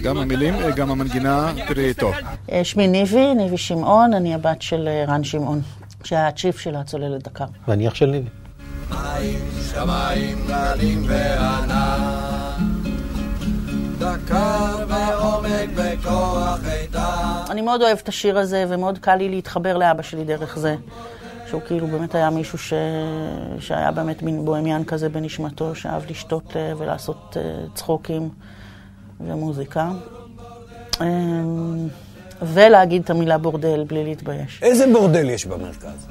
גם 0.01 0.17
המילים, 0.17 0.53
גם 0.75 0.91
המנגינה, 0.91 1.53
תראי 1.67 1.85
איתו. 1.85 2.11
אה, 2.51 2.63
שמי 2.63 2.87
ניבי, 2.87 3.33
ניבי 3.33 3.57
שמעון, 3.57 4.13
אני 4.13 4.33
הבת 4.33 4.61
של 4.61 4.87
אה, 4.87 5.05
רן 5.07 5.23
שמעון, 5.23 5.61
שהיה 6.03 6.27
הצ'יף 6.27 6.59
של 6.59 6.75
הצוללת 6.75 7.23
דקר. 7.23 7.45
ואני 7.67 7.87
אח 7.87 7.95
של 7.95 8.05
ניבי. 8.05 8.29
מים, 8.89 9.39
שמיים, 9.73 10.37
גלים 10.47 11.03
וענן. 11.07 12.76
דקר. 13.99 14.67
אני 17.49 17.61
מאוד 17.61 17.81
אוהבת 17.81 18.01
את 18.01 18.07
השיר 18.07 18.37
הזה, 18.37 18.65
ומאוד 18.69 18.97
קל 18.97 19.15
לי 19.15 19.29
להתחבר 19.29 19.77
לאבא 19.77 20.01
שלי 20.01 20.23
דרך 20.23 20.57
זה. 20.57 20.75
שהוא 21.49 21.61
כאילו 21.67 21.87
באמת 21.87 22.15
היה 22.15 22.29
מישהו 22.29 22.57
ש... 22.57 22.73
שהיה 23.59 23.91
באמת 23.91 24.23
מין 24.23 24.45
בוהמיין 24.45 24.83
כזה 24.83 25.09
בנשמתו, 25.09 25.75
שאהב 25.75 26.01
לשתות 26.09 26.55
אה, 26.55 26.73
ולעשות 26.77 27.37
אה, 27.37 27.65
צחוקים 27.75 28.29
ומוזיקה. 29.21 29.91
אמ, 31.01 31.87
ולהגיד 32.41 33.03
את 33.03 33.09
המילה 33.09 33.37
בורדל 33.37 33.83
בלי 33.87 34.03
להתבייש. 34.03 34.59
איזה 34.63 34.85
בורדל 34.93 35.29
יש 35.29 35.45
במרכז? 35.45 36.07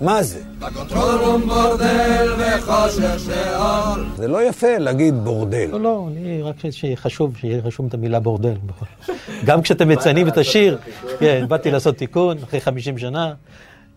מה 0.00 0.22
זה? 0.22 0.40
ב 0.58 0.66
control 0.66 1.24
room 1.24 1.42
בורדל 1.42 2.32
וחושך 2.38 3.16
שאול. 3.18 4.06
זה 4.16 4.28
לא 4.28 4.42
יפה 4.42 4.78
להגיד 4.78 5.14
בורדל. 5.14 5.68
לא, 5.72 5.80
לא, 5.80 6.08
אני 6.12 6.42
רק 6.42 6.56
שחשוב 6.70 7.36
שיהיה 7.36 7.60
רשום 7.64 7.86
את 7.86 7.94
המילה 7.94 8.20
בורדל. 8.20 8.54
גם 9.46 9.62
כשאתם 9.62 9.88
מציינים 9.88 10.28
את 10.28 10.38
השיר, 10.38 10.78
כן, 11.18 11.44
באתי 11.48 11.70
לעשות 11.70 11.96
תיקון 11.96 12.36
אחרי 12.42 12.60
50 12.60 12.98
שנה. 12.98 13.34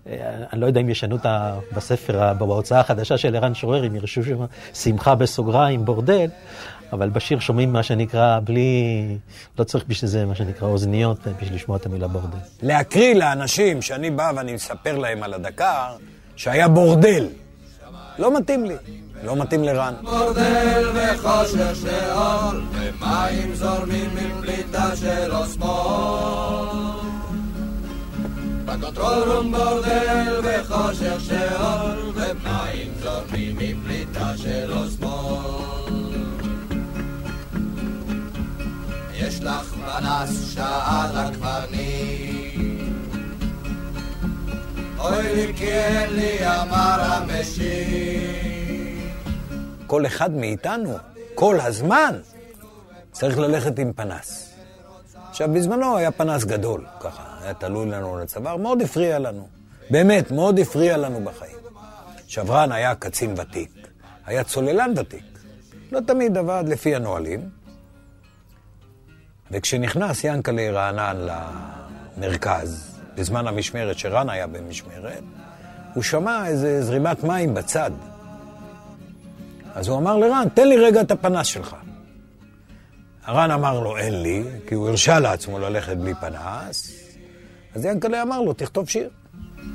אה, 0.07 0.15
אני 0.53 0.61
לא 0.61 0.65
יודע 0.65 0.81
אם 0.81 0.89
ישנו 0.89 1.15
אותה 1.15 1.55
בספר, 1.75 2.33
בהוצאה 2.33 2.79
החדשה 2.79 3.17
של 3.17 3.35
ערן 3.35 3.53
שורר, 3.53 3.87
אם 3.87 3.95
ירשו 3.95 4.23
שם 4.23 4.45
שמחה 4.73 5.15
בסוגריים, 5.15 5.85
בורדל, 5.85 6.27
אבל 6.93 7.09
בשיר 7.09 7.39
שומעים 7.39 7.73
מה 7.73 7.83
שנקרא 7.83 8.39
בלי, 8.43 9.17
לא 9.59 9.63
צריך 9.63 9.83
בשביל 9.87 10.09
זה 10.09 10.25
מה 10.25 10.35
שנקרא 10.35 10.67
אוזניות, 10.67 11.27
בשביל 11.41 11.55
לשמוע 11.55 11.77
את 11.77 11.85
המילה 11.85 12.07
בורדל. 12.07 12.37
להקריא 12.61 13.15
לאנשים 13.15 13.81
שאני 13.81 14.11
בא 14.11 14.31
ואני 14.35 14.53
מספר 14.53 14.97
להם 14.97 15.23
על 15.23 15.33
הדקר, 15.33 15.95
שהיה 16.35 16.67
בורדל. 16.67 17.27
לא 18.19 18.37
מתאים 18.37 18.65
לי, 18.65 18.75
לא 19.23 19.35
מתאים 19.35 19.63
לרן. 19.63 19.93
בורדל 20.03 20.89
וחושך 20.93 21.75
שאול, 21.81 22.63
ומים 22.71 23.55
זורמים 23.55 24.17
עם 24.17 24.41
פליטה 24.41 24.95
של 24.95 25.31
אוסמול. 25.35 26.67
ב 28.65 28.74
control 28.74 29.31
room 29.31 29.51
בורדל 29.51 30.41
וחושך 30.43 31.19
שאול, 31.19 32.11
ומים 32.15 32.91
זורמים 33.03 33.57
עם 33.59 33.81
פליטה 33.85 34.37
של 34.37 34.73
אוסמול. 34.73 35.78
יש 39.21 39.41
לך 39.41 39.73
פנס, 39.73 40.53
שאל 40.53 41.17
הקברניט. 41.17 42.55
אוי 44.99 45.23
לי 45.35 45.53
אין 45.71 46.13
לי, 46.13 46.47
אמר 46.47 46.97
המשיב. 47.01 48.29
כל 49.87 50.05
אחד 50.05 50.31
מאיתנו, 50.31 50.97
כל 51.35 51.59
הזמן, 51.59 52.15
צריך 53.11 53.37
ללכת 53.37 53.79
עם 53.79 53.93
פנס. 53.93 54.53
עכשיו, 55.29 55.53
בזמנו 55.53 55.97
היה 55.97 56.11
פנס 56.11 56.43
גדול, 56.43 56.85
ככה, 56.99 57.23
היה 57.41 57.53
תלוי 57.53 57.85
לנו 57.85 58.15
על 58.15 58.21
הצוואר, 58.21 58.57
מאוד 58.57 58.81
הפריע 58.81 59.19
לנו. 59.19 59.47
באמת, 59.89 60.31
מאוד 60.31 60.59
הפריע 60.59 60.97
לנו 60.97 61.23
בחיים. 61.23 61.57
שברן 62.27 62.71
היה 62.71 62.95
קצין 62.95 63.33
ותיק, 63.37 63.87
היה 64.25 64.43
צוללן 64.43 64.93
ותיק. 64.95 65.39
לא 65.91 65.99
תמיד 65.99 66.37
עבד 66.37 66.63
לפי 66.67 66.95
הנהלים. 66.95 67.58
וכשנכנס 69.51 70.23
ינקלה 70.23 70.71
רענן 70.71 71.27
למרכז, 72.17 72.97
בזמן 73.15 73.47
המשמרת 73.47 73.99
שרן 73.99 74.29
היה 74.29 74.47
במשמרת, 74.47 75.23
הוא 75.93 76.03
שמע 76.03 76.47
איזה 76.47 76.83
זרימת 76.83 77.23
מים 77.23 77.53
בצד. 77.53 77.91
אז 79.75 79.87
הוא 79.87 79.97
אמר 79.97 80.17
לרן, 80.17 80.47
תן 80.53 80.67
לי 80.67 80.77
רגע 80.77 81.01
את 81.01 81.11
הפנס 81.11 81.47
שלך. 81.47 81.75
הרן 83.25 83.51
אמר 83.51 83.79
לו, 83.79 83.97
אין 83.97 84.21
לי, 84.21 84.43
כי 84.67 84.75
הוא 84.75 84.89
הרשה 84.89 85.19
לעצמו 85.19 85.59
ללכת 85.59 85.97
בלי 85.97 86.13
פנס. 86.15 86.91
אז 87.75 87.85
ינקלה 87.85 88.21
אמר 88.21 88.41
לו, 88.41 88.53
תכתוב 88.53 88.89
שיר. 88.89 89.09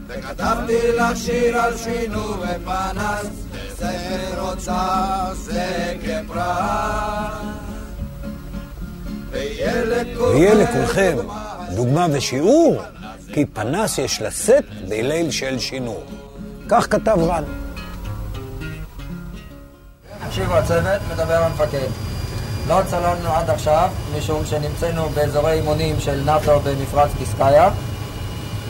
וכתבתי 0.07 0.93
לך 0.93 1.17
שיר 1.17 1.59
על 1.59 1.77
שינוי 1.77 2.37
ופנס, 2.39 3.27
ספר 3.75 4.41
אוצר 4.41 5.35
זה 5.35 5.95
כפרס. 6.03 7.64
ויהיה 9.35 10.55
לכולכם 10.55 11.17
דוגמה 11.75 12.07
ושיעור, 12.13 12.83
כי 13.33 13.45
פנס 13.47 13.99
יש 13.99 14.23
לשאת 14.23 14.65
בליל 14.89 15.31
של 15.31 15.59
שינור. 15.59 16.05
כך 16.69 16.87
כתב 16.91 17.19
רן. 17.19 17.45
תקשיבו, 20.27 20.55
הצוות 20.55 21.03
מדבר 21.13 21.43
המפקד. 21.43 21.89
לא 22.69 22.81
צללנו 22.87 23.29
עד 23.29 23.51
עכשיו, 23.51 23.91
משום 24.19 24.47
שנמצאנו 24.47 25.09
באזורי 25.09 25.53
אימונים 25.53 26.01
של 26.01 26.23
נאט"ו 26.25 26.61
במפרץ 26.61 27.11
פיסקאיה. 27.19 27.71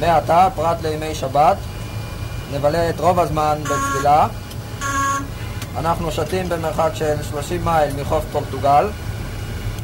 מעתה, 0.01 0.49
פרט 0.55 0.83
לימי 0.83 1.15
שבת, 1.15 1.57
נבלה 2.55 2.91
את 2.91 3.01
רוב 3.01 3.21
הזמן 3.21 3.59
בצלילה. 3.63 4.27
אנחנו 5.77 6.13
שתים 6.13 6.49
במרחק 6.49 6.91
של 6.95 7.15
30 7.31 7.65
מייל 7.65 7.97
מחוף 8.01 8.25
פורטוגל. 8.33 8.87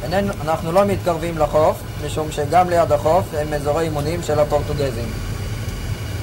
איננו, 0.02 0.32
אנחנו 0.44 0.72
לא 0.72 0.84
מתקרבים 0.84 1.38
לחוף, 1.38 1.76
משום 2.06 2.32
שגם 2.32 2.70
ליד 2.70 2.92
החוף 2.92 3.24
הם 3.38 3.52
אזורי 3.52 3.84
אימונים 3.84 4.22
של 4.22 4.38
הפורטוגזים. 4.38 5.08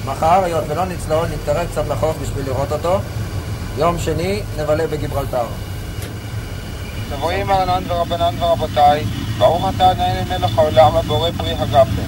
מחר, 0.05 0.43
היות 0.43 0.63
ולא 0.67 0.85
נצלול, 0.85 1.27
נתקרב 1.33 1.67
קצת 1.71 1.87
לחוף 1.87 2.15
בשביל 2.21 2.45
לראות 2.45 2.71
אותו. 2.71 2.99
יום 3.77 3.99
שני, 3.99 4.41
נבלה 4.57 4.87
בגיברלטר. 4.87 5.45
נבואים 7.11 7.47
מרנן 7.47 7.83
ורבנן 7.87 8.35
ורבותיי, 8.39 9.03
ברוך 9.37 9.69
אתה 9.75 9.91
אדוני 9.91 10.21
מלך 10.29 10.57
העולם 10.57 10.97
הבורא 10.97 11.29
פרי 11.37 11.51
הגפן. 11.51 12.07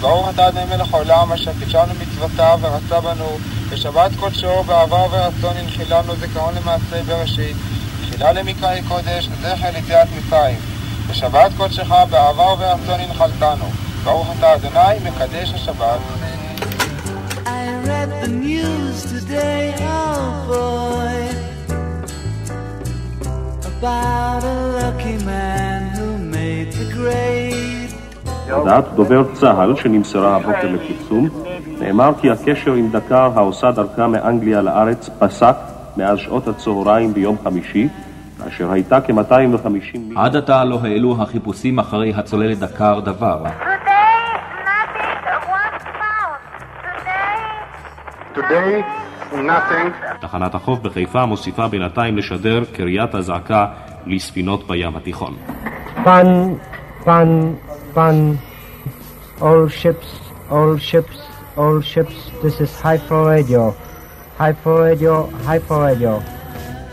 ברוך 0.00 0.30
אתה 0.30 0.48
אדוני 0.48 0.64
מלך 0.64 0.94
העולם 0.94 1.32
אשר 1.32 1.50
קידשנו 1.58 1.94
מצוותיו 2.00 2.58
ורצה 2.62 3.00
בנו, 3.00 3.38
בשבת 3.70 4.10
קודשו 4.20 4.62
בעבר 4.62 5.06
ורצון 5.10 5.56
הנחילנו 5.56 6.16
זיכרון 6.16 6.54
למעשה 6.54 7.02
בראשית, 7.06 7.56
תחילה 8.08 8.32
למקראי 8.32 8.82
קודש, 8.88 9.28
זכר 9.42 9.70
ליציאת 9.74 10.08
מצרים. 10.18 10.75
בשבת 11.10 11.52
קודשך 11.56 11.90
בעבר 12.10 12.54
ורצון 12.58 13.00
הנחלתנו. 13.00 13.64
ברוך 14.04 14.28
אתה 14.38 14.54
אדוני 14.54 15.08
מקדש 15.10 15.52
השבת. 15.54 16.00
I 17.46 17.88
read 17.88 18.10
the 18.24 18.32
news 18.46 18.96
today, 19.12 19.74
oh 19.78 20.24
boy, 20.52 21.18
about 23.72 24.42
a 24.54 24.56
lucky 24.78 25.16
man 25.32 25.80
who 25.96 26.06
made 26.36 26.72
the 26.72 26.86
grade. 26.94 27.92
הודעת 28.52 28.84
דובר 28.94 29.24
צה"ל 29.34 29.76
שנמסרה 29.76 30.36
הבוקר 30.36 30.68
לפרסום, 30.72 31.28
נאמר 31.80 32.12
כי 32.20 32.30
הקשר 32.30 32.72
עם 32.72 32.90
דקר 32.90 33.30
העושה 33.34 33.70
דרכה 33.72 34.06
מאנגליה 34.06 34.62
לארץ 34.62 35.10
פסק 35.18 35.56
מאז 35.96 36.18
שעות 36.18 36.48
הצהריים 36.48 37.14
ביום 37.14 37.36
חמישי, 37.44 37.88
כאשר 38.44 38.72
הייתה 38.72 39.00
כ-250 39.00 39.98
עד 40.16 40.36
עתה 40.36 40.64
לא 40.64 40.80
העלו 40.82 41.22
החיפושים 41.22 41.78
אחרי 41.78 42.12
הצוללת 42.16 42.58
דקר 42.58 43.00
דבר. 43.00 43.44
Today, 48.34 48.82
nothing. 49.32 50.20
תחנת 50.20 50.54
החוף 50.54 50.78
בחיפה 50.78 51.26
מוסיפה 51.26 51.68
בינתיים 51.68 52.16
לשדר 52.16 52.64
קריית 52.72 53.14
אזעקה 53.14 53.66
לספינות 54.06 54.66
בים 54.68 54.96
התיכון. 54.96 55.36
Fun, 56.04 56.26
fun, 57.04 57.28
fun. 57.94 58.36
All 59.40 59.68
ships, 59.68 60.08
all 60.50 60.78
ships, 60.78 61.18
all 61.56 61.80
ships. 61.82 62.16
This 62.42 62.60
is 62.60 62.70
Hyper 62.84 63.22
Radio. 63.34 63.74
Hyper 64.38 64.74
Radio, 64.88 65.14
Hyper 65.46 65.78
Radio. 65.80 66.20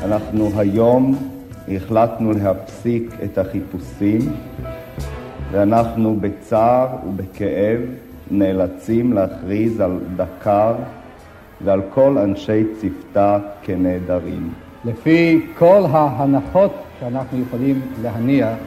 אנחנו 0.03 0.51
היום 0.57 1.32
החלטנו 1.67 2.31
להפסיק 2.31 3.11
את 3.23 3.37
החיפושים 3.37 4.19
ואנחנו 5.51 6.15
בצער 6.21 6.87
ובכאב 7.07 7.79
נאלצים 8.31 9.13
להכריז 9.13 9.79
על 9.79 9.99
דקר 10.15 10.73
ועל 11.61 11.81
כל 11.93 12.17
אנשי 12.17 12.63
צוותה 12.81 13.39
כנעדרים. 13.61 14.53
לפי 14.85 15.45
כל 15.57 15.83
ההנחות 15.91 16.73
שאנחנו 16.99 17.41
יכולים 17.41 17.81
להניח, 18.01 18.57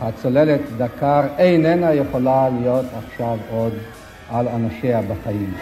הצוללת 0.00 0.60
דקר 0.76 1.22
איננה 1.38 1.94
יכולה 1.94 2.48
להיות 2.60 2.86
עכשיו 2.98 3.36
עוד 3.50 3.72
על 4.30 4.48
אנשיה 4.48 5.00
בחיים. 5.02 5.52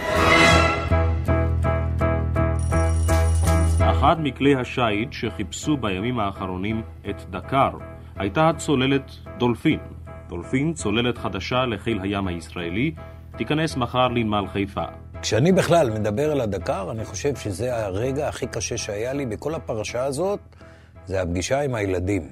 אחד 4.04 4.16
מכלי 4.22 4.54
השיט 4.54 5.12
שחיפשו 5.12 5.76
בימים 5.76 6.18
האחרונים 6.18 6.82
את 7.10 7.30
דקר 7.30 7.70
הייתה 8.16 8.48
הצוללת 8.48 9.10
דולפין. 9.38 9.78
דולפין, 10.28 10.74
צוללת 10.74 11.18
חדשה 11.18 11.66
לחיל 11.66 12.00
הים 12.02 12.26
הישראלי, 12.26 12.94
תיכנס 13.36 13.76
מחר 13.76 14.08
לנמל 14.08 14.44
חיפה. 14.52 14.84
כשאני 15.22 15.52
בכלל 15.52 15.90
מדבר 15.90 16.32
על 16.32 16.40
הדקר, 16.40 16.90
אני 16.90 17.04
חושב 17.04 17.36
שזה 17.36 17.84
הרגע 17.84 18.28
הכי 18.28 18.46
קשה 18.46 18.76
שהיה 18.76 19.12
לי 19.12 19.26
בכל 19.26 19.54
הפרשה 19.54 20.04
הזאת, 20.04 20.40
זה 21.06 21.22
הפגישה 21.22 21.60
עם 21.60 21.74
הילדים. 21.74 22.28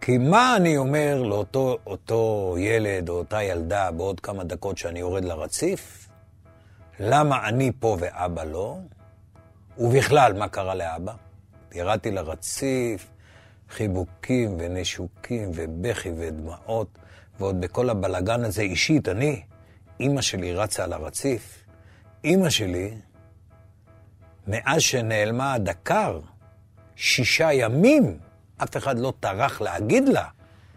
כי 0.00 0.18
מה 0.18 0.56
אני 0.56 0.76
אומר 0.76 1.22
לאותו 1.22 1.78
אותו 1.86 2.54
ילד 2.58 3.08
או 3.08 3.14
אותה 3.14 3.42
ילדה 3.42 3.90
בעוד 3.90 4.20
כמה 4.20 4.44
דקות 4.44 4.78
שאני 4.78 4.98
יורד 4.98 5.24
לרציף? 5.24 6.08
למה 7.00 7.48
אני 7.48 7.72
פה 7.80 7.96
ואבא 8.00 8.44
לא? 8.44 8.76
ובכלל, 9.78 10.32
מה 10.32 10.48
קרה 10.48 10.74
לאבא? 10.74 11.12
ירדתי 11.72 12.10
לרציף, 12.10 13.06
חיבוקים 13.70 14.56
ונשוקים 14.58 15.50
ובכי 15.54 16.10
ודמעות, 16.18 16.98
ועוד 17.38 17.60
בכל 17.60 17.90
הבלגן 17.90 18.44
הזה 18.44 18.62
אישית, 18.62 19.08
אני, 19.08 19.42
אימא 20.00 20.20
שלי 20.20 20.54
רצה 20.54 20.84
על 20.84 20.92
הרציף. 20.92 21.64
אימא 22.24 22.50
שלי, 22.50 22.94
מאז 24.46 24.82
שנעלמה 24.82 25.54
הדקר, 25.54 26.20
שישה 26.96 27.52
ימים, 27.52 28.18
אף 28.62 28.76
אחד 28.76 28.98
לא 28.98 29.12
טרח 29.20 29.60
להגיד 29.60 30.08
לה 30.08 30.24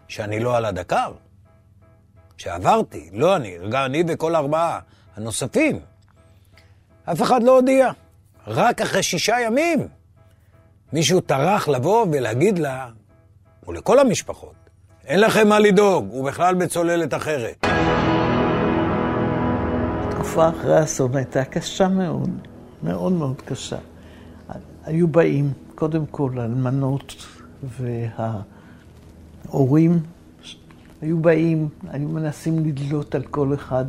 שאני 0.08 0.40
לא 0.40 0.56
על 0.56 0.64
הדקר. 0.64 1.12
שעברתי, 2.36 3.10
לא 3.12 3.36
אני, 3.36 3.58
גם 3.70 3.84
אני 3.84 4.04
וכל 4.08 4.36
ארבעה 4.36 4.80
הנוספים. 5.16 5.80
אף 7.04 7.22
אחד 7.22 7.42
לא 7.42 7.56
הודיע. 7.56 7.90
רק 8.46 8.80
אחרי 8.80 9.02
שישה 9.02 9.36
ימים 9.46 9.88
מישהו 10.92 11.20
טרח 11.20 11.68
לבוא 11.68 12.06
ולהגיד 12.12 12.58
לה, 12.58 12.88
ולכל 13.68 13.98
המשפחות, 13.98 14.54
אין 15.06 15.20
לכם 15.20 15.48
מה 15.48 15.58
לדאוג, 15.58 16.08
הוא 16.10 16.26
בכלל 16.26 16.54
בצוללת 16.54 17.14
אחרת. 17.14 17.66
התקופה 20.08 20.48
אחרי 20.48 20.76
האסון 20.76 21.16
הייתה 21.16 21.44
קשה 21.44 21.88
מאוד, 21.88 22.30
מאוד 22.82 23.12
מאוד 23.12 23.42
קשה. 23.44 23.78
היו 24.84 25.08
באים, 25.08 25.52
קודם 25.74 26.06
כל, 26.06 26.30
אלמנות 26.36 27.14
וההורים, 29.48 30.00
היו 31.02 31.18
באים, 31.18 31.68
היו 31.88 32.08
מנסים 32.08 32.66
לדלות 32.66 33.14
על 33.14 33.22
כל 33.22 33.54
אחד 33.54 33.84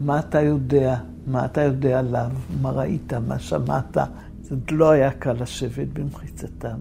מה 0.00 0.18
אתה 0.18 0.40
יודע, 0.40 0.96
מה 1.26 1.44
אתה 1.44 1.62
יודע 1.62 1.98
עליו, 1.98 2.30
מה 2.62 2.70
ראית, 2.70 3.12
מה 3.12 3.38
שמעת. 3.38 3.96
זה 4.42 4.54
לא 4.70 4.90
היה 4.90 5.10
קל 5.10 5.32
לשבת 5.32 5.88
במחיצתם, 5.92 6.76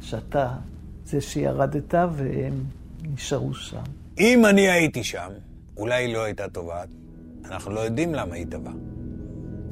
שאתה 0.00 0.48
זה 1.06 1.20
שירדת 1.20 1.94
והם 1.94 2.64
נשארו 3.14 3.54
שם. 3.54 3.82
אם 4.18 4.46
אני 4.46 4.68
הייתי 4.68 5.04
שם, 5.04 5.28
אולי 5.76 6.04
היא 6.04 6.14
לא 6.14 6.24
הייתה 6.24 6.48
טובעת. 6.48 6.88
אנחנו 7.44 7.70
לא 7.70 7.80
יודעים 7.80 8.14
למה 8.14 8.34
היא 8.34 8.46
טבעה. 8.50 8.74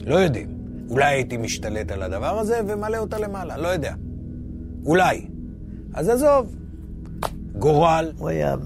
לא 0.06 0.14
יודעים. 0.14 0.48
אולי 0.88 1.04
הייתי 1.04 1.36
משתלט 1.36 1.90
על 1.90 2.02
הדבר 2.02 2.38
הזה 2.38 2.60
ומלא 2.68 2.98
אותה 2.98 3.18
למעלה, 3.18 3.56
לא 3.56 3.68
יודע. 3.68 3.94
אולי. 4.84 5.26
אז 5.94 6.08
עזוב. 6.08 6.56
גורל. 7.58 8.12
הוא 8.18 8.28
היה 8.28 8.56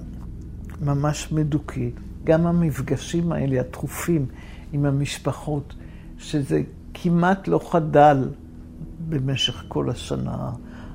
ממש 0.80 1.32
מדוכא. 1.32 1.80
גם 2.28 2.46
המפגשים 2.46 3.32
האלה, 3.32 3.60
התכופים 3.60 4.26
עם 4.72 4.84
המשפחות, 4.84 5.74
שזה 6.18 6.62
כמעט 6.94 7.48
לא 7.48 7.60
חדל 7.70 8.28
במשך 9.08 9.64
כל 9.68 9.90
השנה 9.90 10.50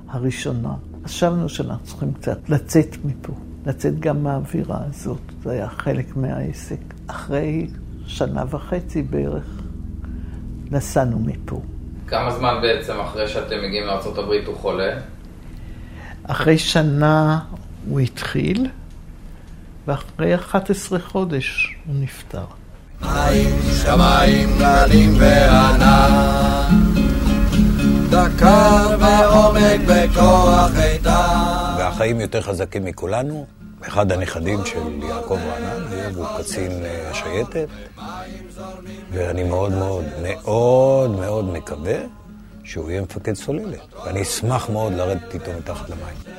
הראשונה. 0.07 0.73
חשבנו 1.05 1.49
שאנחנו 1.49 1.85
צריכים 1.85 2.13
קצת 2.13 2.49
לצאת 2.49 2.97
מפה, 3.05 3.33
לצאת 3.65 3.99
גם 3.99 4.23
מהאווירה 4.23 4.79
הזאת. 4.89 5.21
זה 5.43 5.51
היה 5.51 5.69
חלק 5.69 6.15
מהעסק. 6.15 6.79
אחרי 7.07 7.67
שנה 8.05 8.43
וחצי 8.49 9.01
בערך 9.01 9.61
נסענו 10.71 11.19
מפה. 11.19 11.61
כמה 12.07 12.31
זמן 12.31 12.53
בעצם 12.61 12.99
אחרי 12.99 13.27
שאתם 13.27 13.55
מגיעים 13.63 13.85
לארה"ב 13.85 14.47
הוא 14.47 14.55
חולה? 14.55 14.99
אחרי 16.23 16.57
שנה 16.57 17.39
הוא 17.89 17.99
התחיל, 17.99 18.67
ואחרי 19.87 20.35
11 20.35 20.99
חודש 20.99 21.75
הוא 21.85 21.95
נפטר. 21.99 22.45
מים, 23.01 23.55
שמיים, 23.83 24.49
גלים 24.59 25.13
וענן, 25.19 26.93
דקר 28.09 28.97
ועומק 28.99 29.81
בכוח 29.87 30.71
איתן. 30.77 31.75
והחיים 31.77 32.19
יותר 32.21 32.41
חזקים 32.41 32.85
מכולנו. 32.85 33.45
אחד 33.87 34.11
הנכדים 34.11 34.65
של 34.65 35.03
יעקב 35.03 35.37
רענן, 35.37 36.15
הוא 36.15 36.25
קצין 36.37 36.71
אה, 36.71 37.09
השייטת, 37.11 37.67
ואני 39.11 39.43
מאוד 39.43 39.71
מאוד 39.71 40.03
מאוד 40.21 41.11
מאוד 41.11 41.45
מקווה 41.53 41.97
שהוא 42.63 42.91
יהיה 42.91 43.01
מפקד 43.01 43.33
סוללת, 43.33 43.79
ואני 44.05 44.21
אשמח 44.21 44.69
מאוד 44.69 44.93
לרדת 44.93 45.33
איתו 45.33 45.51
מתחת 45.59 45.89
למים. 45.89 46.33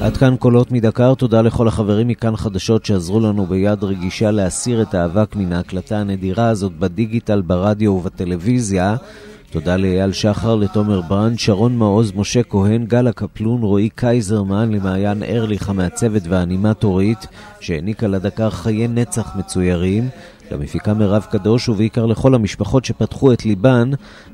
עד 0.00 0.16
כאן 0.16 0.36
קולות 0.36 0.72
מדקר, 0.72 1.14
תודה 1.14 1.42
לכל 1.42 1.68
החברים 1.68 2.08
מכאן 2.08 2.36
חדשות 2.36 2.84
שעזרו 2.84 3.20
לנו 3.20 3.46
ביד 3.46 3.84
רגישה 3.84 4.30
להסיר 4.30 4.82
את 4.82 4.94
האבק 4.94 5.36
מן 5.36 5.52
ההקלטה 5.52 5.96
הנדירה 5.96 6.48
הזאת 6.48 6.72
בדיגיטל, 6.72 7.40
ברדיו 7.40 7.92
ובטלוויזיה. 7.92 8.96
תודה 9.50 9.76
לאייל 9.76 10.12
שחר, 10.12 10.54
לתומר 10.54 11.00
ברנד, 11.00 11.38
שרון 11.38 11.76
מעוז, 11.76 12.12
משה 12.16 12.42
כהן, 12.42 12.84
גלה 12.84 13.12
קפלון, 13.12 13.62
רועי 13.62 13.88
קייזרמן, 13.94 14.72
למעיין 14.72 15.22
ארליך 15.22 15.68
המעצבת 15.68 16.22
והאנימטורית, 16.28 17.26
שהעניקה 17.60 18.06
לדקר 18.06 18.50
חיי 18.50 18.88
נצח 18.88 19.36
מצוירים, 19.36 20.08
למפיקה 20.52 20.94
מירב 20.94 21.26
קדוש, 21.30 21.68
ובעיקר 21.68 22.06
לכל 22.06 22.34
המשפחות 22.34 22.84
שפתחו 22.84 23.32
את 23.32 23.44
ליבן, 23.44 23.90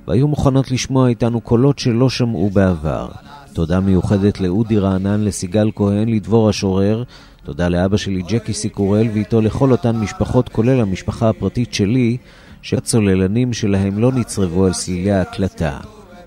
והיו 0.09 0.29
מוכנות 0.29 0.71
לשמוע 0.71 1.09
איתנו 1.09 1.41
קולות 1.41 1.79
שלא 1.79 2.11
שמעו 2.11 2.51
בעבר. 2.51 3.09
תודה 3.53 3.81
מיוחדת 3.81 4.41
לאודי 4.41 4.79
רענן, 4.79 5.25
לסיגל 5.25 5.71
כהן, 5.75 6.09
לדבור 6.09 6.49
השורר. 6.49 7.05
תודה 7.45 7.69
לאבא 7.69 7.97
שלי 7.97 8.23
ג'קי 8.23 8.53
סיקורל, 8.53 9.07
ואיתו 9.15 9.41
לכל 9.41 9.73
אותן 9.73 9.97
משפחות, 9.97 10.49
כולל 10.49 10.81
המשפחה 10.81 11.29
הפרטית 11.29 11.75
שלי, 11.75 12.17
שהצוללנים 12.63 13.53
שלהם 13.53 13.99
לא 13.99 14.13
נצרבו 14.13 14.67
על 14.67 14.73
סלילי 14.73 15.13
ההקלטה. 15.13 15.79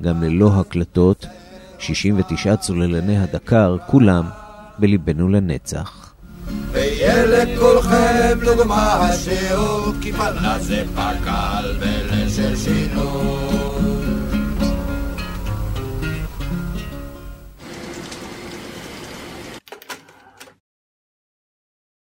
גם 0.01 0.23
ללא 0.23 0.51
הקלטות, 0.53 1.25
69 1.79 2.55
צוללני 2.55 3.17
הדקר, 3.17 3.77
כולם 3.87 4.25
בליבנו 4.79 5.29
לנצח. 5.29 6.06
ויהיה 6.71 7.25
לכולכם 7.25 8.39
דוגמה 8.45 8.93
השיעור, 8.93 9.93
כי 10.01 10.13
פלנה 10.13 10.59
זה 10.59 10.83
פקל 10.95 11.75
ולשל 11.79 12.55
שיר. 12.55 13.46